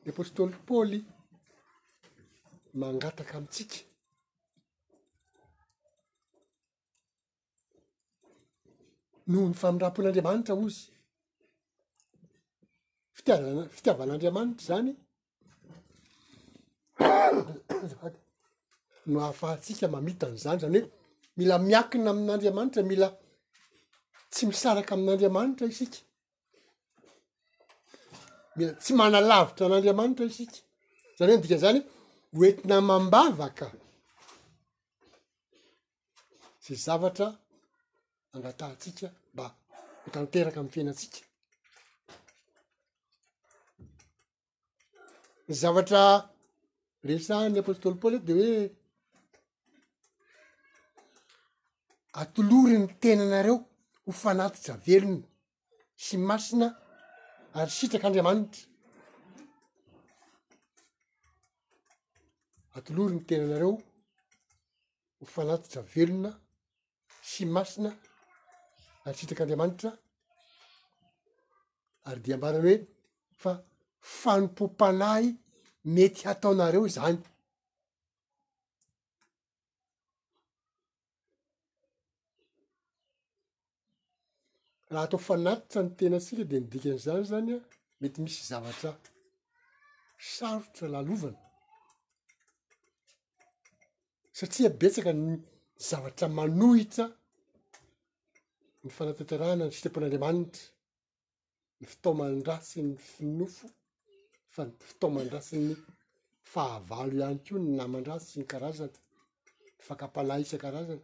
le 0.05 0.11
postoly 0.17 0.55
paôly 0.67 0.99
mangataka 2.81 3.33
amintsika 3.37 3.77
noho 9.29 9.45
ny 9.51 9.57
famindram-pon'andriamanitra 9.61 10.53
ozy 10.63 10.83
fitiaana- 13.17 13.69
fitiavan'andriamanitra 13.75 14.65
zany 14.69 14.91
no 19.07 19.19
ahafahatsika 19.25 19.87
mamitan'izany 19.93 20.59
zany 20.63 20.79
hoe 20.79 20.89
mila 21.37 21.55
miakina 21.67 22.09
amin'andriamanitra 22.13 22.81
mila 22.91 23.07
tsy 24.31 24.43
misaraka 24.49 24.91
amin'n'andriamanitra 24.95 25.65
isika 25.73 25.99
mila 28.57 28.71
tsy 28.83 28.91
manalavitra 28.99 29.63
n'andriamanitra 29.71 30.25
isika 30.31 30.57
zany 31.17 31.29
he 31.29 31.35
ndika 31.41 31.57
zanyho 31.63 31.81
oentina 32.39 32.75
mambavaka 32.89 33.67
sy 36.63 36.73
zavatra 36.85 37.27
angatahntsika 38.35 39.07
mba 39.33 39.45
htanteraka 40.07 40.57
am'ny 40.61 40.73
fienatsika 40.73 41.19
ny 45.47 45.53
zavatra 45.61 46.01
resa 47.07 47.35
ny 47.53 47.57
apostoly 47.63 47.97
pôly 48.01 48.17
e 48.21 48.25
de 48.27 48.33
oe 48.47 48.57
atolory 52.21 52.77
ny 52.81 52.87
tenanareo 53.01 53.55
ho 54.05 54.11
fanatitra 54.21 54.73
velona 54.87 55.19
sy 56.03 56.17
masina 56.29 56.67
ary 57.59 57.71
sitrak' 57.77 58.07
andriamanitra 58.07 58.61
atolory 62.77 63.13
ny 63.17 63.23
tenanareo 63.29 63.73
hofanatitra 65.19 65.81
velona 65.93 66.31
sy 67.29 67.43
masina 67.55 67.89
ary 69.05 69.17
sitrak'andriamanitra 69.19 69.91
ary 72.07 72.19
di 72.23 72.33
ambarany 72.35 72.63
hoe 72.65 72.77
fa 73.41 73.51
fanompopanay 74.17 75.25
mety 75.95 76.21
hataonareo 76.29 76.83
zany 76.97 77.17
raha 84.91 85.03
atao 85.07 85.19
fanatitra 85.19 85.81
ny 85.83 85.89
tena 85.99 86.17
nsika 86.21 86.43
de 86.49 86.57
nidikan'izany 86.59 87.23
zany 87.31 87.49
a 87.57 87.59
mety 87.99 88.19
misy 88.23 88.41
zavatra 88.51 88.91
sarotra 90.35 90.85
lalovana 90.93 91.39
satria 94.37 94.69
betsaka 94.81 95.11
ny 95.25 95.31
zavatra 95.89 96.27
manohitra 96.37 97.05
ny 98.83 98.89
fanatetarahana 98.97 99.63
ny 99.67 99.73
sitapon'andriamanitra 99.75 100.65
ny 101.79 101.83
fitao 101.91 102.13
mandrasy 102.19 102.79
ny 102.87 102.95
finofo 103.11 103.65
fa 104.53 104.61
fitao 104.89 105.09
mandrasyny 105.15 105.69
fahavalo 106.51 107.13
ihany 107.19 107.39
ko 107.45 107.53
ny 107.63 107.69
na 107.77 107.85
mandra 107.93 108.15
sy 108.27 108.33
ny 108.39 108.45
karazana 108.53 108.89
ny 109.75 109.83
fankapalaisa-karazany 109.87 111.01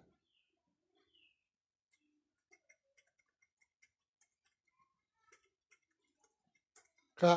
ka 7.24 7.34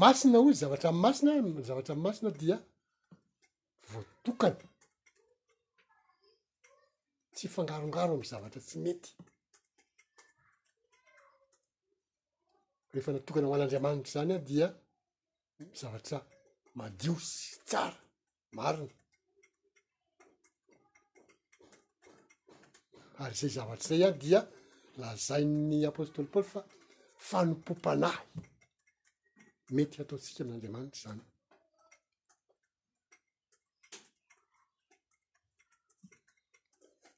masina 0.00 0.38
ozy 0.44 0.54
zavatra 0.60 0.90
masina 1.04 1.32
zavatra 1.68 1.94
masina 2.04 2.30
dia 2.40 2.56
voatokany 3.90 4.58
tsy 7.34 7.44
fangarongaro 7.54 8.12
am 8.16 8.24
zavatra 8.30 8.60
tsy 8.66 8.76
mety 8.84 9.10
rehefa 12.92 13.10
natokana 13.12 13.46
ho 13.48 13.52
an'andriamanitra 13.54 14.12
zany 14.14 14.32
a 14.36 14.38
dia 14.48 14.66
zavatra 15.80 16.18
madiosy 16.78 17.40
tsara 17.68 17.98
mariny 18.56 18.92
ary 23.22 23.34
zay 23.40 23.50
zavatra 23.56 23.86
zay 23.90 24.02
a 24.08 24.10
dia 24.22 24.40
laa 25.00 25.14
zaynny 25.26 25.78
apostoly 25.90 26.28
paôly 26.32 26.48
fa 26.54 26.60
fanompompanahy 27.28 28.26
mety 29.76 29.96
ataotsika 30.02 30.38
amin'n'andriamanitra 30.42 30.98
zany 31.08 31.22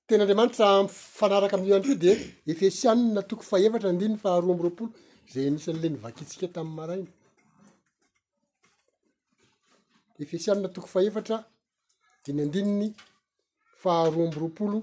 tena 0.07 0.23
andriamanitra 0.25 0.67
fanaraka 1.19 1.55
amiio 1.59 1.75
andriy 1.79 1.97
de 2.05 2.11
efesianina 2.53 3.21
toko 3.31 3.43
fahefatra 3.51 3.87
andininy 3.91 4.17
faharoa 4.23 4.51
amby 4.55 4.65
roapolo 4.65 4.87
zay 5.33 5.47
misy 5.53 5.69
an'lay 5.73 5.91
nivakitsika 5.95 6.47
tamin'ny 6.55 6.77
maraina 6.79 7.13
efesianina 10.23 10.69
toko 10.77 10.89
fahefatra 10.95 11.37
diny 12.25 12.39
andininy 12.47 12.87
faharoa 13.83 14.21
amby 14.27 14.39
roapolo 14.43 14.79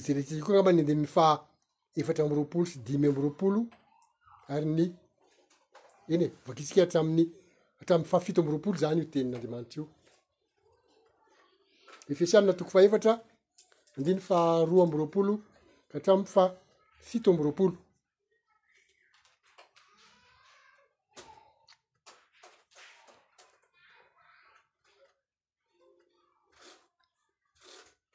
tijereka 0.00 0.40
koa 0.44 0.54
anamany 0.54 0.80
andinny 0.80 1.06
fa 1.06 1.38
efatra 1.98 2.24
ambyroapolo 2.24 2.64
sy 2.66 2.78
dimy 2.86 3.06
ambyroapolo 3.06 3.60
ary 4.48 4.66
ny 4.66 4.82
iny 6.12 6.22
e 6.24 6.28
vakisika 6.46 6.82
atrami'ny 6.82 7.24
atramiy 7.80 8.08
fahafito 8.10 8.40
amby 8.40 8.52
roapolo 8.52 8.76
zany 8.80 8.98
io 9.02 9.10
tenin'andriamanitra 9.12 9.76
io 9.82 9.86
e 12.10 12.14
fsiamina 12.14 12.52
toko 12.54 12.70
fa 12.70 12.80
efatra 12.82 13.12
andiny 13.96 14.20
faroa 14.28 14.82
amby 14.84 14.96
roapolo 14.98 15.32
ka 15.90 15.94
hatramiy 15.98 16.28
fa 16.34 16.42
fito 17.08 17.30
amby 17.30 17.42
roapolo 17.44 17.76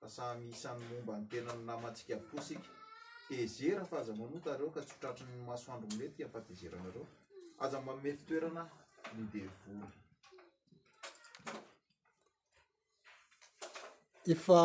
fa 0.00 0.08
sami 0.16 0.46
isan'ny 0.54 0.82
momba 0.96 1.12
ny 1.18 1.26
tenany 1.30 1.62
namatsika 1.68 2.16
kosika 2.30 2.70
tezera 3.28 3.82
fa 3.90 3.96
aza 4.00 4.12
mamotareo 4.18 4.68
ka 4.74 4.80
tsy 4.86 4.92
hotratrany 4.94 5.34
mahasoandro 5.48 5.86
nmetika 5.92 6.26
fa 6.34 6.40
tezeranareo 6.46 7.04
aza 7.64 7.76
maomety 7.86 8.22
toerana 8.28 8.62
ny 9.16 9.24
devoly 9.32 9.88
efa 14.32 14.60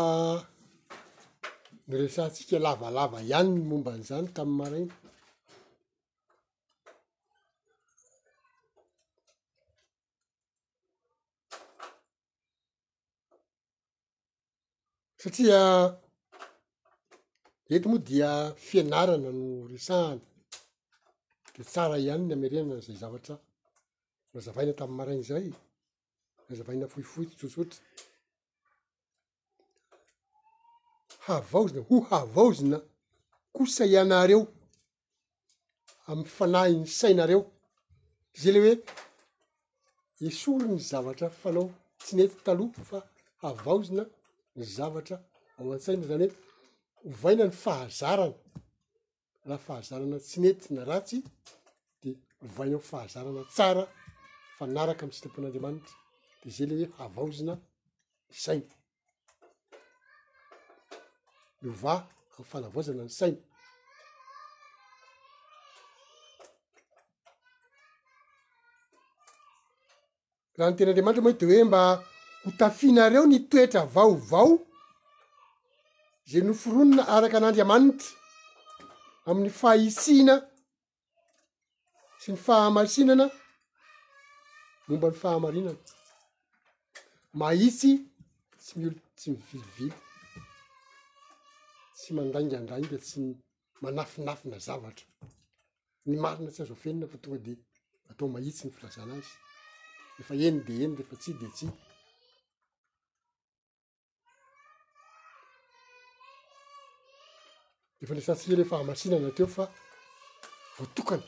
nyresatsika 1.88 2.56
lavalava 2.66 3.18
ihany 3.30 3.50
ny 3.56 3.62
momban'izany 3.72 4.28
tami'y 4.38 4.58
marainy 4.60 4.92
satria 15.24 15.62
eto 17.74 17.88
moa 17.92 18.00
dia 18.12 18.30
fianarana 18.68 19.30
no 19.38 19.46
resahany 19.72 20.22
de 21.56 21.62
tsara 21.72 21.96
ihany 22.04 22.24
ny 22.28 22.34
amrenana 22.36 22.76
zay 22.88 22.98
zavatra 23.04 23.36
mazavaina 24.34 24.74
tamy 24.80 24.94
marainy 24.98 25.24
zay 25.30 25.46
mazavaina 26.48 26.86
fohifohi 26.92 27.26
tojosotra 27.30 27.80
havaozina 31.26 31.82
ho 31.90 31.96
havaozina 32.10 32.78
kosa 33.56 33.84
ianareo 33.92 34.42
amy 36.10 36.26
fanahy 36.38 36.74
ny 36.82 36.88
sainareo 37.00 37.42
zay 38.42 38.52
ley 38.54 38.62
hoe 38.66 38.76
esolo 40.28 40.66
ny 40.74 40.80
zavatra 40.92 41.28
fanao 41.42 41.68
tsi 42.02 42.12
nety 42.18 42.38
taloho 42.46 42.74
fa 42.90 43.00
havaozina 43.42 44.06
ny 44.58 44.64
zavatra 44.76 45.18
aoan-tsaina 45.60 46.04
zany 46.12 46.26
hoe 46.28 46.38
ovaina 47.14 47.44
ny 47.50 47.56
fahazarana 47.64 48.38
raha 49.48 49.64
fahazarana 49.68 50.18
tsinety 50.30 50.68
na 50.76 50.82
ratsy 50.90 51.18
de 52.02 52.10
ovaina 52.46 52.78
fahazarana 52.90 53.42
tsara 53.56 53.84
fanaraka 54.58 55.02
ami'y 55.06 55.16
sitempoin'andriamanitra 55.18 55.96
de 56.42 56.48
zay 56.56 56.68
ley 56.70 56.78
hoe 56.86 56.94
avaozina 57.06 57.54
ny 58.30 58.36
saina 58.46 58.72
noovaa 61.64 62.00
afanavaozana 62.42 63.04
ny 63.08 63.14
saina 63.20 63.42
raha 70.58 70.70
ny 70.70 70.76
tenandrianitra 70.78 71.24
moao 71.24 71.38
de 71.40 71.46
hoe 71.50 71.64
mba 71.70 71.82
ho 72.44 72.52
tafinareo 72.60 73.24
ny 73.28 73.38
toetra 73.50 73.82
vaovao 73.96 74.50
zay 76.32 76.42
noforonona 76.48 77.04
araka 77.16 77.36
an'andriamanity 77.40 78.08
amin'ny 79.30 79.52
faisina 79.62 80.36
sy 82.22 82.28
ny 82.32 82.38
fahamasinana 82.46 83.26
momba 84.88 85.08
ny 85.12 85.16
fahamarinana 85.24 85.82
mahitsy 87.40 87.92
tsy 88.64 88.72
miolo 88.80 89.00
tsy 89.18 89.28
mivilivily 89.34 89.96
tsy 91.98 92.10
mandaingandrainga 92.16 92.98
tsy 93.06 93.20
manafinafina 93.84 94.58
zavatra 94.68 95.06
ny 96.10 96.16
marina 96.24 96.50
tsy 96.54 96.62
azao 96.64 96.78
fenina 96.84 97.06
fa 97.12 97.18
tonga 97.22 97.38
de 97.46 97.54
atao 98.10 98.28
mahitsy 98.36 98.64
ny 98.66 98.72
filazana 98.76 99.14
azy 99.20 99.32
efa 100.20 100.34
eny 100.48 100.58
de 100.68 100.74
eny 100.84 100.94
rehefa 100.98 101.16
tsy 101.22 101.32
de 101.42 101.50
tsy 101.58 101.68
efandresatsyery 108.04 108.62
hoe 108.64 108.70
fahamasinana 108.70 109.30
teo 109.38 109.48
fa 109.56 109.66
voatokana 110.78 111.24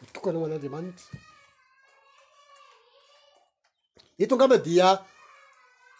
votokana 0.00 0.36
ho 0.40 0.44
an'andriamanitra 0.48 1.18
eto 4.22 4.32
angama 4.34 4.56
dia 4.66 4.88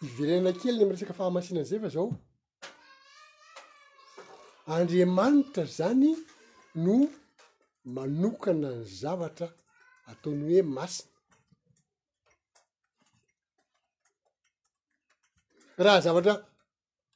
iverenana 0.06 0.52
kelyny 0.60 0.82
am 0.84 0.92
resaka 0.94 1.14
fahamasinanazay 1.20 1.78
fa 1.84 1.88
zao 1.94 2.06
andriamanitra 4.76 5.64
zany 5.78 6.10
no 6.84 6.96
manokana 7.96 8.70
ny 8.78 8.84
zavatra 9.00 9.48
ataony 10.10 10.42
hoe 10.48 10.62
masina 10.76 11.12
raha 15.84 16.00
zavatra 16.06 16.34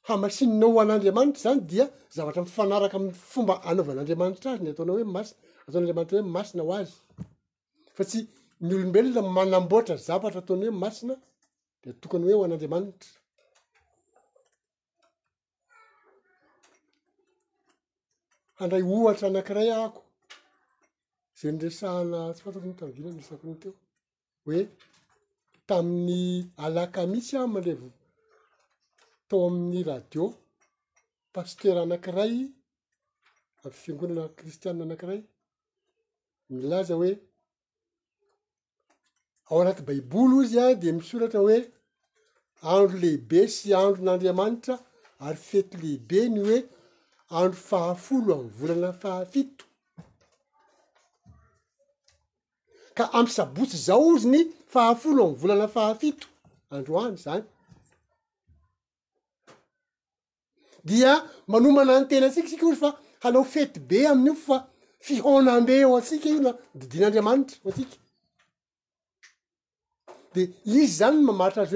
hamasininao 0.07 0.71
ho 0.73 0.79
an'andriamanitra 0.81 1.41
zany 1.43 1.61
dia 1.71 1.85
zavatra 2.15 2.41
mifanaraka 2.45 2.95
amiy 2.99 3.13
fomba 3.31 3.53
anaovan'andriamanitra 3.69 4.47
azy 4.53 4.61
ny 4.65 4.69
ataonao 4.73 4.95
hoe 4.97 5.07
masina 5.15 5.39
ataon'andriamanitra 5.67 6.15
hoe 6.19 6.27
masina 6.37 6.61
ho 6.67 6.71
azy 6.81 6.95
fa 7.95 8.03
tsy 8.09 8.19
ny 8.65 8.71
olombelona 8.77 9.21
manamboatra 9.37 9.95
zavatra 10.07 10.39
ataony 10.43 10.63
hoe 10.67 10.75
masina 10.83 11.13
de 11.83 11.87
tokony 12.01 12.23
hoe 12.25 12.35
ho 12.39 12.43
an'andriamanitra 12.47 13.11
handray 18.59 18.83
ohatra 18.95 19.25
anakiray 19.31 19.69
ako 19.85 20.01
zay 21.39 21.51
y 21.53 21.59
resahna 21.65 22.19
tsy 22.33 22.41
fatakonytarginany 22.45 23.17
resako 23.21 23.43
ny 23.51 23.55
teo 23.63 23.73
hoe 24.45 24.59
tamin'ny 25.67 26.21
alaka 26.65 26.99
mihitsy 27.11 27.35
a 27.41 27.45
manlevo 27.55 27.89
tao 29.31 29.45
amin'ny 29.49 29.81
radio 29.89 30.23
pastera 31.33 31.79
anankiray 31.85 32.33
ay 33.65 33.71
fiangonana 33.81 34.23
kristiana 34.37 34.81
anakiray 34.85 35.21
milaza 36.61 36.93
hoe 36.99 37.13
ao 39.49 39.57
anaty 39.63 39.83
baiboly 39.89 40.35
izy 40.45 40.57
a 40.63 40.65
de 40.81 40.89
misoratra 40.99 41.39
hoe 41.45 41.59
andro 42.73 42.97
lehibe 43.03 43.41
sy 43.55 43.69
andro 43.83 44.01
n'andriamanitra 44.03 44.75
ary 45.27 45.39
fety 45.49 45.75
lehibe 45.83 46.19
ny 46.33 46.39
hoe 46.47 46.59
andro 47.39 47.59
fahafolo 47.69 48.29
amy 48.39 48.51
volana 48.59 48.89
fahafito 49.03 49.65
ka 52.97 53.03
amsabotsy 53.19 53.77
zao 53.87 54.05
ozy 54.13 54.27
ny 54.33 54.41
fahafolo 54.73 55.19
aminy 55.25 55.39
volana 55.41 55.67
fahafito 55.75 56.25
andro 56.77 56.93
andry 57.05 57.23
zany 57.27 57.45
dia 60.85 61.13
manomana 61.47 61.99
ny 61.99 62.07
tena 62.09 62.27
ntsikatsika 62.29 62.65
ozy 62.69 62.79
fa 62.83 62.89
hanao 63.23 63.43
fety 63.55 63.79
be 63.89 63.97
amin'io 64.11 64.35
fa 64.47 64.57
fihonambe 65.05 65.73
o 65.85 65.95
atsika 65.99 66.27
iona 66.33 66.51
didin'andriamanitra 66.79 67.55
atsika 67.69 67.95
de 70.33 70.41
izy 70.69 70.85
zany 70.99 71.17
mamaratra 71.27 71.61
azy 71.65 71.73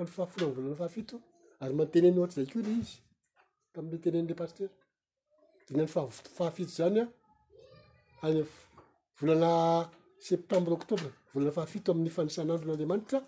androfahafnavonanafahafito 0.00 1.16
ary 1.62 1.74
manteneny 1.80 2.18
ohatr 2.20 2.34
zay 2.38 2.46
ko 2.52 2.58
le 2.66 2.70
izy 2.80 2.96
tamle 3.72 3.96
tenen'le 4.04 4.34
paster 4.40 4.70
ennyfahafito 5.70 6.72
zany 6.78 6.98
a 7.02 7.04
any 8.26 8.38
volana 9.18 9.50
septembre 10.30 10.72
oktobra 10.78 11.10
volana 11.32 11.52
fahafito 11.56 11.88
amin'ny 11.92 12.12
fanisan'andron'anriamanitra 12.16 13.18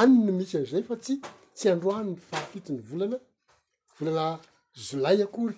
any 0.00 0.14
no 0.24 0.32
misy 0.38 0.54
anzay 0.60 0.82
fa 0.88 0.94
tsy 1.04 1.14
tsy 1.56 1.64
androanyny 1.74 2.16
fahafito 2.30 2.70
ny 2.76 2.80
volana 2.90 3.16
volana 3.98 4.24
zolay 4.86 5.18
akory 5.26 5.56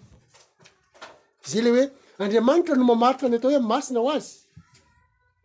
zay 1.50 1.62
le 1.64 1.68
oe 1.76 1.84
andriamanitra 2.22 2.74
no 2.76 2.84
mamaritra 2.92 3.26
ny 3.28 3.36
atao 3.36 3.50
hoe 3.52 3.60
masina 3.72 3.98
ho 4.04 4.08
azy 4.18 4.28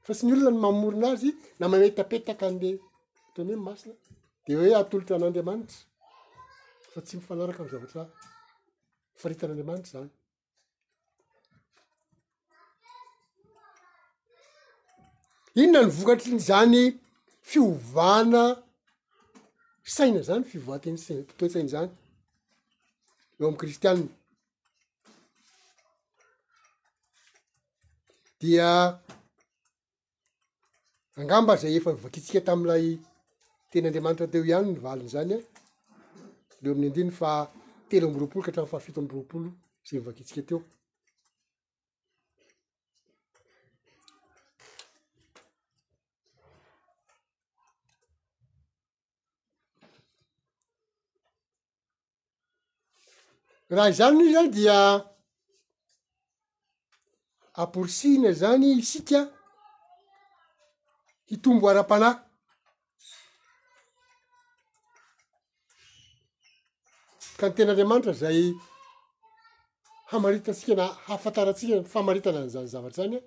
fa 0.05 0.11
sy 0.17 0.21
ny 0.25 0.31
olona 0.33 0.49
nny 0.51 0.61
mamorinaazy 0.65 1.29
na 1.59 1.65
mamety 1.71 1.99
apetaka 2.03 2.43
anle 2.49 2.69
nhomasina 3.47 3.95
de 4.45 4.51
oe 4.61 4.71
atolotra 4.81 5.15
n'andriamanitra 5.21 5.79
fatsy 6.97 7.13
mifanaraka 7.17 7.63
zavatra 7.71 8.01
mifaritan'andriamanitra 9.15 9.89
zany 10.03 10.07
inona 15.61 15.83
ny 15.87 15.91
vokatryny 15.97 16.41
zany 16.49 16.81
fiovana 17.49 18.43
saina 19.97 20.19
zany 20.29 20.43
fiovateny 20.51 20.97
s 21.03 21.05
mpotoa-saina 21.27 21.69
zany 21.75 21.91
eo 23.39 23.47
am' 23.49 23.59
kristianna 23.61 24.07
dia 28.41 28.69
angamba 31.19 31.53
zay 31.61 31.73
efa 31.77 31.89
nivakitsika 31.95 32.39
tam'ilay 32.49 32.85
tenyandriamanitra 33.69 34.31
teo 34.31 34.43
ihany 34.49 34.67
ny 34.73 34.77
valiny 34.85 35.09
zany 35.15 35.33
a 35.37 35.41
leo 36.61 36.71
aminy 36.73 36.87
andiny 36.89 37.11
fa 37.19 37.31
telo 37.89 38.07
ambolopolo 38.07 38.43
ka 38.43 38.51
atram 38.51 38.67
fahafito 38.71 38.99
ambolopolo 39.01 39.49
say 39.83 39.99
mivakitsika 39.99 40.41
teo 40.47 40.63
raha 53.75 53.91
zany 53.99 54.15
n 54.15 54.21
io 54.25 54.33
zany 54.39 54.49
dia 54.55 54.77
aporsihina 57.61 58.31
zany 58.41 58.63
isika 58.79 59.19
hitombo 61.29 61.65
ara-panahko 61.69 62.26
kany 67.37 67.53
tena 67.55 67.71
andriamanitra 67.71 68.13
zay 68.21 68.39
hamaritantsika 70.11 70.73
na 70.79 70.85
hafantarantsikay 71.07 71.79
famaritana 71.93 72.39
nzany 72.47 72.67
zavatra 72.73 72.95
zany 72.99 73.15
a 73.19 73.23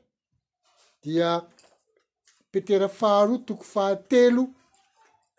dia 1.03 1.29
petera 2.53 2.89
faharoa 3.01 3.47
toko 3.47 3.65
fahatelo 3.75 4.43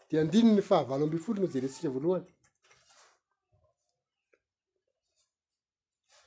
dea 0.09 0.19
andiny 0.23 0.51
ny 0.57 0.61
fahavalo 0.69 1.03
ambi 1.05 1.17
folo 1.25 1.39
no 1.41 1.47
je 1.53 1.59
retsika 1.65 1.89
voalohany 1.95 2.29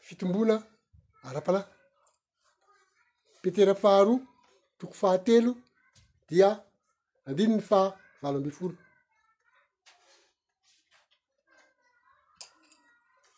fitombona 0.06 0.56
ara-palay 1.28 1.64
petera 3.42 3.74
faharoa 3.82 4.18
toko 4.80 4.94
fahatelo 5.02 5.50
dia 6.28 6.48
andiny 7.28 7.54
ny 7.58 7.62
fah 7.70 7.86
valo 8.22 8.36
ambi 8.40 8.52
folo 8.58 8.74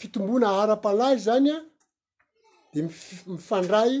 fitomboana 0.00 0.48
ara-palay 0.62 1.16
zany 1.26 1.50
a 1.56 1.58
de 2.72 2.78
mifi- 2.86 3.22
mifandray 3.34 3.92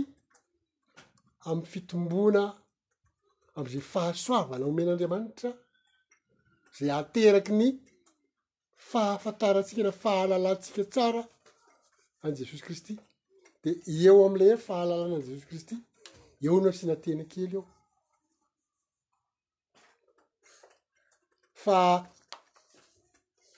am'ny 1.48 1.66
fitomboana 1.72 2.42
am'izay 3.56 3.84
fahasoavana 3.92 4.64
homen'andriamanitra 4.68 5.50
zay 6.76 6.90
ateraky 7.00 7.52
ny 7.60 7.68
fahafantarantsika 8.90 9.82
na 9.86 9.92
fahalalatsika 10.02 10.82
tsara 10.94 11.22
any 12.24 12.34
jesosy 12.38 12.64
kristy 12.66 12.94
de 13.62 13.70
eo 13.98 14.16
am'lay 14.28 14.50
ery 14.54 14.60
fahalalana 14.68 15.14
an 15.16 15.24
jesosy 15.26 15.46
kristy 15.50 15.76
eo 16.44 16.54
no 16.62 16.70
sy 16.78 16.84
na 16.86 16.96
teny 17.04 17.22
kely 17.32 17.52
eo 17.58 17.64
fa 21.64 21.76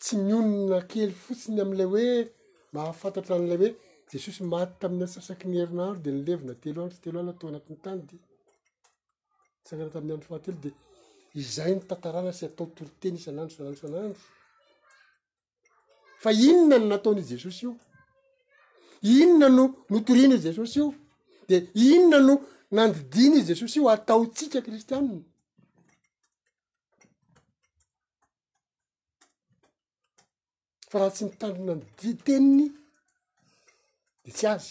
tsy 0.00 0.16
mionona 0.16 0.80
kely 0.90 1.12
fotsiny 1.24 1.60
am'lay 1.64 1.88
hoe 1.92 2.28
mahafantatra 2.74 3.34
an'lay 3.38 3.58
hoe 3.62 3.70
jesosy 4.10 4.42
maty 4.52 4.72
tami'ny 4.80 5.04
assaky 5.18 5.46
ny 5.50 5.56
herinaharo 5.60 5.98
de 6.04 6.10
nilevina 6.16 6.54
telo 6.62 6.78
andrysy 6.82 7.00
telo 7.04 7.18
any 7.22 7.30
atao 7.34 7.48
anatin'ny 7.50 7.78
tany 7.84 8.00
de 8.10 8.16
sangana 9.68 9.90
tamin'ny 9.94 10.14
andro 10.16 10.28
fahatelo 10.32 10.58
de 10.64 10.70
izay 11.40 11.72
nytantarana 11.76 12.32
sy 12.38 12.44
atao 12.48 12.66
toroteny 12.76 13.16
isanandro 13.20 13.56
anandro 13.62 13.84
anandro 13.88 14.22
fa 16.22 16.30
inona 16.48 16.76
no 16.80 16.86
nataon'i 16.94 17.22
jesosy 17.32 17.62
io 17.66 17.72
inona 19.22 19.48
no 19.56 19.64
notorinyi 19.92 20.36
jesosy 20.46 20.78
io 20.80 20.86
de 21.48 21.56
inona 21.92 22.18
no 22.28 22.34
nandidinyi 22.76 23.40
jesosy 23.50 23.76
io 23.78 23.86
ataotsika 23.96 24.58
kristianny 24.66 25.20
fa 30.90 30.98
raha 30.98 31.12
tsy 31.14 31.24
mitandrina 31.28 31.74
ny 31.74 31.82
diteniny 32.02 32.66
de 34.24 34.30
tsy 34.36 34.46
azy 34.52 34.70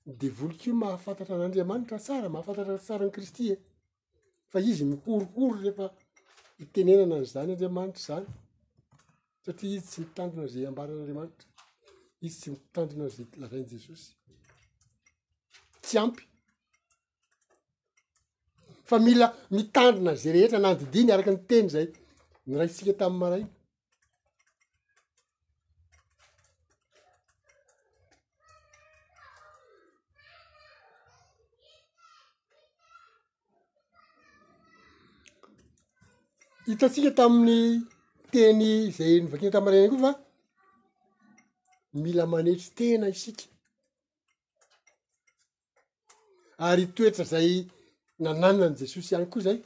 midevolokyio 0.07 0.73
mahafantatra 0.83 1.35
n'andriamanitra 1.41 1.97
tsara 2.07 2.29
mahafantatra 2.35 2.83
tsara 2.85 3.05
ny 3.07 3.15
kristy 3.15 3.45
e 3.55 3.61
fa 4.51 4.59
izy 4.71 4.85
mihorohory 4.91 5.59
rehefa 5.63 5.87
hitenenana 6.61 7.17
n' 7.23 7.31
zany 7.35 7.51
andriamanitra 7.53 8.03
zany 8.09 8.27
satria 9.47 9.75
izy 9.79 9.89
tsy 9.91 10.01
mitandrona 10.07 10.47
zay 10.55 10.65
ambaran'andriamanitra 10.71 11.47
izy 12.27 12.39
tsy 12.41 12.51
mitandrona'zay 12.57 13.27
lazain' 13.45 13.69
jesosy 13.75 14.11
ampy 15.97 16.25
fa 18.89 18.97
mila 19.05 19.27
mitandrina 19.57 20.15
zay 20.21 20.33
rehetra 20.35 20.59
nandidiny 20.61 21.11
araky 21.13 21.31
ny 21.33 21.41
teny 21.51 21.67
zay 21.75 21.87
ny 22.47 22.53
raintsika 22.61 22.93
tam'y 23.01 23.19
maraina 23.21 23.51
hitantsika 36.69 37.11
tamin'ny 37.19 37.61
teny 38.33 38.71
zay 38.97 39.15
nyvakina 39.21 39.55
tam 39.55 39.65
maraina 39.65 39.91
koa 39.93 40.05
fa 40.07 40.11
mila 42.03 42.25
manetry 42.33 42.71
tena 42.79 43.07
isika 43.17 43.45
ary 46.67 46.85
toetra 46.95 47.25
zay 47.25 47.51
nananona 48.19 48.67
ny 48.69 48.77
jesosy 48.79 49.11
ihany 49.13 49.27
koa 49.33 49.43
zay 49.47 49.59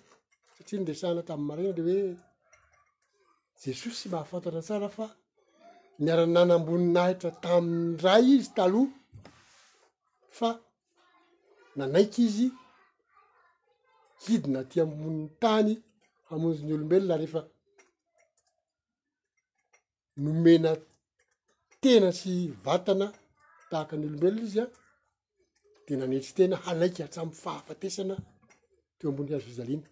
satria 0.55 0.79
niresahana 0.81 1.23
tami'y 1.29 1.47
maraina 1.49 1.73
le 1.77 1.83
hoe 1.85 2.07
jesosy 3.63 4.05
y 4.07 4.11
mahafantatra 4.13 4.61
tsara 4.67 4.89
fa 4.97 5.07
miaranana 6.03 6.55
ambony 6.59 6.87
nahitra 6.97 7.31
tamin'ny 7.45 7.97
ray 8.05 8.25
izy 8.37 8.49
taloha 8.57 8.93
fa 10.39 10.51
nanaiky 11.77 12.21
izy 12.29 12.47
hidina 14.25 14.61
ty 14.71 14.77
amboni'ny 14.85 15.29
tany 15.43 15.73
amonjy 16.33 16.63
ny 16.65 16.73
olombelona 16.77 17.15
rehefa 17.21 17.43
nomena 20.23 20.71
tena 21.83 22.09
sy 22.21 22.33
vatana 22.65 23.07
tahaka 23.71 23.95
ny 23.97 24.05
olombelona 24.07 24.43
izy 24.49 24.61
a 24.65 24.67
tena 25.87 26.05
anetri 26.05 26.33
tena 26.39 26.57
hanaika 26.67 27.01
hatramyy 27.05 27.37
fahafatesana 27.43 28.17
teo 28.99 29.11
ambony 29.11 29.31
hazorijalina 29.35 29.87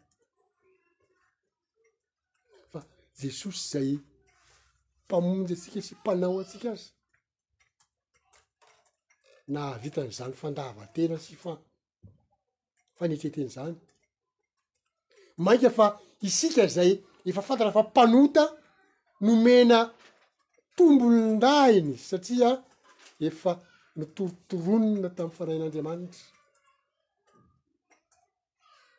fa 2.72 2.80
jesosy 3.20 3.64
zay 3.72 3.90
mpamonjy 5.04 5.54
tsika 5.60 5.80
sy 5.86 5.92
mpanao 6.00 6.36
atsika 6.42 6.68
azy 6.74 6.88
naavitan'zany 9.54 10.34
fandavatena 10.40 11.16
sy 11.24 11.32
fa 11.44 11.52
fanetreteny 12.98 13.50
zany 13.56 13.74
mainka 15.44 15.68
fa 15.78 15.86
isika 16.28 16.64
zay 16.76 16.90
efa 17.28 17.42
fantara 17.48 17.70
fa 17.76 17.82
mpanota 17.88 18.44
nomena 19.26 19.78
tombony 20.76 21.22
da 21.44 21.54
inyiy 21.76 22.00
satria 22.08 22.50
efa 23.28 23.52
mitorotoronona 23.98 25.08
tamy 25.16 25.30
fanahin'andriamanitra 25.36 26.22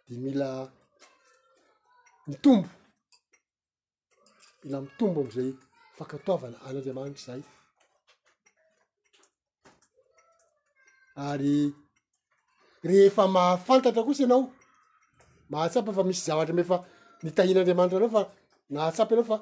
de 0.07 0.15
mila 0.23 0.49
mitombo 2.29 2.69
mila 4.63 4.77
mitombo 4.85 5.19
am'izay 5.23 5.49
fankatoavana 5.97 6.57
an'andriamanitra 6.65 7.21
zay 7.27 7.41
ary 11.29 11.55
rehefa 12.87 13.23
mahafantatra 13.35 14.01
kosa 14.07 14.21
ianao 14.23 14.41
mahatsapyfa 15.53 16.01
misy 16.09 16.21
zavatra 16.27 16.53
mefa 16.59 16.75
mitahin'andriamanitra 17.25 17.97
anao 17.99 18.13
fa 18.17 18.21
mahatsapy 18.75 19.11
ianao 19.13 19.27
fa 19.31 19.37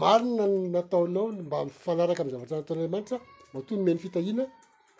marina 0.00 0.44
nataonao 0.74 1.26
mba 1.46 1.58
mifanaraka 1.68 2.20
am 2.24 2.30
zavatra 2.32 2.54
nataon'anriamanitra 2.60 3.16
matoyny 3.54 3.82
me 3.84 3.92
ny 3.94 4.00
fitahiana 4.04 4.44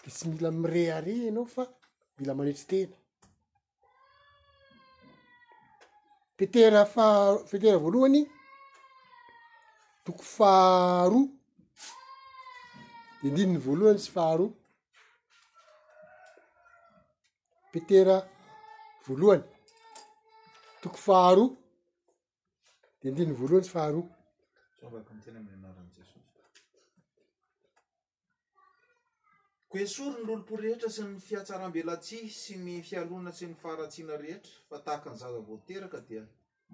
de 0.04 0.10
tsy 0.10 0.24
mila 0.28 0.50
mire 0.62 0.82
are 0.98 1.12
anao 1.28 1.46
fa 1.54 1.62
mila 2.16 2.32
manetry 2.38 2.66
tena 2.90 2.96
pitera 6.36 6.80
fahao- 6.94 7.40
pitera 7.50 7.78
voalohany 7.84 8.20
toko 10.04 10.22
faharoa 10.36 11.24
de 13.18 13.24
indininy 13.28 13.58
voalohany 13.66 14.00
sy 14.04 14.10
faharoa 14.16 14.50
pitera 17.72 18.16
voalohany 19.04 19.44
toko 20.82 20.98
faharoa 21.06 21.48
de 23.00 23.04
indininy 23.08 23.34
voalohany 23.38 23.64
tsy 23.66 23.74
faharoa 23.74 24.02
koesory 29.72 30.10
ny 30.18 30.26
lolopo 30.28 30.56
rehetra 30.60 30.90
sy 30.92 31.02
ny 31.06 31.16
fiatsarambelatsi 31.24 32.26
sy 32.30 32.56
ny 32.60 32.74
fialona 32.84 33.32
sy 33.32 33.46
ny 33.48 33.54
faharatsiana 33.56 34.16
rehetra 34.20 34.50
fa 34.68 34.78
tahaky 34.86 35.08
ny 35.10 35.16
zaza 35.16 35.38
voateraka 35.48 36.00
dia 36.08 36.24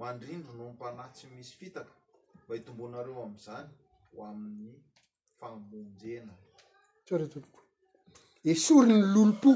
mandrindro 0.00 0.52
no 0.58 0.70
mpanahy 0.72 1.10
tsy 1.14 1.26
misy 1.34 1.52
fitaka 1.60 1.92
fa 2.46 2.54
itombonareo 2.58 3.22
am'izany 3.24 3.68
ho 4.12 4.18
amin'ny 4.30 4.72
famonjena 5.38 6.34
soratoboko 7.08 7.60
e 8.50 8.54
sory 8.64 8.88
ny 8.92 9.02
lolopo 9.14 9.52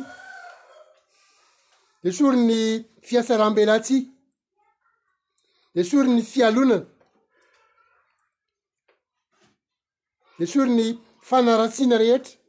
e 2.08 2.12
sory 2.18 2.36
ny 2.48 2.58
fiatsarambelatsi 3.08 3.96
e 5.82 5.86
sory 5.90 6.10
ny 6.14 6.22
fialonana 6.30 6.86
e 10.42 10.46
sory 10.54 10.70
ny 10.78 10.86
fanaratsiana 11.30 11.98
rehetra 12.04 12.40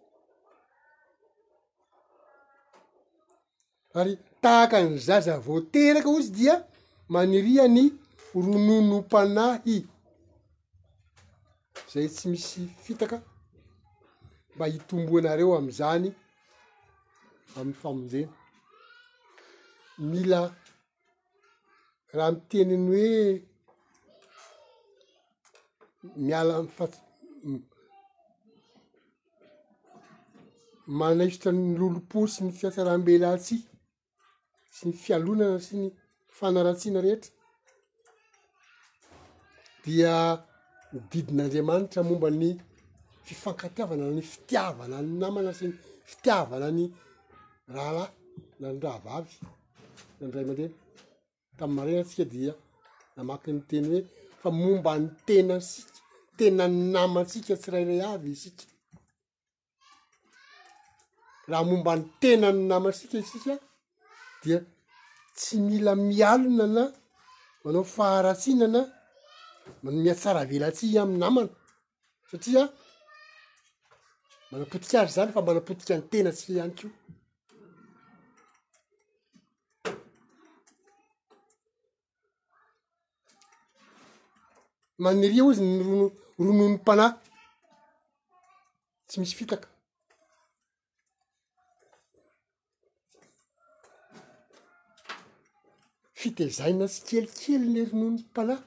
fary 3.94 4.14
taaka 4.42 4.78
ny 4.84 4.98
zaza 4.98 5.36
voateraka 5.46 6.10
itzy 6.20 6.32
dia 6.38 6.56
manirihany 7.14 7.84
rononompanahy 8.46 9.78
zay 11.92 12.08
tsy 12.16 12.26
misy 12.30 12.62
fitaka 12.84 13.18
mba 14.56 14.66
hitombo 14.66 15.18
anareo 15.20 15.58
amizany 15.58 16.10
amy 17.60 17.74
famonjena 17.82 18.34
mila 19.98 20.40
raha 22.14 22.32
miteniny 22.32 22.88
hoe 22.98 23.22
miala 26.24 26.54
ifa 26.68 26.86
manisitrany 31.00 31.78
loloporo 31.82 32.28
sy 32.32 32.44
mifiatsa 32.46 32.84
rahambelatsy 32.88 33.56
sy 34.76 34.88
ny 34.90 34.94
fialonana 34.98 35.60
sy 35.68 35.76
ny 35.84 35.88
fanaratsiana 36.38 37.00
rehetra 37.06 37.32
dia 39.86 40.14
nididin'andriamanitra 40.94 42.02
momba 42.10 42.30
ny 42.42 42.50
fifankatiavana 43.28 44.06
ny 44.16 44.24
fitiavana 44.32 44.96
ny 45.06 45.12
namana 45.22 45.52
sy 45.58 45.66
ny 45.70 45.74
fitiavana 46.10 46.68
ny 46.78 46.84
raha 47.76 47.92
lahy 48.00 48.12
na 48.62 48.68
nyra 48.74 48.92
vavy 49.06 49.36
andray 50.26 50.44
amandreny 50.46 50.72
tami'y 51.58 51.76
marena 51.78 52.08
tsika 52.08 52.26
dia 52.34 52.54
namaky 53.16 53.50
ny 53.56 53.62
teny 53.70 53.86
hoe 53.92 54.00
fa 54.42 54.50
momba 54.62 54.92
ny 55.04 55.08
tena 55.28 55.56
sika 55.70 55.92
tena 56.38 56.66
ny 56.74 56.80
namasika 56.94 57.54
tsy 57.62 57.70
rairay 57.74 58.02
avy 58.12 58.30
isika 58.36 58.64
raha 61.50 61.64
momba 61.70 61.92
ny 62.00 62.04
tenany 62.22 62.62
namasika 62.72 63.18
isika 63.26 63.54
dia 64.44 64.60
tsy 65.38 65.56
mila 65.68 65.94
mialina 66.10 66.66
na 66.76 66.84
manao 67.64 67.86
faharatsiana 67.96 68.68
na 68.76 68.82
manao 69.84 70.02
mihatsaravelatsy 70.04 70.86
ami'ny 71.02 71.20
namana 71.22 71.50
satria 72.30 72.62
manapotika 74.52 74.98
azy 75.02 75.14
zany 75.16 75.32
fa 75.36 75.42
manampotika 75.48 75.94
ny 75.98 76.04
tena 76.12 76.30
tsy 76.38 76.48
ihany 76.58 76.74
keo 76.78 76.92
maneria 85.04 85.44
izy 85.52 85.62
ny 85.68 85.78
rono 85.88 86.08
ronony 86.44 86.68
mpanay 86.76 87.12
tsy 89.08 89.18
misy 89.22 89.36
fitaka 89.40 89.68
fitezaina 96.24 96.86
sy 96.94 97.00
kelikely 97.08 97.68
neronono 97.74 98.22
panay 98.36 98.60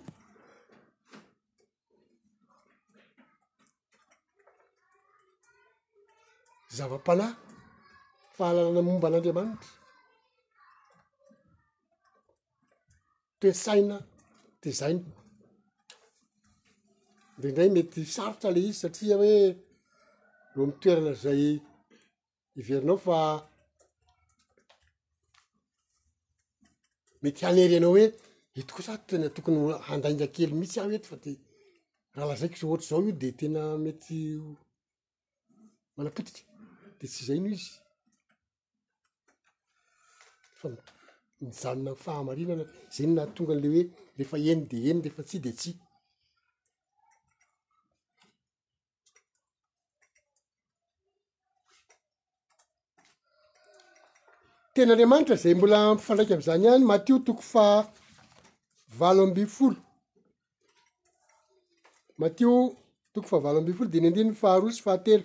zava-panay 6.77 7.33
fahalalana 8.37 8.83
momba 8.87 9.07
an'andriamanitra 9.09 9.71
toesaina 13.41 13.97
tezaina 14.63 15.09
deindray 17.41 17.71
mety 17.77 18.01
sarotsa 18.17 18.49
le 18.55 18.61
izy 18.63 18.75
satria 18.83 19.15
hoe 19.21 19.35
ro 20.55 20.63
mitoerana 20.69 21.13
zay 21.23 21.43
iverinao 22.61 22.99
fa 23.07 23.17
mety 27.25 27.45
hanery 27.47 27.77
anao 27.77 27.91
hoe 27.93 28.13
eto 28.59 28.71
ko 28.75 28.83
sa 28.87 28.97
tena 29.09 29.27
tokony 29.35 29.59
handainga 29.89 30.27
kely 30.35 30.53
mihitsy 30.61 30.79
ah 30.81 30.89
ety 30.97 31.09
fa 31.11 31.17
de 31.25 31.33
raha 32.15 32.27
lahazaiky 32.29 32.57
za 32.61 32.67
ohatry 32.67 32.87
zao 32.89 33.03
io 33.07 33.13
de 33.23 33.29
tena 33.41 33.63
mety 33.85 34.17
manapotikry 35.97 36.45
de 36.99 37.05
tsy 37.11 37.21
izayino 37.23 37.49
izy 37.55 37.69
fa 40.59 40.69
mijanona 41.47 41.93
fahamarinana 42.05 42.65
zany 42.95 43.13
naha 43.17 43.29
tonga 43.35 43.53
an'le 43.55 43.69
hoe 43.73 43.83
rehefa 44.17 44.37
eny 44.51 44.63
de 44.71 44.77
eny 44.91 44.99
refa 45.07 45.23
tsy 45.29 45.37
de 45.45 45.53
tsy 45.61 45.71
tena 54.77 54.93
andriamanitra 54.93 55.37
zay 55.43 55.55
mbola 55.55 55.79
fandraika 56.07 56.35
amzany 56.37 56.65
any 56.73 56.85
matio 56.93 57.17
toko 57.27 57.43
fahvalo 57.53 59.21
amby 59.27 59.43
folo 59.57 59.81
matio 62.23 62.51
toko 63.13 63.27
fahavalo 63.31 63.59
amby 63.61 63.73
folo 63.79 63.89
deny 63.95 64.07
andinyy 64.11 64.35
faharosy 64.43 64.81
fahatelo 64.87 65.25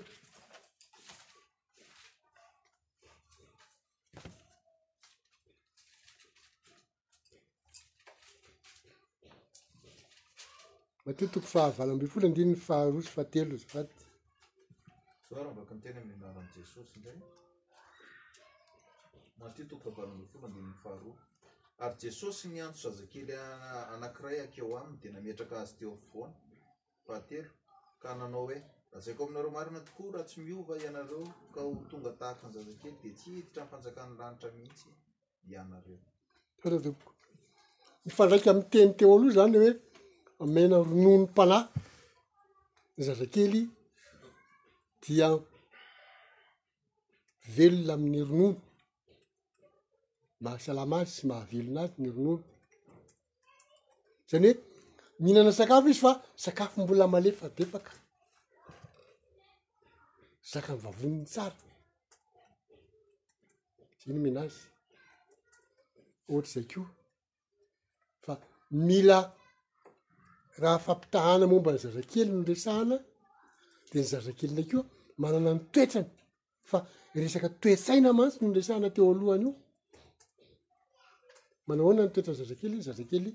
matio 11.06 11.26
toko 11.36 11.48
fahavalo 11.54 11.90
amb 11.96 12.04
folo 12.14 12.26
andinyy 12.30 12.58
faharosy 12.68 13.10
fahateloavat 13.16 13.88
ary 19.44 19.64
jesosy 22.02 22.46
nyantso 22.56 22.82
zazakely 22.90 23.34
anakiray 23.94 24.40
akeo 24.48 24.70
aminy 24.80 24.98
de 25.02 25.08
nametraka 25.16 25.56
azo 25.62 25.74
tevoayaateo 25.80 27.46
ka 28.02 28.10
nanao 28.20 28.46
hoe 28.48 28.58
azaiko 28.98 29.22
aminareo 29.24 29.52
marina 29.58 29.80
tokoa 29.88 30.08
raha 30.14 30.28
tsy 30.30 30.38
miova 30.46 30.74
ianareo 30.86 31.24
ka 31.54 31.60
ho 31.66 31.72
tonga 31.90 32.12
tahakny 32.20 32.50
zazakely 32.56 32.94
de 33.04 33.08
tsy 33.20 33.30
iditra 33.40 33.62
nfanjakan 33.68 34.10
lanitra 34.20 34.48
mihitsy 34.58 34.90
ieny 35.50 35.72
fandraika 38.18 38.48
aminy 38.52 38.68
teny 38.74 38.92
teo 38.98 39.10
alo 39.16 39.26
i 39.32 39.36
zany 39.38 39.58
hoe 39.64 39.72
amena 40.44 40.78
ronono 40.88 41.28
pana 41.38 41.58
ny 42.96 43.02
zazakely 43.08 43.62
dia 45.04 45.28
velona 47.56 47.94
amin'ny 47.98 48.22
ronono 48.30 48.71
mahasalama 50.44 50.98
azy 51.02 51.14
sy 51.20 51.24
mahavelonazy 51.30 51.98
ny 52.02 52.10
ronolo 52.16 52.38
zany 54.30 54.48
hoe 54.50 54.60
mihinana 55.22 55.52
sakafo 55.60 55.88
izy 55.92 56.02
fa 56.06 56.12
sakafo 56.46 56.78
mbola 56.84 57.06
malefadefaka 57.16 57.94
zaka 60.52 60.72
ny 60.76 60.80
vavoniny 60.84 61.26
tsara 61.34 61.60
tzy 63.98 64.08
ino 64.12 64.22
me 64.24 64.32
nazy 64.38 64.60
ohatrazay 66.32 66.68
koa 66.76 66.88
fa 68.26 68.34
mila 68.88 69.20
raha 70.62 70.80
fampitahana 70.86 71.46
momba 71.52 71.70
ny 71.74 71.80
zazakely 71.86 72.26
nondresahana 72.32 72.98
de 73.90 73.96
ny 74.00 74.08
zazakely 74.14 74.52
ndrakoa 74.54 74.84
manana 75.22 75.50
ny 75.56 75.60
toetrany 75.74 76.10
fa 76.72 76.78
resaka 77.22 77.50
toetsaina 77.62 78.10
mantsy 78.18 78.38
nondresahana 78.44 78.88
teo 78.96 79.06
alohany 79.14 79.46
io 79.48 79.52
mana 81.72 81.82
hoana 81.84 82.02
no 82.04 82.10
toetra 82.14 82.34
ny 82.36 82.40
zazankely 82.46 82.80
zarakely 82.88 83.32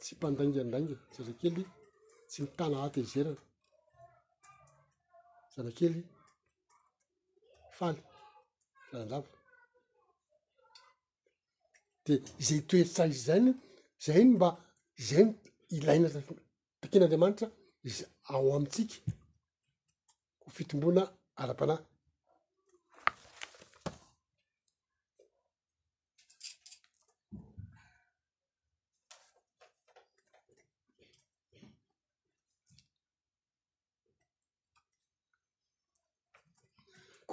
tsy 0.00 0.10
mpandaingaandainga 0.16 0.94
zarakely 1.16 1.64
tsy 2.28 2.38
mitana 2.44 2.76
aty 2.86 3.00
zerana 3.12 3.42
zarakely 5.54 6.00
faly 7.78 8.00
zanadava 8.90 9.30
de 12.04 12.14
zay 12.46 12.60
toeritra 12.68 13.02
izy 13.12 13.20
zany 13.28 13.46
zay 14.04 14.16
iny 14.22 14.32
mba 14.36 14.48
zay 15.08 15.22
ny 15.26 15.30
ilaina 15.76 16.08
takian'andriamanitra 16.80 17.46
za 17.96 18.04
ao 18.32 18.46
amintsika 18.56 18.96
ho 20.42 20.48
fitomboana 20.56 21.02
ara-panay 21.42 21.80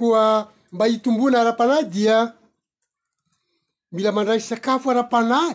koa 0.02 0.28
mba 0.72 0.86
hitombona 0.92 1.38
ara-panahy 1.42 1.86
dia 1.94 2.18
mila 3.94 4.10
mandray 4.16 4.42
sakafo 4.50 4.88
ara-panay 4.92 5.52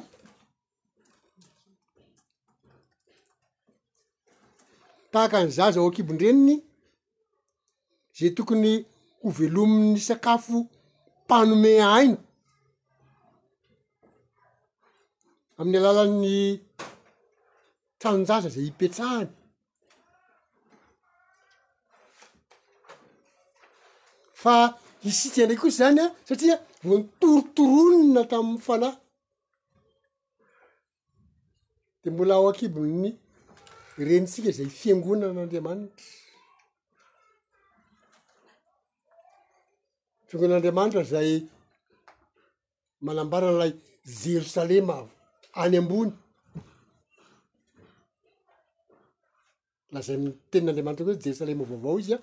tahaka 5.12 5.36
any 5.42 5.50
zaza 5.58 5.78
ao 5.80 5.86
ankibondreniny 5.90 6.56
zay 8.16 8.30
tokony 8.36 8.70
ho 9.22 9.28
velomin'ny 9.38 9.98
sakafo 10.08 10.58
mpanome 11.24 11.70
aina 11.96 12.18
amin'ny 15.58 15.76
alalan'ny 15.80 16.36
tranonjaza 18.00 18.48
zay 18.54 18.64
hipetrahany 18.68 19.30
fa 24.46 24.54
isitia 25.08 25.44
ndraky 25.44 25.60
kos 25.62 25.76
zany 25.80 26.00
a 26.04 26.06
satria 26.28 26.56
vo 26.86 26.94
nitorotoronna 26.98 28.22
taminy 28.30 28.60
fanahy 28.66 28.96
de 32.02 32.08
mbola 32.10 32.34
ao 32.34 32.48
ankibony 32.50 33.10
renitsika 34.06 34.50
zay 34.56 34.68
fiangonan'andriamanitra 34.80 36.10
fiangonan'andriamanitra 40.28 41.02
zay 41.12 41.30
manambarana 43.06 43.58
lay 43.62 43.72
jerosalema 44.20 44.92
avo 45.00 45.10
any 45.62 45.76
ambony 45.82 46.12
lazay 49.92 50.16
mitenin'andriamanitra 50.24 51.04
koay 51.06 51.18
jerosalema 51.24 51.62
vaovao 51.70 51.98
izy 52.00 52.14
a 52.14 52.18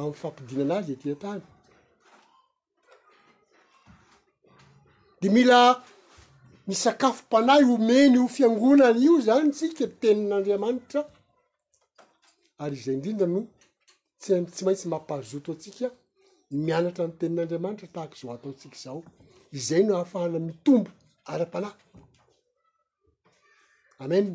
am'yfampidina 0.00 0.62
anazy 0.66 0.92
etya 0.96 1.14
ntany 1.18 1.42
de 5.22 5.28
mila 5.28 5.82
misakafo 6.66 7.22
mpanahy 7.26 7.64
omeny 7.74 8.18
o 8.18 8.28
fiangonany 8.34 9.00
io 9.06 9.14
zany 9.26 9.50
tsika 9.52 9.84
tenin'andriamanitra 10.00 11.00
ary 12.62 12.76
zay 12.84 12.94
indrindra 12.96 13.26
no 13.34 13.40
tsy 14.20 14.32
tsy 14.54 14.62
maintsy 14.64 14.86
mampahazoto 14.92 15.50
atsika 15.54 15.86
mianatra 16.66 17.04
n' 17.08 17.16
tenin'andriamanitra 17.20 17.88
tahaka 17.94 18.16
zao 18.20 18.32
ataontsika 18.36 18.76
zao 18.84 18.98
izay 19.58 19.82
no 19.84 19.92
ahafahana 19.94 20.38
mitombo 20.48 20.90
ary 21.32 21.42
a-panahy 21.46 21.78
amen 24.04 24.26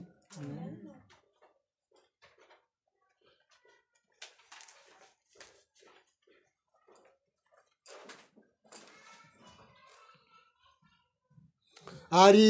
ary 12.21 12.49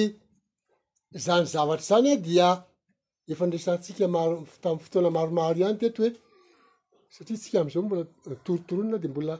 zany 1.25 1.45
zavatra 1.53 1.85
zany 1.91 2.09
a 2.15 2.17
dia 2.27 2.47
efandresantsika 3.31 4.05
maro 4.15 4.35
tamy 4.63 4.77
fotoana 4.83 5.09
maromaro 5.17 5.57
ihany 5.61 5.77
teto 5.81 5.99
hoe 6.03 6.11
satria 7.15 7.37
tsika 7.41 7.57
am'zao 7.61 7.81
mbola 7.85 8.03
torotoronona 8.43 8.97
de 9.03 9.07
mbola 9.11 9.35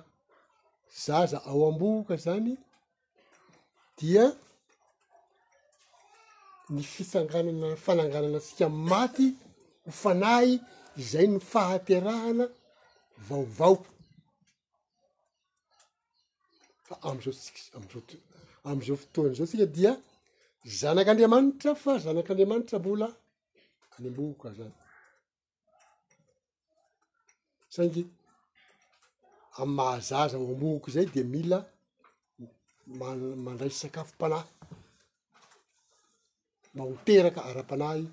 zaza 1.03 1.37
ao 1.49 1.61
ambooka 1.69 2.15
zany 2.25 2.51
dia 3.99 4.25
ny 6.73 6.81
fitsanganana 6.93 7.67
fananganana 7.85 8.37
atsika 8.41 8.65
am 8.71 8.75
maty 8.91 9.27
hofanahy 9.85 10.51
zay 11.09 11.27
no 11.33 11.39
fahaterahana 11.51 12.45
vaovao 13.27 13.75
fa 16.87 16.95
am'izao 17.07 17.33
tsik 17.39 17.55
amzao 17.77 18.01
am'izao 18.69 18.97
fotoanyzao 19.01 19.47
tsika 19.51 19.67
dia 19.77 19.93
zanak'andriamanitra 20.65 21.75
fa 21.75 21.97
zanak'andriamanitra 21.99 22.79
mbola 22.79 23.07
any 23.97 24.07
amboik 24.09 24.43
zany 24.57 24.71
saingy 27.75 28.03
amy 29.59 29.73
mahazaza 29.77 30.35
amboiko 30.37 30.87
zay 30.93 31.05
de 31.13 31.21
mila 31.31 31.59
ma 32.99 33.07
mandray 33.45 33.71
sakafo 33.79 34.11
mpanahy 34.15 34.47
ma 36.75 36.81
hoteraka 36.89 37.39
ara-panahy 37.49 38.05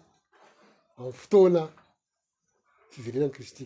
am'y 0.99 1.13
fotoana 1.23 1.63
fiverenany 2.93 3.33
kristy 3.37 3.65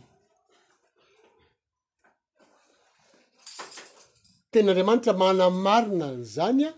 tenaandriamanitra 4.53 5.13
manamarinan 5.23 6.17
zany 6.35 6.65
a 6.69 6.73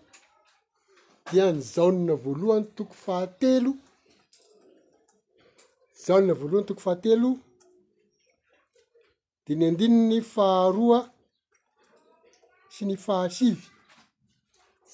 diany 1.32 1.60
zaona 1.74 2.14
voalohany 2.24 2.66
toko 2.76 2.94
fahatelo 3.04 3.70
zaona 6.04 6.32
voalohany 6.40 6.66
toko 6.68 6.82
fahatelo 6.86 7.30
di 9.46 9.52
ny 9.58 9.64
andini 9.68 10.00
ny 10.10 10.18
faharoa 10.34 10.98
sy 12.74 12.82
ny 12.86 12.96
fahasivy 13.06 13.62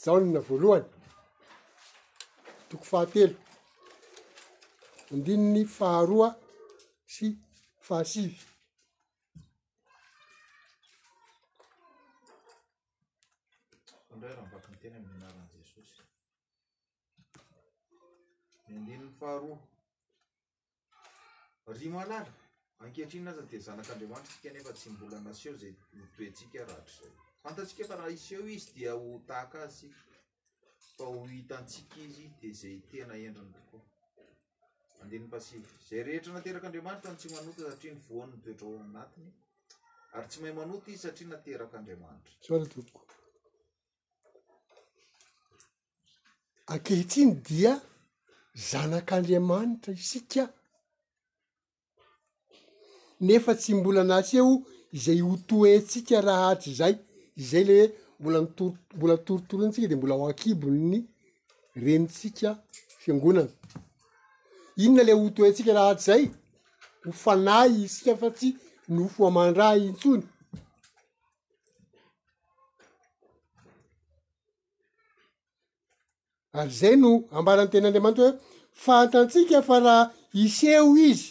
zaonna 0.02 0.40
voalohany 0.46 0.86
toko 2.70 2.84
fahatelo 2.90 3.34
andini 5.12 5.46
ny 5.54 5.62
faharoa 5.78 6.28
sy 7.14 7.26
fahasivy 7.86 8.36
faharo 19.22 19.54
ry 21.76 21.86
malala 21.94 22.26
ankehitriny 22.84 23.28
aza 23.30 23.42
de 23.42 23.58
zanak'andriamanitra 23.66 24.34
sia 24.42 24.52
nefa 24.52 24.72
tsy 24.72 24.88
mbola 24.90 25.20
naseo 25.20 25.54
zay 25.62 25.74
ntoetsika 26.02 26.64
ratrzay 26.72 27.12
fantatsika 27.42 27.84
fa 27.90 27.96
raha 27.96 28.10
iseo 28.10 28.46
izy 28.56 28.70
dia 28.74 28.92
ho 28.98 29.22
tahak 29.28 29.54
azy 29.64 29.86
si 29.86 29.88
fa 30.96 31.04
ho 31.14 31.20
hitantsika 31.26 32.00
izy 32.08 32.26
de 32.40 32.50
zay 32.52 32.76
tena 32.90 33.14
endrany 33.26 33.52
oko 33.62 33.78
andeympasi 35.02 35.56
zay 35.88 36.02
rehetra 36.02 36.32
naterak'andriamanitra 36.34 37.06
tany 37.06 37.16
tsy 37.18 37.28
manota 37.34 37.70
satria 37.70 37.94
nyvoany 37.94 38.30
no 38.32 38.42
toetra 38.42 38.66
oananatiny 38.66 39.30
ary 40.14 40.28
tsy 40.28 40.38
mahay 40.40 40.54
manota 40.60 40.90
izy 40.90 41.02
satria 41.06 41.28
naterak'andriamanitra 41.28 42.26
akehitny 46.74 47.30
dia 47.50 47.80
zanak'andriamanitra 48.54 49.92
isika 49.94 50.44
nefa 53.20 53.54
tsy 53.54 53.74
mbola 53.74 54.02
naseo 54.04 54.64
zay 54.92 55.20
ho 55.20 55.36
toentsika 55.48 56.20
raha 56.26 56.56
t' 56.60 56.72
zay 56.78 56.94
zay 57.36 57.64
le 57.64 57.76
hoe 57.84 57.92
mbola 58.20 58.38
ntoro- 58.40 58.76
mbola 58.96 59.16
torotorontsika 59.18 59.88
de 59.88 59.96
mbola 59.96 60.14
hoakibo'ny 60.14 60.92
renitsika 61.84 62.48
fiangonana 63.00 63.50
inona 64.82 65.02
le 65.02 65.12
ho 65.18 65.24
toentsika 65.36 65.72
raha 65.78 65.94
t' 65.98 66.04
zay 66.08 66.24
hofanay 67.04 67.72
isika 67.84 68.12
fa 68.20 68.28
tsy 68.36 68.48
nofoamandra 68.94 69.76
intsony 69.86 70.24
ary 76.54 76.70
zay 76.78 76.96
no 76.96 77.10
ambarany 77.36 77.70
ten'andriamanitra 77.70 78.24
hoe 78.28 78.38
fantatsika 78.84 79.56
fa 79.68 79.76
raha 79.86 80.02
iseho 80.42 80.92
izy 81.10 81.30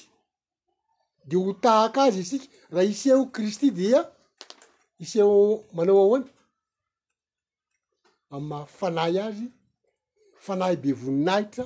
de 1.30 1.36
ho 1.42 1.52
tahaka 1.64 2.00
azy 2.08 2.20
isika 2.26 2.46
raha 2.74 2.84
iseo 2.96 3.20
kristy 3.34 3.68
dia 3.78 4.00
iseo 5.04 5.28
manao 5.76 5.98
ahoany 6.06 6.26
a' 8.36 8.40
mahafanay 8.50 9.16
azy 9.26 9.46
fanahy 10.46 10.76
be 10.82 10.90
voninahitra 11.02 11.66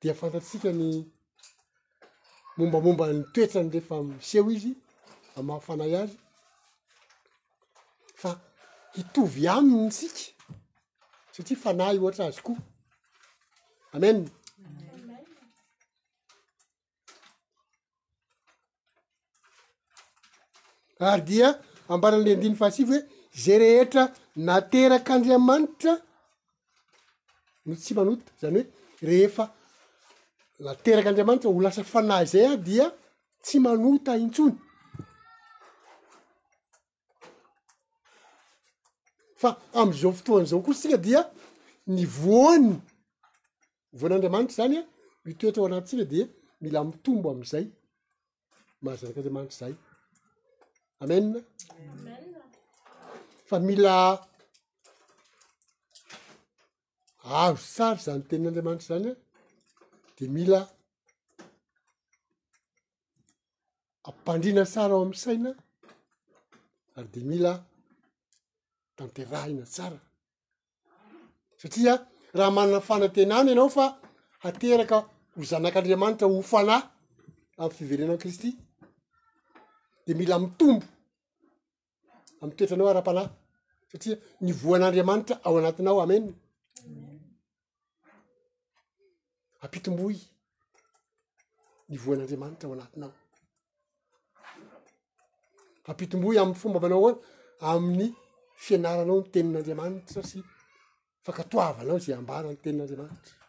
dea 0.00 0.14
fantatsika 0.20 0.70
ny 0.80 0.86
mombamomba 2.56 3.04
ny 3.14 3.20
toetrany 3.34 3.70
refa 3.74 3.96
iseo 4.24 4.44
izy 4.56 4.70
a' 5.38 5.42
mahafanay 5.48 5.92
azy 6.02 6.16
fa 8.20 8.30
hitovy 8.96 9.42
aminy 9.56 9.90
sika 9.98 10.24
satria 11.36 11.56
fanah 11.64 11.88
ohatra 12.02 12.24
azy 12.30 12.38
koa 12.46 12.58
amema 13.94 14.30
ary 21.10 21.22
dia 21.28 21.48
ambaran'ley 21.92 22.34
andiny 22.34 22.56
fahasivy 22.60 22.92
hoe 22.96 23.00
zay 23.44 23.58
rehetra 23.62 24.02
naterak'andriamanitra 24.46 25.92
no 27.66 27.72
tsy 27.82 27.92
manota 27.98 28.30
zany 28.40 28.60
hoe 28.98 29.06
rehefa 29.08 29.44
nateraka 30.66 31.08
andriamanitra 31.10 31.48
ho 31.50 31.60
lasa 31.66 31.82
fanahy 31.92 32.24
zay 32.34 32.44
ah 32.50 32.58
dia 32.68 32.86
tsy 33.44 33.56
manota 33.66 34.12
intsony 34.24 34.56
fa 39.42 39.50
am'izao 39.82 40.12
fotoany 40.18 40.46
zao 40.50 40.60
kory 40.64 40.76
tsika 40.80 40.98
dia 41.06 41.20
ny 41.94 42.02
voany 42.18 42.66
voan'andriamanitra 43.98 44.56
zany 44.60 44.74
a 44.80 44.84
mitoetra 45.26 45.60
ao 45.60 45.68
anatytsika 45.68 46.04
de 46.12 46.20
mila 46.62 46.80
mitombo 46.90 47.28
am'izay 47.34 47.66
mahazanak'anramanitra 48.82 49.58
zay 49.60 49.74
amena 51.02 51.38
fa 53.48 53.56
mila 53.68 53.94
azo 57.42 57.62
sara 57.76 57.98
zany 58.06 58.22
tenin'andriamanitra 58.28 58.88
zany 58.92 59.08
a 59.10 59.14
de 60.18 60.24
mila 60.36 60.60
ampandriana 64.08 64.64
sara 64.74 64.92
ao 64.96 65.04
am 65.06 65.14
saina 65.24 65.50
ary 66.98 67.10
de 67.14 67.22
mila 67.30 67.52
tanteraha 68.96 69.48
ina 69.48 69.62
tsara 69.66 69.98
satria 71.60 71.94
raha 72.38 72.50
manna 72.56 72.80
fanantenany 72.88 73.48
anao 73.52 73.68
fa 73.76 73.84
hateraka 74.44 74.96
ho 75.34 75.42
zanak'andriamanitra 75.50 76.26
hofanahy 76.36 76.82
am'ny 77.60 77.72
fiverenan 77.78 78.18
kristy 78.22 78.50
de 80.06 80.12
mila 80.18 80.36
mitombo 80.42 80.86
amy 82.40 82.52
toetranao 82.56 82.88
ara-panahy 82.92 83.28
satria 83.90 84.16
ny 84.44 84.50
voan'andriamanitra 84.62 85.34
ao 85.46 85.54
anatinao 85.58 85.98
amen 86.04 86.24
ampitomboy 89.64 90.16
ny 91.88 91.94
voan'andriamanitra 92.02 92.64
ao 92.68 92.74
anatinao 92.76 93.12
ampitomboy 95.90 96.34
aminy 96.40 96.58
fomba 96.60 96.78
manao 96.84 97.00
aoana 97.00 97.20
amin'ny 97.70 98.06
fianaranao 98.66 99.06
no 99.06 99.16
tenin'andriamanitra 99.34 100.14
satsia 100.14 100.42
fankatoavanao 101.26 101.98
zay 102.04 102.14
ambana 102.14 102.48
ny 102.54 102.58
tenin'andriamanitra 102.64 103.40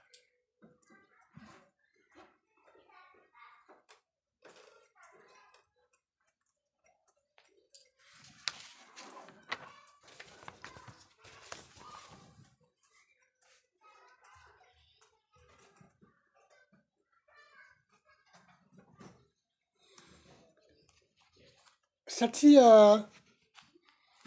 satria 22.18 23.10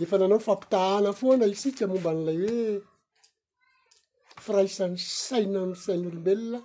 efa 0.04 0.16
nanao 0.18 0.38
ny 0.38 0.44
fampitahana 0.46 1.10
foana 1.20 1.44
isika 1.54 1.84
momba 1.90 2.10
n'ilay 2.16 2.40
hoe 2.46 2.64
firaisan'ny 4.44 4.98
saina 5.26 5.60
ny 5.70 5.74
sain'olombelona 5.84 6.60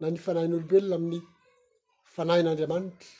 na 0.00 0.06
ny 0.12 0.18
fanahin'olombelona 0.24 0.94
amin'ny 0.98 1.20
fanahin'andriamanitra 2.14 3.10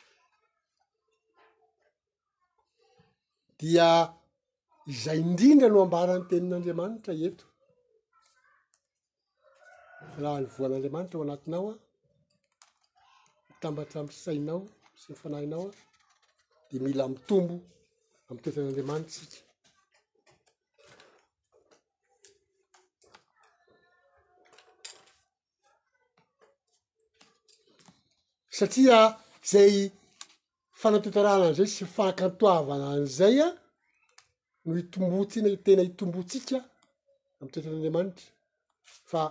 dia 3.59 3.89
izay 4.93 5.19
indrindra 5.25 5.69
no 5.73 5.79
ambarany 5.85 6.25
tenin'andriamanitra 6.31 7.13
eto 7.27 7.45
raha 10.23 10.39
ny 10.43 10.49
voan'andriamanitra 10.57 11.17
ho 11.19 11.23
anatinao 11.25 11.67
a 11.73 11.75
mitambatrambir 13.49 14.17
sainao 14.25 14.61
sy 15.01 15.09
ny 15.13 15.17
fanahinaoa 15.23 15.71
de 16.69 16.77
mila 16.85 17.05
mi'y 17.13 17.23
tombo 17.31 17.57
amtoetan'andriamanitra 18.31 19.21
sika 28.51 28.57
satria 28.59 28.99
zay 29.51 29.75
fanatoetarana 30.81 31.45
an'izay 31.47 31.71
sy 31.77 31.85
fahakantoavana 31.97 32.87
an'izay 32.95 33.37
a 33.47 33.49
no 34.65 34.71
hitombotsina 34.81 35.49
tena 35.67 35.83
hitombontsika 35.89 36.59
amtoetian'andriamanitra 37.43 38.27
fa 39.11 39.23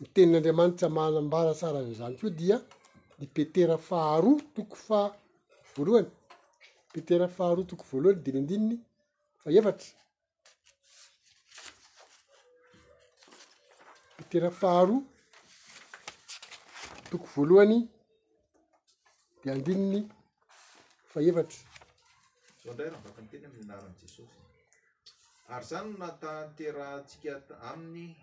mitenin'andriamanitra 0.00 0.86
manambara 0.98 1.52
saran'zany 1.62 2.14
koa 2.20 2.32
dia 2.38 2.56
nypetera 3.18 3.76
faharoa 3.88 4.40
toko 4.54 4.76
fa 4.86 5.00
voalohany 5.74 6.10
pitera 6.92 7.26
faharoa 7.36 7.66
toko 7.70 7.84
voalohany 7.90 8.16
dinindininy 8.24 8.76
faevatra 9.42 10.00
pitera 14.18 14.48
faharoa 14.60 14.98
toko 17.10 17.26
voalohany 17.34 17.78
di 19.42 19.48
andininy 19.54 20.00
fa 21.12 21.18
evatra 21.30 21.60
zao 22.62 22.72
ndray 22.74 22.90
raha 22.90 23.00
mbata 23.06 23.16
ny 23.22 23.28
teny 23.32 23.44
amny 23.46 23.60
anaran' 23.62 23.98
jesosy 24.00 24.38
ary 25.52 25.66
zany 25.70 25.88
no 25.92 26.02
nahatanterahatsika 26.06 27.32
aminy 27.70 28.14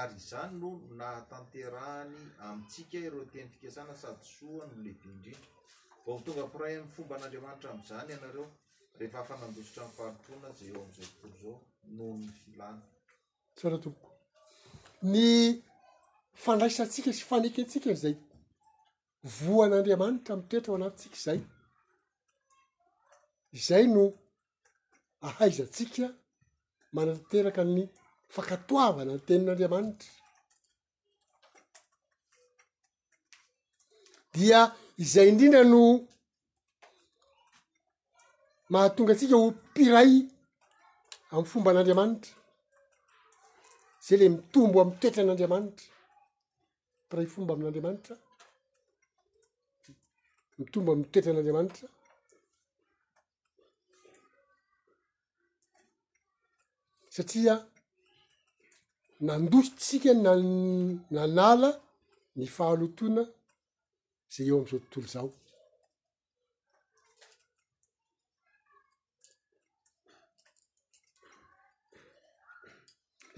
ary 0.00 0.16
zany 0.30 0.52
no 0.60 0.70
natanterahany 0.98 2.16
amintsika 2.44 2.96
iro 3.06 3.20
tentikasana 3.32 3.94
sady 4.02 4.24
soa 4.36 4.62
nle 4.72 4.90
dinindrinry 5.00 5.32
bao 6.06 6.18
n 6.18 6.24
tonga 6.24 6.44
forayanny 6.52 6.86
fomba 6.94 7.14
an'andriamanitra 7.16 7.68
am'zany 7.76 8.08
ianareo 8.12 8.46
rehefa 8.98 9.18
afanamdositra 9.22 9.82
my 9.84 9.92
faharotona 9.96 10.48
za 10.56 10.62
eo 10.70 10.82
am'zay 10.86 11.08
tolo 11.16 11.34
zao 11.42 11.58
nohony 11.96 12.26
filana 12.40 12.82
soratomboko 13.58 14.10
ny 15.12 15.28
fandraisatsika 16.44 17.10
sy 17.16 17.22
fanekentsika 17.30 17.88
nzay 17.94 18.14
voan'andriamanitra 19.40 20.36
mitoeitra 20.40 20.70
ho 20.72 20.76
anatitsika 20.78 21.18
zay 21.26 21.40
izay 23.58 23.84
no 23.94 24.04
ahaizatsika 25.26 26.06
manateraka 26.96 27.62
ny 27.64 27.82
fankatoavana 28.34 29.12
ny 29.14 29.22
tenin'andriamanitra 29.28 30.10
dia 34.36 34.60
izay 35.02 35.26
indrindra 35.30 35.62
no 35.72 35.82
mahatonga 38.72 39.12
ntsika 39.14 39.36
ho 39.40 39.46
pirayl 39.74 40.14
am'ny 41.32 41.46
fomba 41.50 41.68
an'andriamanitra 41.70 42.34
zay 44.06 44.16
le 44.20 44.26
mitombo 44.34 44.76
amy 44.82 44.92
toetran'andriamanitra 45.00 45.86
pirayl 47.08 47.28
fomba 47.34 47.50
amin'n'andriamanitra 47.54 48.14
mitombo 50.58 50.90
amytoetran'andriamanitra 50.94 51.86
satria 57.14 57.54
nandosotsika 59.26 60.10
na 60.24 60.32
nanala 61.14 61.70
ny 62.38 62.46
fahalotoina 62.56 63.22
zay 64.32 64.48
eo 64.50 64.56
amzao 64.58 64.78
tontolo 64.90 65.06
zao 65.14 65.26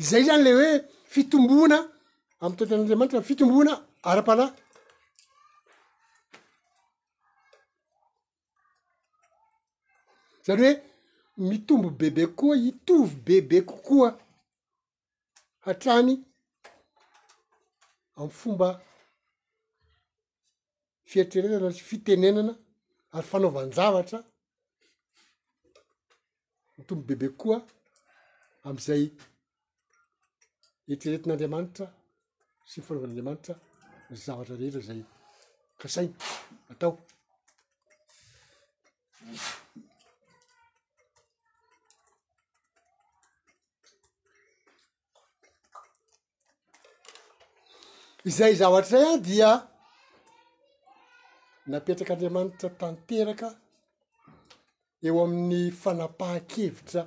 zay 0.06 0.22
zany 0.26 0.42
le 0.46 0.50
hoe 0.58 0.68
fitombona 1.12 1.78
am 2.42 2.52
toeten'andriamanitra 2.56 3.20
fitombona 3.28 3.72
ara-panay 4.08 4.50
zany 10.46 10.60
hoe 10.62 10.76
mitombo 11.48 11.88
bebe 11.98 12.22
kokoa 12.30 12.56
hitovy 12.64 13.14
bebe 13.26 13.58
kokoa 13.70 14.08
hatrany 15.66 16.12
amyfomba 18.16 18.68
fieritrereetra 21.12 21.68
sy 21.76 21.82
fitenenana 21.90 22.52
ary 23.14 23.26
fanaovanyzavatra 23.30 24.18
mitombo 26.78 27.04
bebe 27.10 27.28
koa 27.40 27.58
am'izay 28.66 29.04
eritreretin'andriamanitra 30.88 31.86
sy 32.70 32.76
mi 32.80 32.84
fanaovan'anriamanitra 32.86 33.54
zavatra 34.24 34.54
rehetra 34.62 34.84
zay 34.88 35.00
kasainy 35.80 36.12
atao 36.72 36.92
izay 48.32 48.52
zavatra 48.64 48.96
zay 48.96 49.06
a 49.10 49.12
dia 49.28 49.50
napetrak'andriamanitra 51.70 52.70
tanteraka 52.78 53.48
eo 55.06 55.16
amin'ny 55.24 55.70
fanapaha-kevitra 55.82 57.02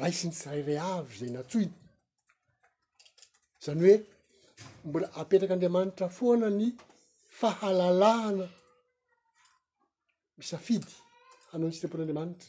raisiny 0.00 0.32
tsirairay 0.34 0.80
avy 0.94 1.16
zay 1.20 1.30
natsoi 1.34 1.66
zany 3.64 3.80
hoe 3.84 3.96
mbola 4.88 5.06
apetrakaandriamanitra 5.20 6.06
foana 6.18 6.46
ny 6.58 6.64
fahalalàhana 7.38 8.46
misafidy 10.38 10.92
hanao 11.50 11.68
ny 11.68 11.72
tsitempon'andriamanitra 11.74 12.48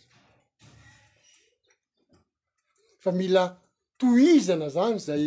fa 3.04 3.12
mila 3.12 3.44
toizana 4.00 4.68
zany 4.78 5.00
zay 5.08 5.26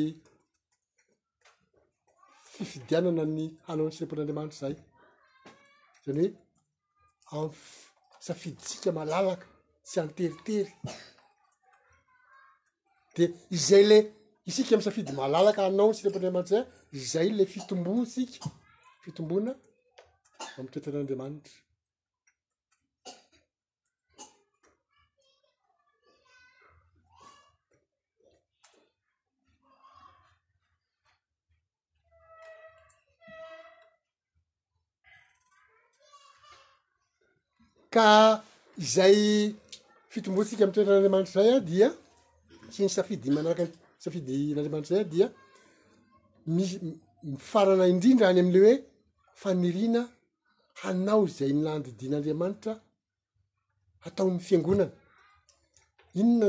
fifidianana 2.53 3.25
ny 3.37 3.45
hanao 3.67 3.87
ny 3.87 3.93
sitempon'anriamanitra 3.95 4.61
zay 4.65 4.75
any 6.11 6.33
hoe 7.33 7.51
a 8.19 8.23
safidysika 8.29 8.91
malalaka 8.99 9.47
tsy 9.89 9.97
anteritery 10.05 10.73
de 13.17 13.25
izay 13.57 13.85
le 13.91 13.99
isika 14.49 14.73
am 14.75 14.83
safidy 14.87 15.13
malalaka 15.21 15.61
anao 15.67 15.91
siapandraamansaya 15.99 16.63
izay 16.99 17.29
le 17.39 17.45
fitombonasika 17.53 18.47
fitomboana 19.05 19.53
ami 20.59 20.69
toetan'andramanitra 20.73 21.57
ka 37.95 38.43
izay 38.77 39.55
fitomboatsika 40.13 40.63
ami' 40.65 40.75
toetran'andriamanitra 40.75 41.41
zay 41.47 41.53
a 41.59 41.61
dia 41.71 41.89
sy 42.75 42.81
ny 42.83 42.91
safidy 42.97 43.29
manaraka 43.37 43.65
safidyn'andriamanitra 44.03 44.95
izay 44.95 45.05
a 45.05 45.09
dia 45.15 45.27
mis 46.57 46.71
mifarana 47.31 47.85
indrindra 47.93 48.27
any 48.31 48.41
am'le 48.45 48.59
hoe 48.67 48.75
faniriana 49.43 50.03
hanao 50.83 51.23
zay 51.37 51.53
nandidian'andriamanitra 51.65 52.73
hataon'ny 54.05 54.41
fiangonana 54.49 54.87
inona 56.21 56.49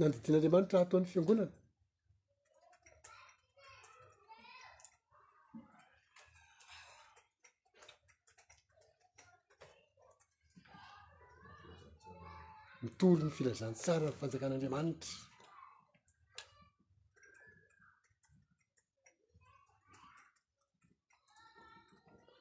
nandidian'andriamanitra 0.00 0.76
ataon'ny 0.84 1.08
fiangonana 1.12 1.52
mitory 12.84 13.24
ny 13.24 13.30
filazan 13.36 13.74
tsara 13.82 14.06
nfanjakan'andriamanitra 14.12 15.14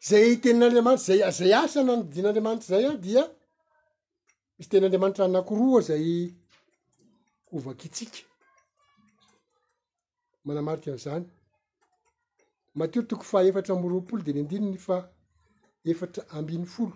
zay 0.07 0.29
tenin'andriamanitra 0.43 1.05
zay 1.09 1.21
zay 1.39 1.51
asa 1.63 1.79
na 1.87 1.93
nodin'andriamanitra 1.97 2.69
zay 2.73 2.85
a 2.89 2.93
dia 3.05 3.23
misy 4.57 4.69
tenyandriamanitra 4.71 5.23
anakoroa 5.25 5.79
zay 5.89 6.05
ovakaitsika 7.55 8.19
manamari 10.47 10.81
ty 10.83 10.89
amn'izany 10.91 11.25
matioro 12.79 13.07
toko 13.09 13.23
fa 13.31 13.39
efatra 13.49 13.73
moroapolo 13.81 14.21
de 14.25 14.31
ny 14.33 14.39
andininy 14.43 14.79
fa 14.87 14.97
efatra 15.91 16.21
ambin'ny 16.37 16.67
folo 16.75 16.95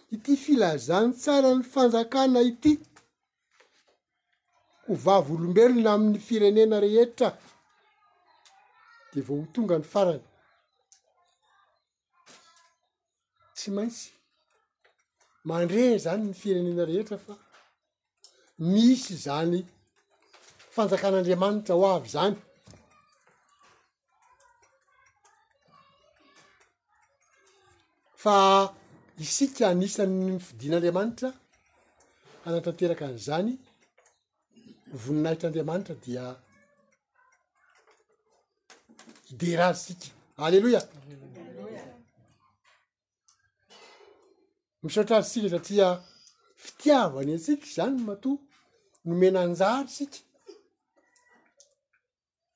ity 0.15 0.33
filazany 0.45 1.11
tsara 1.21 1.51
ny 1.55 1.63
fanjakana 1.73 2.41
ity 2.51 2.71
ho 4.85 4.93
vavyolombelona 5.05 5.89
amin'ny 5.95 6.19
firenena 6.27 6.77
rehetra 6.85 7.29
de 9.13 9.19
vao 9.27 9.39
ho 9.41 9.45
tonga 9.53 9.75
ny 9.81 9.85
farany 9.93 10.23
tsy 13.55 13.69
maintsy 13.77 14.07
mandrea 15.49 15.93
zany 16.05 16.23
ny 16.29 16.35
firenena 16.41 16.83
rehetra 16.89 17.17
fa 17.25 17.33
misy 18.73 19.15
zany 19.25 19.59
fanjakan'andriamanitra 20.75 21.73
ho 21.79 21.85
avy 21.97 22.09
zany 22.17 22.35
fa 28.23 28.35
isika 29.25 29.63
anisanny 29.73 30.25
mifidin'andriamanitra 30.35 31.29
anatanteraka 32.49 33.03
an'izany 33.09 33.49
voninahitra'andriamanitra 35.03 35.95
dia 36.05 36.25
hide 39.29 39.49
razy 39.59 39.81
sika 39.87 40.07
alleloia 40.45 40.81
misohatra 44.83 45.15
azy 45.21 45.29
sika 45.33 45.47
satria 45.55 45.87
fitiavany 46.65 47.31
esika 47.37 47.67
zany 47.75 47.95
matoa 48.09 48.37
nomena 49.07 49.41
njary 49.53 49.89
sika 49.97 50.17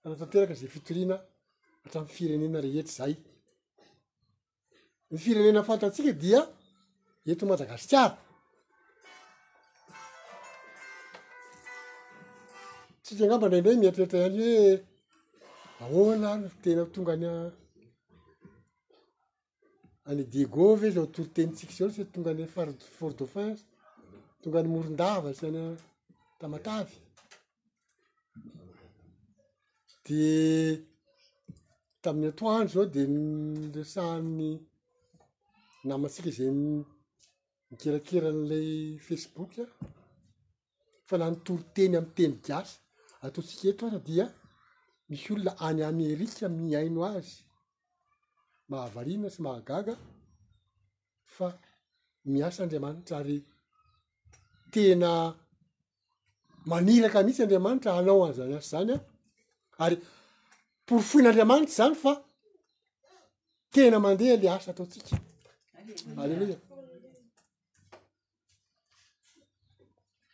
anatanteraka 0.05 0.53
zay 0.59 0.69
fitoriana 0.75 1.17
hatramn'ny 1.83 2.11
firenena 2.15 2.59
rehetra 2.65 2.95
zay 2.99 3.13
ny 5.15 5.19
firenena 5.25 5.61
fantatsika 5.67 6.11
dia 6.21 6.41
eto 7.31 7.43
madagasitara 7.49 8.17
tsika 13.03 13.21
angamba 13.23 13.47
ndraindray 13.47 13.77
miatretra 13.81 14.19
any 14.27 14.41
hoe 14.59 14.77
ahona 16.19 16.29
tena 16.63 16.83
tonga 16.93 17.13
any 17.15 17.27
any 20.09 20.23
dégo 20.33 20.65
ve 20.79 20.87
zao 20.95 21.05
torotenitsiky 21.13 21.73
zao 21.77 21.89
s 21.95 21.97
tonga 22.13 22.29
any 22.31 22.45
fafort 22.55 23.15
de 23.19 23.25
fins 23.33 23.59
tonga 24.41 24.57
any 24.59 24.67
morondava 24.75 25.29
sy 25.37 25.45
any 25.49 25.63
tamatavy 26.39 26.95
de 30.05 30.27
tamin'ny 32.03 32.29
etoandro 32.33 32.73
zao 32.73 32.85
di 32.93 33.01
mlesanny 33.13 34.51
namatsika 35.89 36.29
zay 36.37 36.49
mikerakera 37.71 38.29
n'lay 38.39 38.69
facebook 39.07 39.51
a 39.63 39.65
fa 41.07 41.15
na 41.19 41.25
notoroteny 41.33 41.93
aminy 41.99 42.13
teny 42.17 42.35
gasa 42.47 42.77
ataotsika 43.25 43.65
etro 43.71 43.85
asa 43.91 43.99
dia 44.09 44.25
misy 45.09 45.25
olona 45.33 45.51
any 45.67 45.81
amerika 45.91 46.45
miaino 46.59 46.99
azy 47.15 47.29
mahavarinna 48.71 49.27
sy 49.35 49.39
mahagaga 49.45 49.93
fa 51.35 51.47
miasaandriamanitra 52.33 53.15
ary 53.21 53.37
tena 54.73 55.09
maniraka 56.71 57.17
mihitsy 57.25 57.41
andriamanitra 57.45 57.91
anao 57.99 58.21
any 58.25 58.35
zany 58.39 58.53
asa 58.59 58.69
zany 58.73 58.91
a 58.97 58.99
ary 59.85 59.97
porfoin'andriamanitra 60.87 61.75
zany 61.79 61.95
fa 62.03 62.13
tena 63.73 63.97
mandeha 64.05 64.33
ile 64.37 64.47
asa 64.57 64.69
ataotsika 64.73 65.13
ary 66.21 66.33
aza 66.43 66.55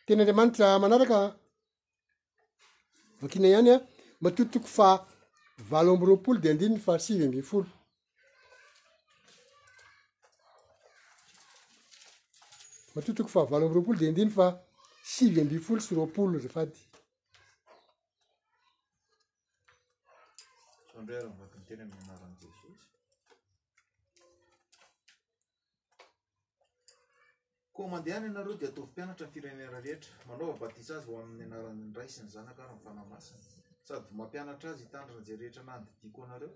tena 0.06 0.20
andriamanitra 0.22 0.66
manaraka 0.82 1.18
vakina 3.20 3.48
ihany 3.52 3.70
a 3.72 3.76
ah. 3.76 3.80
matotoko 4.24 4.66
fa 4.76 4.88
valo 5.70 5.90
amby 5.94 6.04
roapolo 6.08 6.40
de 6.42 6.48
andiny 6.50 6.78
fa 6.84 6.92
sivy 7.04 7.22
amby 7.26 7.42
folo 7.50 7.68
matotoko 12.96 13.28
fa 13.34 13.40
valo 13.52 13.64
amby 13.66 13.76
roapolo 13.76 13.98
de 14.00 14.06
andiny 14.10 14.30
fa 14.38 14.46
sivy 15.12 15.36
amby 15.42 15.58
folo 15.66 15.80
sy 15.86 15.92
ropolo 16.00 16.36
zafady 16.46 16.78
ko 27.72 27.88
mandeha 27.88 28.16
any 28.18 28.28
anareo 28.28 28.54
de 28.60 28.66
ataovy 28.66 28.88
mpianatra 28.94 29.26
ny 29.26 29.32
firenera 29.34 29.78
rehetra 29.86 30.12
manaova 30.28 30.54
badisa 30.62 30.92
azy 30.96 31.06
vo 31.08 31.16
amin'ny 31.22 31.42
anarannraisiny 31.48 32.28
zan 32.34 32.48
akary 32.52 32.74
nfanamasiny 32.78 33.40
sady 33.86 34.02
vo 34.08 34.12
mampianatra 34.20 34.66
azy 34.72 34.82
hitandrinaja 34.86 35.36
rehetra 35.42 35.60
anany 35.64 35.84
didiko 35.96 36.20
anareo 36.26 36.52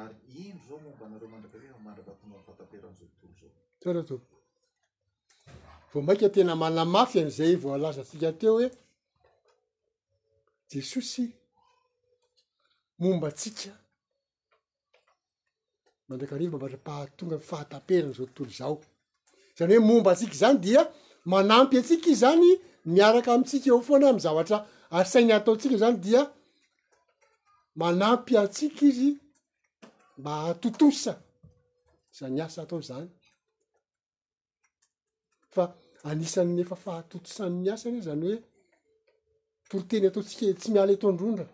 ary 0.00 0.16
indro 0.48 0.66
zao 0.78 0.80
momba 0.86 1.04
anareo 1.06 1.28
mandraka 1.34 1.58
rivamandrambahatonga 1.64 2.38
fahataperan'zao 2.44 3.06
tontolo 3.20 3.32
zao 3.40 3.50
torato 3.82 4.16
vao 5.92 6.02
maika 6.08 6.26
tena 6.36 6.52
manamafy 6.62 7.16
am'zay 7.24 7.54
voalaza 7.64 8.02
tsika 8.08 8.28
teo 8.40 8.52
hoe 8.56 8.66
jesosy 10.70 11.22
momba 13.02 13.28
tsika 13.38 13.72
mandraka 16.08 16.34
rivo 16.42 16.56
batra-pahatonga 16.62 17.36
nfahataperany 17.42 18.12
zao 18.16 18.26
tontolo 18.26 18.54
zao 18.60 18.74
zany 19.56 19.76
hoe 19.76 19.80
momba 19.84 20.10
atsika 20.12 20.34
zany 20.42 20.58
dia 20.64 20.82
manampy 21.30 21.76
atsika 21.78 22.08
iy 22.10 22.20
zany 22.24 22.48
miaraka 22.94 23.30
amtsika 23.36 23.68
eo 23.70 23.80
foana 23.86 24.06
am 24.10 24.18
zavatra 24.24 24.56
a 24.96 25.04
sainy 25.10 25.32
ataotsika 25.38 25.76
zany 25.82 25.96
dia 26.04 26.20
manampy 27.80 28.32
atsika 28.44 28.82
izy 28.90 29.10
mba 30.18 30.32
atotosa 30.50 31.12
za 32.16 32.26
ny 32.34 32.40
asa 32.44 32.60
atao 32.62 32.80
zany 32.90 33.08
fa 35.54 35.64
anisany 36.10 36.52
nefa 36.58 36.76
fahatotosanyny 36.84 37.68
asa 37.74 37.86
ny 37.92 38.00
zany 38.08 38.24
hoe 38.28 38.38
toroteny 39.68 40.04
ataotsika 40.08 40.44
tsy 40.58 40.68
miala 40.72 40.92
etoandrondra 40.96 41.46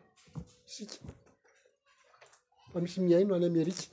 sika 0.74 0.96
fa 2.70 2.78
misy 2.82 2.98
miaino 3.00 3.34
any 3.34 3.46
amerika 3.52 3.84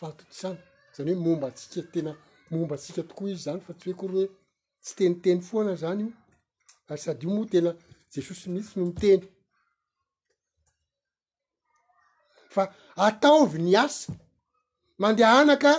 faatotosany 0.00 0.58
zany 0.96 1.10
hoe 1.14 1.22
momba 1.26 1.46
ntsika 1.52 1.80
tena 1.92 2.12
momba 2.50 2.74
antsika 2.76 3.02
tokoa 3.08 3.28
izy 3.32 3.44
zany 3.46 3.60
fa 3.66 3.72
tsy 3.74 3.86
hoe 3.88 3.98
koarya 4.00 4.14
hoe 4.18 4.28
tsy 4.82 4.92
teniteny 4.98 5.40
foana 5.48 5.72
zany 5.82 5.98
io 6.04 6.12
ary 6.90 7.00
sady 7.04 7.22
io 7.26 7.30
moa 7.36 7.50
tena 7.54 7.70
jesosy 8.12 8.46
mihihitsy 8.52 8.76
no 8.78 8.84
miteny 8.90 9.22
fa 12.54 12.62
aataovy 13.06 13.56
ny 13.66 13.72
asa 13.84 14.06
mandeha 15.00 15.32
anaka 15.42 15.72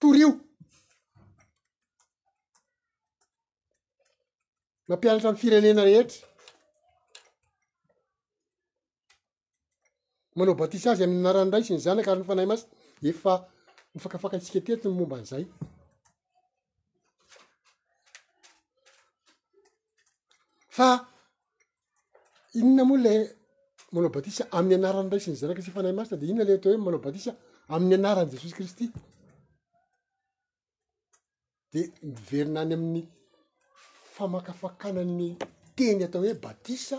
torio 0.00 0.28
mampianatra 4.88 5.28
amy 5.30 5.40
firenena 5.42 5.82
rehetra 5.88 6.27
manao 10.38 10.54
batisa 10.62 10.90
azy 10.94 11.02
amiy 11.04 11.18
anarany 11.22 11.50
drai 11.50 11.64
sy 11.66 11.72
ny 11.74 11.80
zanaka 11.84 12.10
aryny 12.12 12.26
fanay 12.30 12.46
masia 12.50 12.68
efa 13.10 13.32
mifakafakantsika 13.94 14.60
tetiny 14.66 14.92
momban'izay 14.98 15.44
fa 20.76 20.88
inona 22.60 22.82
moa 22.88 22.98
lay 23.04 23.20
manao 23.92 24.10
batisa 24.16 24.42
amin'ny 24.58 24.76
anarany 24.80 25.08
rai 25.12 25.20
sy 25.24 25.30
ny 25.32 25.36
zanaka 25.42 25.60
sy 25.64 25.70
fanay 25.76 25.94
masina 25.98 26.18
de 26.20 26.24
inona 26.30 26.44
la 26.48 26.52
atao 26.56 26.70
hoe 26.72 26.80
manao 26.86 27.00
batisa 27.06 27.32
amin'ny 27.74 27.94
anaran' 27.98 28.30
jesosy 28.32 28.54
kristy 28.58 28.84
de 31.72 31.80
miverina 32.10 32.60
any 32.64 32.74
amin'ny 32.78 33.02
famakafakanany 34.14 35.28
teny 35.76 36.00
atao 36.06 36.20
hoe 36.24 36.34
batisa 36.46 36.96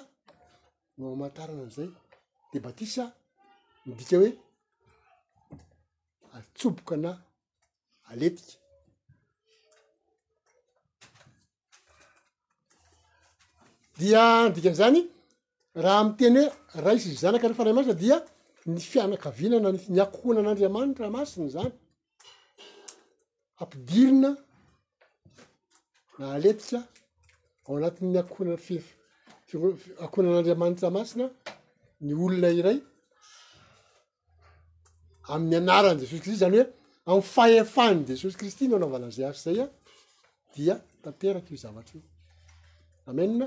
nomatarana 0.99 1.61
an'izay 1.65 1.89
de 2.51 2.59
batisa 2.67 3.05
ny 3.85 3.93
dika 3.97 4.15
hoe 4.21 4.31
atsoboka 6.37 6.95
na 7.03 7.11
aletika 8.11 8.53
dia 13.99 14.23
nydika 14.49 14.71
zany 14.79 15.01
raha 15.83 15.99
ami' 16.01 16.17
teny 16.19 16.41
hoe 16.71 16.79
raisy 16.85 17.07
y 17.11 17.15
zanaka 17.23 17.47
rehefa 17.47 17.63
anay 17.63 17.73
masa 17.77 17.93
dia 18.01 18.17
ny 18.71 18.79
fianakavinana 18.91 19.69
n 19.73 19.77
ny 19.93 19.99
akhona 20.05 20.39
an'andriamanitra 20.41 21.09
masiny 21.15 21.49
zany 21.55 21.71
ampidirina 23.61 24.31
na 26.17 26.23
aletika 26.35 26.79
ao 27.65 27.75
anatin'ny 27.77 28.17
akohoinana 28.21 28.57
fe 28.67 28.75
f- 29.47 29.95
akohohinan'andriamanitra 30.03 30.89
masina 30.97 31.25
ny 32.05 32.13
olona 32.23 32.49
iray 32.59 32.79
amin'ny 35.33 35.55
anaran' 35.61 35.99
jesos 35.99 36.19
kristy 36.23 36.39
zany 36.43 36.57
hoe 37.05 37.13
amyfahefahny 37.13 38.01
jesosy 38.09 38.37
kristy 38.41 38.67
no 38.69 38.75
anaovanan'zay 38.79 39.25
asy 39.29 39.41
zay 39.45 39.59
a 39.65 39.67
dia 40.57 40.75
tanteraka 41.03 41.55
zavatra 41.63 41.99
i 41.99 42.05
amenna 43.13 43.45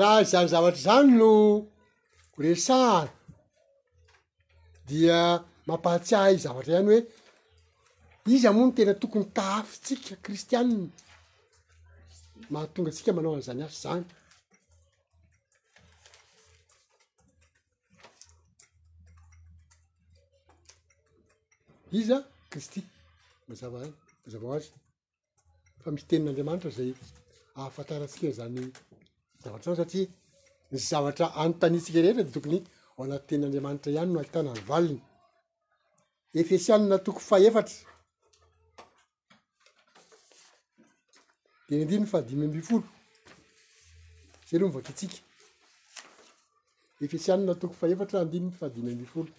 raha 0.00 0.22
zany 0.32 0.48
zavatra 0.52 0.80
zany 0.86 1.10
no 1.20 1.32
koresa 2.34 2.80
dia 4.88 5.20
mampahatsiahy 5.68 6.36
zavatra 6.44 6.70
ihany 6.72 6.88
hoe 6.92 7.00
izy 8.34 8.46
amoa 8.48 8.66
ny 8.68 8.72
tena 8.76 8.92
tokony 9.00 9.26
tahafytsika 9.36 10.14
kristianna 10.24 10.76
mahatonga 12.52 12.90
tsika 12.94 13.10
manao 13.16 13.34
an'izany 13.36 13.62
azy 13.66 13.78
zany 13.84 14.04
iz 21.98 22.08
a 22.16 22.18
kristy 22.50 22.80
mazava 23.48 23.78
azavao 24.26 24.52
azy 24.58 24.68
fa 25.82 25.88
misy 25.94 26.06
tenin'andriamanitra 26.08 26.70
zay 26.76 26.90
ahafantaratsika 27.58 28.26
zany 28.40 28.56
zavatrazany 29.44 29.76
satria 29.84 30.08
ny 30.70 30.78
zavatra 30.78 31.26
anontanytsika 31.38 32.00
rehetra 32.02 32.22
dea 32.24 32.32
tokony 32.36 32.58
o 32.98 33.02
anaty 33.04 33.26
tenyandriamanitra 33.28 33.92
ihany 33.92 34.10
no 34.12 34.20
akitana 34.20 34.52
valiny 34.68 35.00
efesianina 36.40 36.96
tokony 37.06 37.24
fahefatra 37.28 37.86
deny 41.68 41.80
andimynyfahadimy 41.82 42.44
ambifolo 42.48 42.84
sa 44.46 44.58
loa 44.58 44.68
mivakaitsika 44.68 45.16
efesianina 47.04 47.54
tokoy 47.60 47.76
fahefatra 47.82 48.16
andimyny 48.20 48.50
fahadimy 48.58 48.92
amby 48.92 49.06
folo 49.14 49.32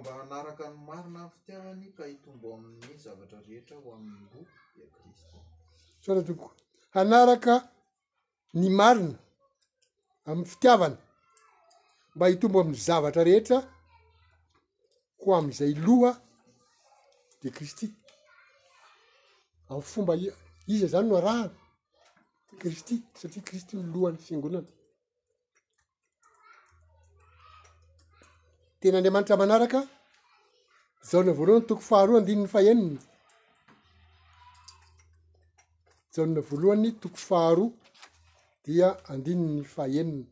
mba 0.00 0.10
anarakany 0.22 0.76
marinafitiany 0.88 1.92
ka 1.96 2.04
itombo 2.14 2.54
am 2.54 2.64
vatreheta 3.20 3.74
hoamod 3.84 4.22
rist 4.34 5.18
sto 6.02 6.50
hanaraka 6.94 7.54
ny 8.60 8.66
marina 8.78 9.18
am'ny 10.28 10.46
fitiavany 10.52 10.96
mba 12.14 12.24
hitombo 12.32 12.58
ami'ny 12.62 12.82
zavatra 12.88 13.22
rehetra 13.28 13.58
ko 15.20 15.26
am'izay 15.38 15.72
loha 15.86 16.12
de 17.40 17.48
kristy 17.56 17.86
amy 19.70 19.82
fomba 19.92 20.12
i 20.24 20.26
izy 20.72 20.86
zany 20.92 21.06
no 21.08 21.14
arahany 21.20 21.54
de 22.48 22.54
kristy 22.62 22.94
satria 23.20 23.42
kristy 23.48 23.74
ny 23.78 23.84
lohan'ny 23.94 24.20
fingonany 24.28 24.68
tena 28.80 28.96
andriamanitra 28.98 29.36
manaraka 29.42 29.80
jauna 31.08 31.32
voalohany 31.38 31.66
toko 31.68 31.82
faharoa 31.90 32.18
andinin'ny 32.22 32.46
faheniny 32.52 32.98
jana 36.16 36.40
voalohany 36.48 36.90
toko 37.02 37.18
faharoa 37.28 37.74
dia 38.64 38.88
andininy 39.12 39.62
faeniny 39.74 40.26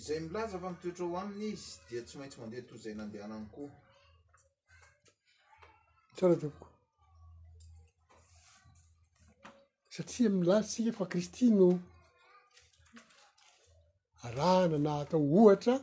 zay 0.00 0.20
milaza 0.20 0.58
fa 0.58 0.70
mitotra 0.70 1.04
ho 1.06 1.16
aminy 1.18 1.52
izy 1.52 1.80
dia 1.88 2.00
tsy 2.04 2.18
maintsy 2.18 2.40
mandeha 2.40 2.62
to 2.68 2.76
zay 2.82 2.94
nandehanany 2.94 3.46
koa 3.54 3.70
sora 6.18 6.34
tk 6.42 6.58
satria 9.94 10.30
milaza 10.30 10.68
sika 10.70 10.92
fa 10.98 11.04
kristy 11.12 11.50
no 11.50 11.68
arana 14.26 14.78
na 14.84 14.92
atao 15.02 15.20
ohatra 15.38 15.76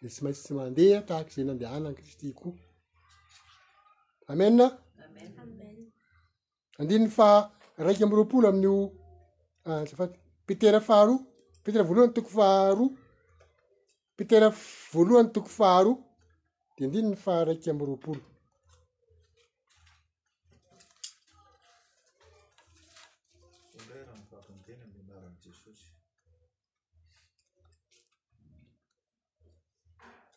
de 0.00 0.08
tsy 0.10 0.20
maintsy 0.24 0.42
tsy 0.44 0.54
mandeha 0.58 1.00
tahaka 1.08 1.30
izay 1.30 1.44
nandehanany 1.48 1.94
kristy 1.98 2.32
koa 2.40 2.54
amena 4.30 4.66
andininy 6.78 7.08
fa 7.18 7.28
raiky 7.84 8.04
amroapolo 8.04 8.46
amin'n'io 8.48 8.78
asfa 9.62 10.04
ah, 10.04 10.12
petera 10.46 10.80
faharoa 10.88 11.18
petera 11.64 11.84
voalohany 11.86 12.12
toko 12.14 12.28
fahhroa 12.38 12.97
pitera 14.18 14.48
voalohany 14.94 15.30
toko 15.36 15.48
faharoa 15.58 15.96
dea 16.76 16.84
indriny 16.86 17.08
ny 17.10 17.18
faharaky 17.26 17.68
am' 17.70 17.84
roapoly 17.88 18.22
a 18.24 18.30
rahiaknteny 23.88 24.74
amy 24.86 25.00
anaran' 25.04 25.38
jesosy 25.44 25.88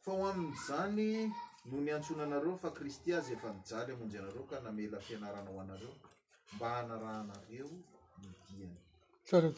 fa 0.03 0.11
ho 0.17 0.23
amin'zany 0.31 1.07
no 1.69 1.75
ny 1.85 1.89
antsonanareo 1.97 2.53
fa 2.63 2.69
kristy 2.79 3.09
azy 3.19 3.33
efa 3.35 3.49
mijaly 3.59 3.89
amonjyanareo 3.95 4.43
ka 4.51 4.57
namela 4.65 4.97
fianarana 5.05 5.49
ao 5.51 5.59
anareo 5.65 5.93
mba 6.55 6.67
hanarahnareo 6.75 7.67
midiany 8.23 8.79
ret 9.43 9.57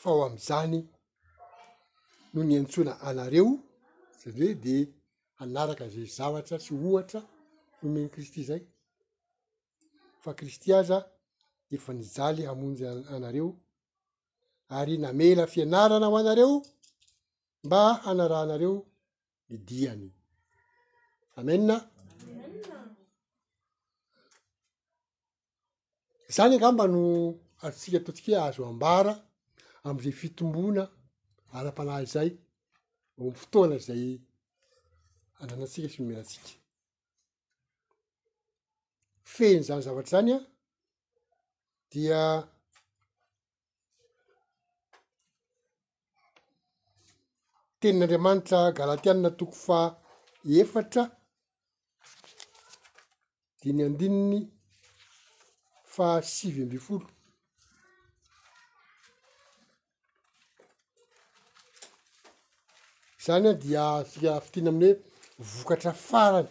fa 0.00 0.10
ho 0.14 0.20
am'zany 0.30 0.78
no 2.36 2.44
ny 2.44 2.54
antsona 2.60 2.92
anareo 3.08 3.46
zany 4.20 4.38
hoe 4.40 4.54
de 4.64 4.76
hanaraka 5.38 5.88
za 5.88 6.02
zavatra 6.16 6.58
sy 6.58 6.72
ohatra 6.88 7.20
nomeny 7.80 8.08
kristy 8.14 8.42
zay 8.44 8.62
fa 10.22 10.32
kristy 10.38 10.68
aza 10.80 10.98
efa 11.74 11.90
nijaly 11.94 12.42
hamonjy 12.46 12.84
anareo 13.14 13.50
ary 14.76 14.94
namela 14.98 15.44
fianarana 15.52 16.06
ho 16.10 16.16
anareo 16.16 16.54
mba 17.64 17.80
hanaraanareo 18.04 18.76
mi 19.48 19.56
diany 19.68 20.06
amenna 21.38 21.76
zany 26.34 26.54
anka 26.54 26.72
mba 26.72 26.84
no 26.94 27.02
atsika 27.64 27.96
ataontsika 27.98 28.30
hoe 28.36 28.44
azo 28.48 28.62
ambara 28.66 29.12
am'izay 29.86 30.12
fitombona 30.20 30.84
ara-panah 31.52 32.04
zay 32.04 32.30
o 33.18 33.28
m' 33.30 33.38
fotoana 33.42 33.78
zay 33.86 34.02
ananantsika 35.40 35.88
sy 35.88 35.98
mimenatsika 36.00 36.48
fehny 39.34 39.62
zany 39.66 39.82
zavatra 39.86 40.10
zany 40.14 40.30
a 40.36 40.38
dia 41.90 42.20
tenin'andriamanitra 47.80 48.60
galatianina 48.78 49.30
toko 49.38 49.56
fa 49.66 49.78
efatra 50.60 51.02
diany 53.60 53.82
andininy 53.86 54.38
fa 55.94 56.06
sivy 56.32 56.60
ambyfolo 56.66 57.06
zany 63.26 63.46
a 63.48 63.52
dia 63.62 63.86
fika 64.10 64.34
fitiany 64.44 64.68
amin'ny 64.70 64.90
hoe 65.38 65.46
vokatra 65.56 65.92
farany 66.08 66.48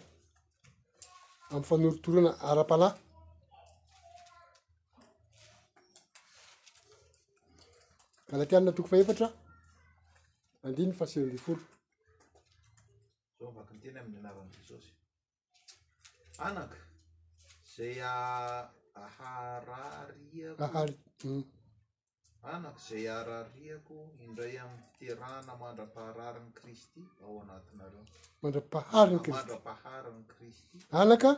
ami'ny 1.50 1.66
fanorotorona 1.68 2.30
ara-panahy 2.48 2.94
kala 8.28 8.44
tianina 8.50 8.74
toko 8.76 8.88
faefatra 8.92 9.26
andinyy 10.66 10.94
fahaseonli 10.98 11.40
folo 11.44 11.64
zao 13.38 13.50
mako 13.56 13.72
n 13.76 13.78
tena 13.82 13.98
amin'ny 14.04 14.20
anarany 14.26 14.50
jesosy 14.56 14.90
anaka 16.46 16.78
zay 17.72 17.92
hararyakahary 19.16 20.96
kk 22.46 23.88
mandra-pahary 25.60 26.40
ny 26.46 26.52
kristyn 30.28 30.78
anaka 31.00 31.30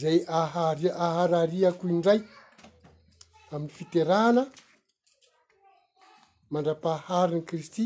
zay 0.00 0.18
ahari- 0.40 0.94
aharariako 1.06 1.84
indray 1.94 2.20
amin'ny 3.54 3.74
fiterahana 3.78 4.42
mandra-pahhariny 6.52 7.42
kristy 7.48 7.84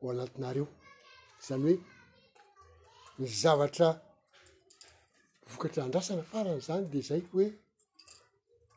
ao 0.00 0.06
anatinareo 0.12 0.66
zany 1.46 1.62
hoe 1.64 1.76
ny 3.18 3.26
zavatra 3.42 3.88
vokatra 5.50 5.80
andrasana 5.84 6.22
farany 6.32 6.60
zany 6.68 6.84
de 6.92 7.00
zay 7.08 7.22
hoe 7.30 7.46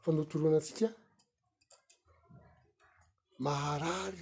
fanotoroana 0.03 0.57
atsika 0.61 0.87
maharary 3.39 4.17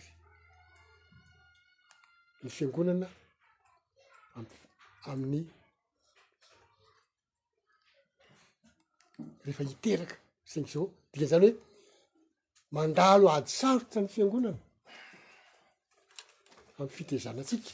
ny 2.43 2.49
fiangonana 2.49 3.07
a 4.35 4.41
amin'ny 5.11 5.45
rehefa 9.43 9.63
hiteraka 9.69 10.15
zany 10.51 10.67
zao 10.73 10.85
dikan' 11.11 11.29
zany 11.31 11.45
hoe 11.47 11.57
mandalo 12.75 13.25
ady 13.35 13.49
sarotsa 13.59 13.99
ny 14.01 14.09
fiangonana 14.13 14.59
aminy 16.77 16.93
fitezanatsika 16.95 17.71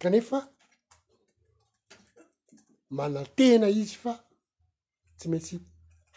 kanefa 0.00 0.38
manatena 2.98 3.66
izy 3.82 3.96
fa 4.02 4.12
tsy 5.18 5.26
maintsy 5.30 5.56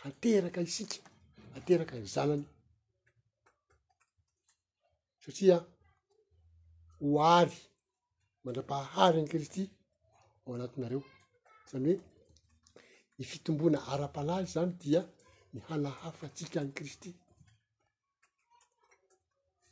hateraka 0.03 0.59
isika 0.67 0.99
hateraka 1.55 1.93
ny 1.99 2.07
zanany 2.15 2.45
satria 5.25 5.57
hoary 7.01 7.51
mandra-pahhary 8.43 9.17
any 9.19 9.29
kristy 9.31 9.63
ao 10.45 10.51
anatinareo 10.55 11.01
zany 11.69 11.91
hoe 11.97 12.01
ny 13.17 13.23
fitombona 13.29 13.79
ara-panahy 13.93 14.45
zany 14.53 14.71
dia 14.81 15.01
ny 15.53 15.59
halahafa 15.67 16.25
atsika 16.27 16.59
ny 16.63 16.71
kristy 16.77 17.11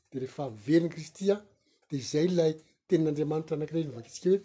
de 0.09 0.15
rehefa 0.21 0.43
veryny 0.65 0.89
kristy 0.93 1.23
a 1.35 1.37
de 1.89 1.97
zay 2.11 2.27
lay 2.37 2.53
tenin'andriamanitra 2.87 3.53
anakirey 3.55 3.85
novaktsika 3.85 4.29
hoe 4.29 4.41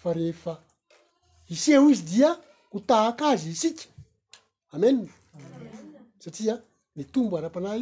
fa 0.00 0.10
rehefa 0.18 0.52
iseho 1.54 1.86
izy 1.92 2.04
dia 2.12 2.30
ho 2.70 2.78
tahaka 2.88 3.24
azy 3.32 3.48
isika 3.56 3.84
amen 4.74 4.96
satria 6.22 6.54
ny 6.96 7.02
tombo 7.12 7.34
ara-panay 7.38 7.80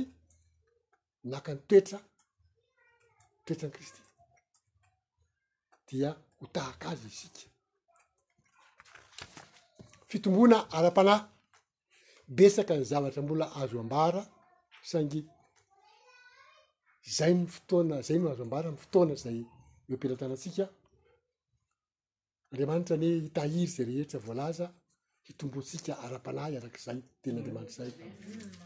naka 1.31 1.51
ny 1.55 1.61
toetra 1.69 1.99
oetrany 3.53 3.73
kristy 3.73 4.01
dia 5.91 6.11
ho 6.41 6.47
tahak 6.53 6.87
azy 6.91 7.07
isika 7.07 7.41
fitomboana 10.09 10.59
ara-panahy 10.77 11.25
besaka 12.37 12.75
ny 12.77 12.85
zavatra 12.91 13.23
mbola 13.23 13.47
azo 13.61 13.79
ambara 13.81 14.23
sangy 14.91 15.21
zay 17.17 17.33
mifotoana 17.41 17.97
zay 18.07 18.19
no 18.21 18.29
azo 18.33 18.43
ambara 18.45 18.69
m 18.69 18.77
fotoana 18.83 19.15
zay 19.23 19.39
eo 19.89 19.95
ampiratanatsika 19.97 20.65
andriamanitra 22.51 22.95
nyoe 23.01 23.17
hitahiry 23.27 23.67
zay 23.75 23.85
rehetra 23.89 24.19
voalaza 24.27 24.67
fitombontsika 25.25 25.93
ara-panay 26.05 26.51
iarak'izay 26.55 26.99
tena 27.23 27.37
andriamanitra 27.39 27.75
zay 27.85 27.91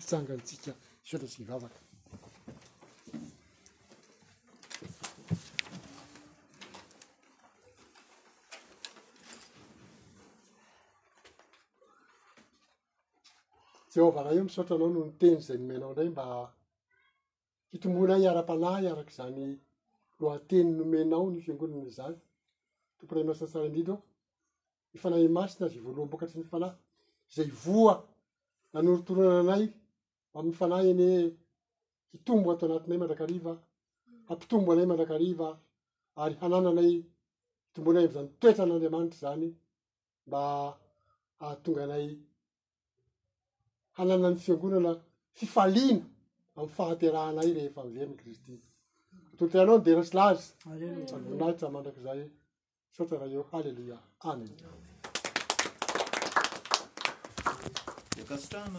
hitsangantsika 0.01 0.71
soatra 1.09 1.29
sy 1.35 1.41
ivavaka 1.45 1.79
zeovanahy 13.93 14.37
io 14.37 14.45
misaotra 14.47 14.75
anao 14.77 14.89
noho 14.93 15.05
niteny 15.09 15.37
zay 15.47 15.59
nomenao 15.61 15.91
ndray 15.93 16.11
mba 16.15 16.25
hitombonay 17.73 18.23
ara-panay 18.31 18.83
araky 18.93 19.13
zany 19.19 19.45
loateny 20.21 20.71
nomenao 20.81 21.27
ny 21.33 21.39
fiangonanyzany 21.45 22.17
tomponay 22.99 23.25
masatsara 23.29 23.67
indrindrao 23.69 23.99
nifanay 24.93 25.27
masina 25.37 25.65
za 25.73 25.79
voaloha 25.85 26.07
mbokatsy 26.09 26.37
mifanahy 26.41 26.77
zay 27.35 27.49
voa 27.65 27.95
nanorotoronana 28.73 29.43
anay 29.51 29.65
aifanay 30.37 30.87
any 30.93 31.07
e. 31.17 31.19
hitombo 32.13 32.47
ato 32.53 32.65
anatinay 32.67 32.99
mandrakariva 33.01 33.53
hampitombo 34.29 34.69
anay 34.73 34.87
mandrakariva 34.91 35.49
ary 36.23 36.35
hananaanay 36.43 36.93
hitombonay 37.67 38.07
zany 38.15 38.29
toetra 38.41 38.65
n'andriamanitry 38.67 39.19
zany 39.25 39.49
mba 40.27 40.41
ahatonga 41.45 41.87
nay 41.93 42.07
hanana 43.93 44.31
ny 44.31 44.37
fiangonana 44.45 44.93
fifalina 45.37 46.05
amy 46.57 46.69
fahaterahnay 46.77 47.51
rehefa 47.57 47.83
mvemiy 47.85 48.17
kristia 48.21 48.59
atotenao 49.35 49.79
nyderasy 49.79 50.15
lazy 50.19 50.49
onahitra 51.35 51.71
mandrakyzay 51.75 52.21
saotra 52.95 53.17
raha 53.21 53.33
eo 53.37 53.45
halleloia 53.51 53.99
amino 54.31 54.57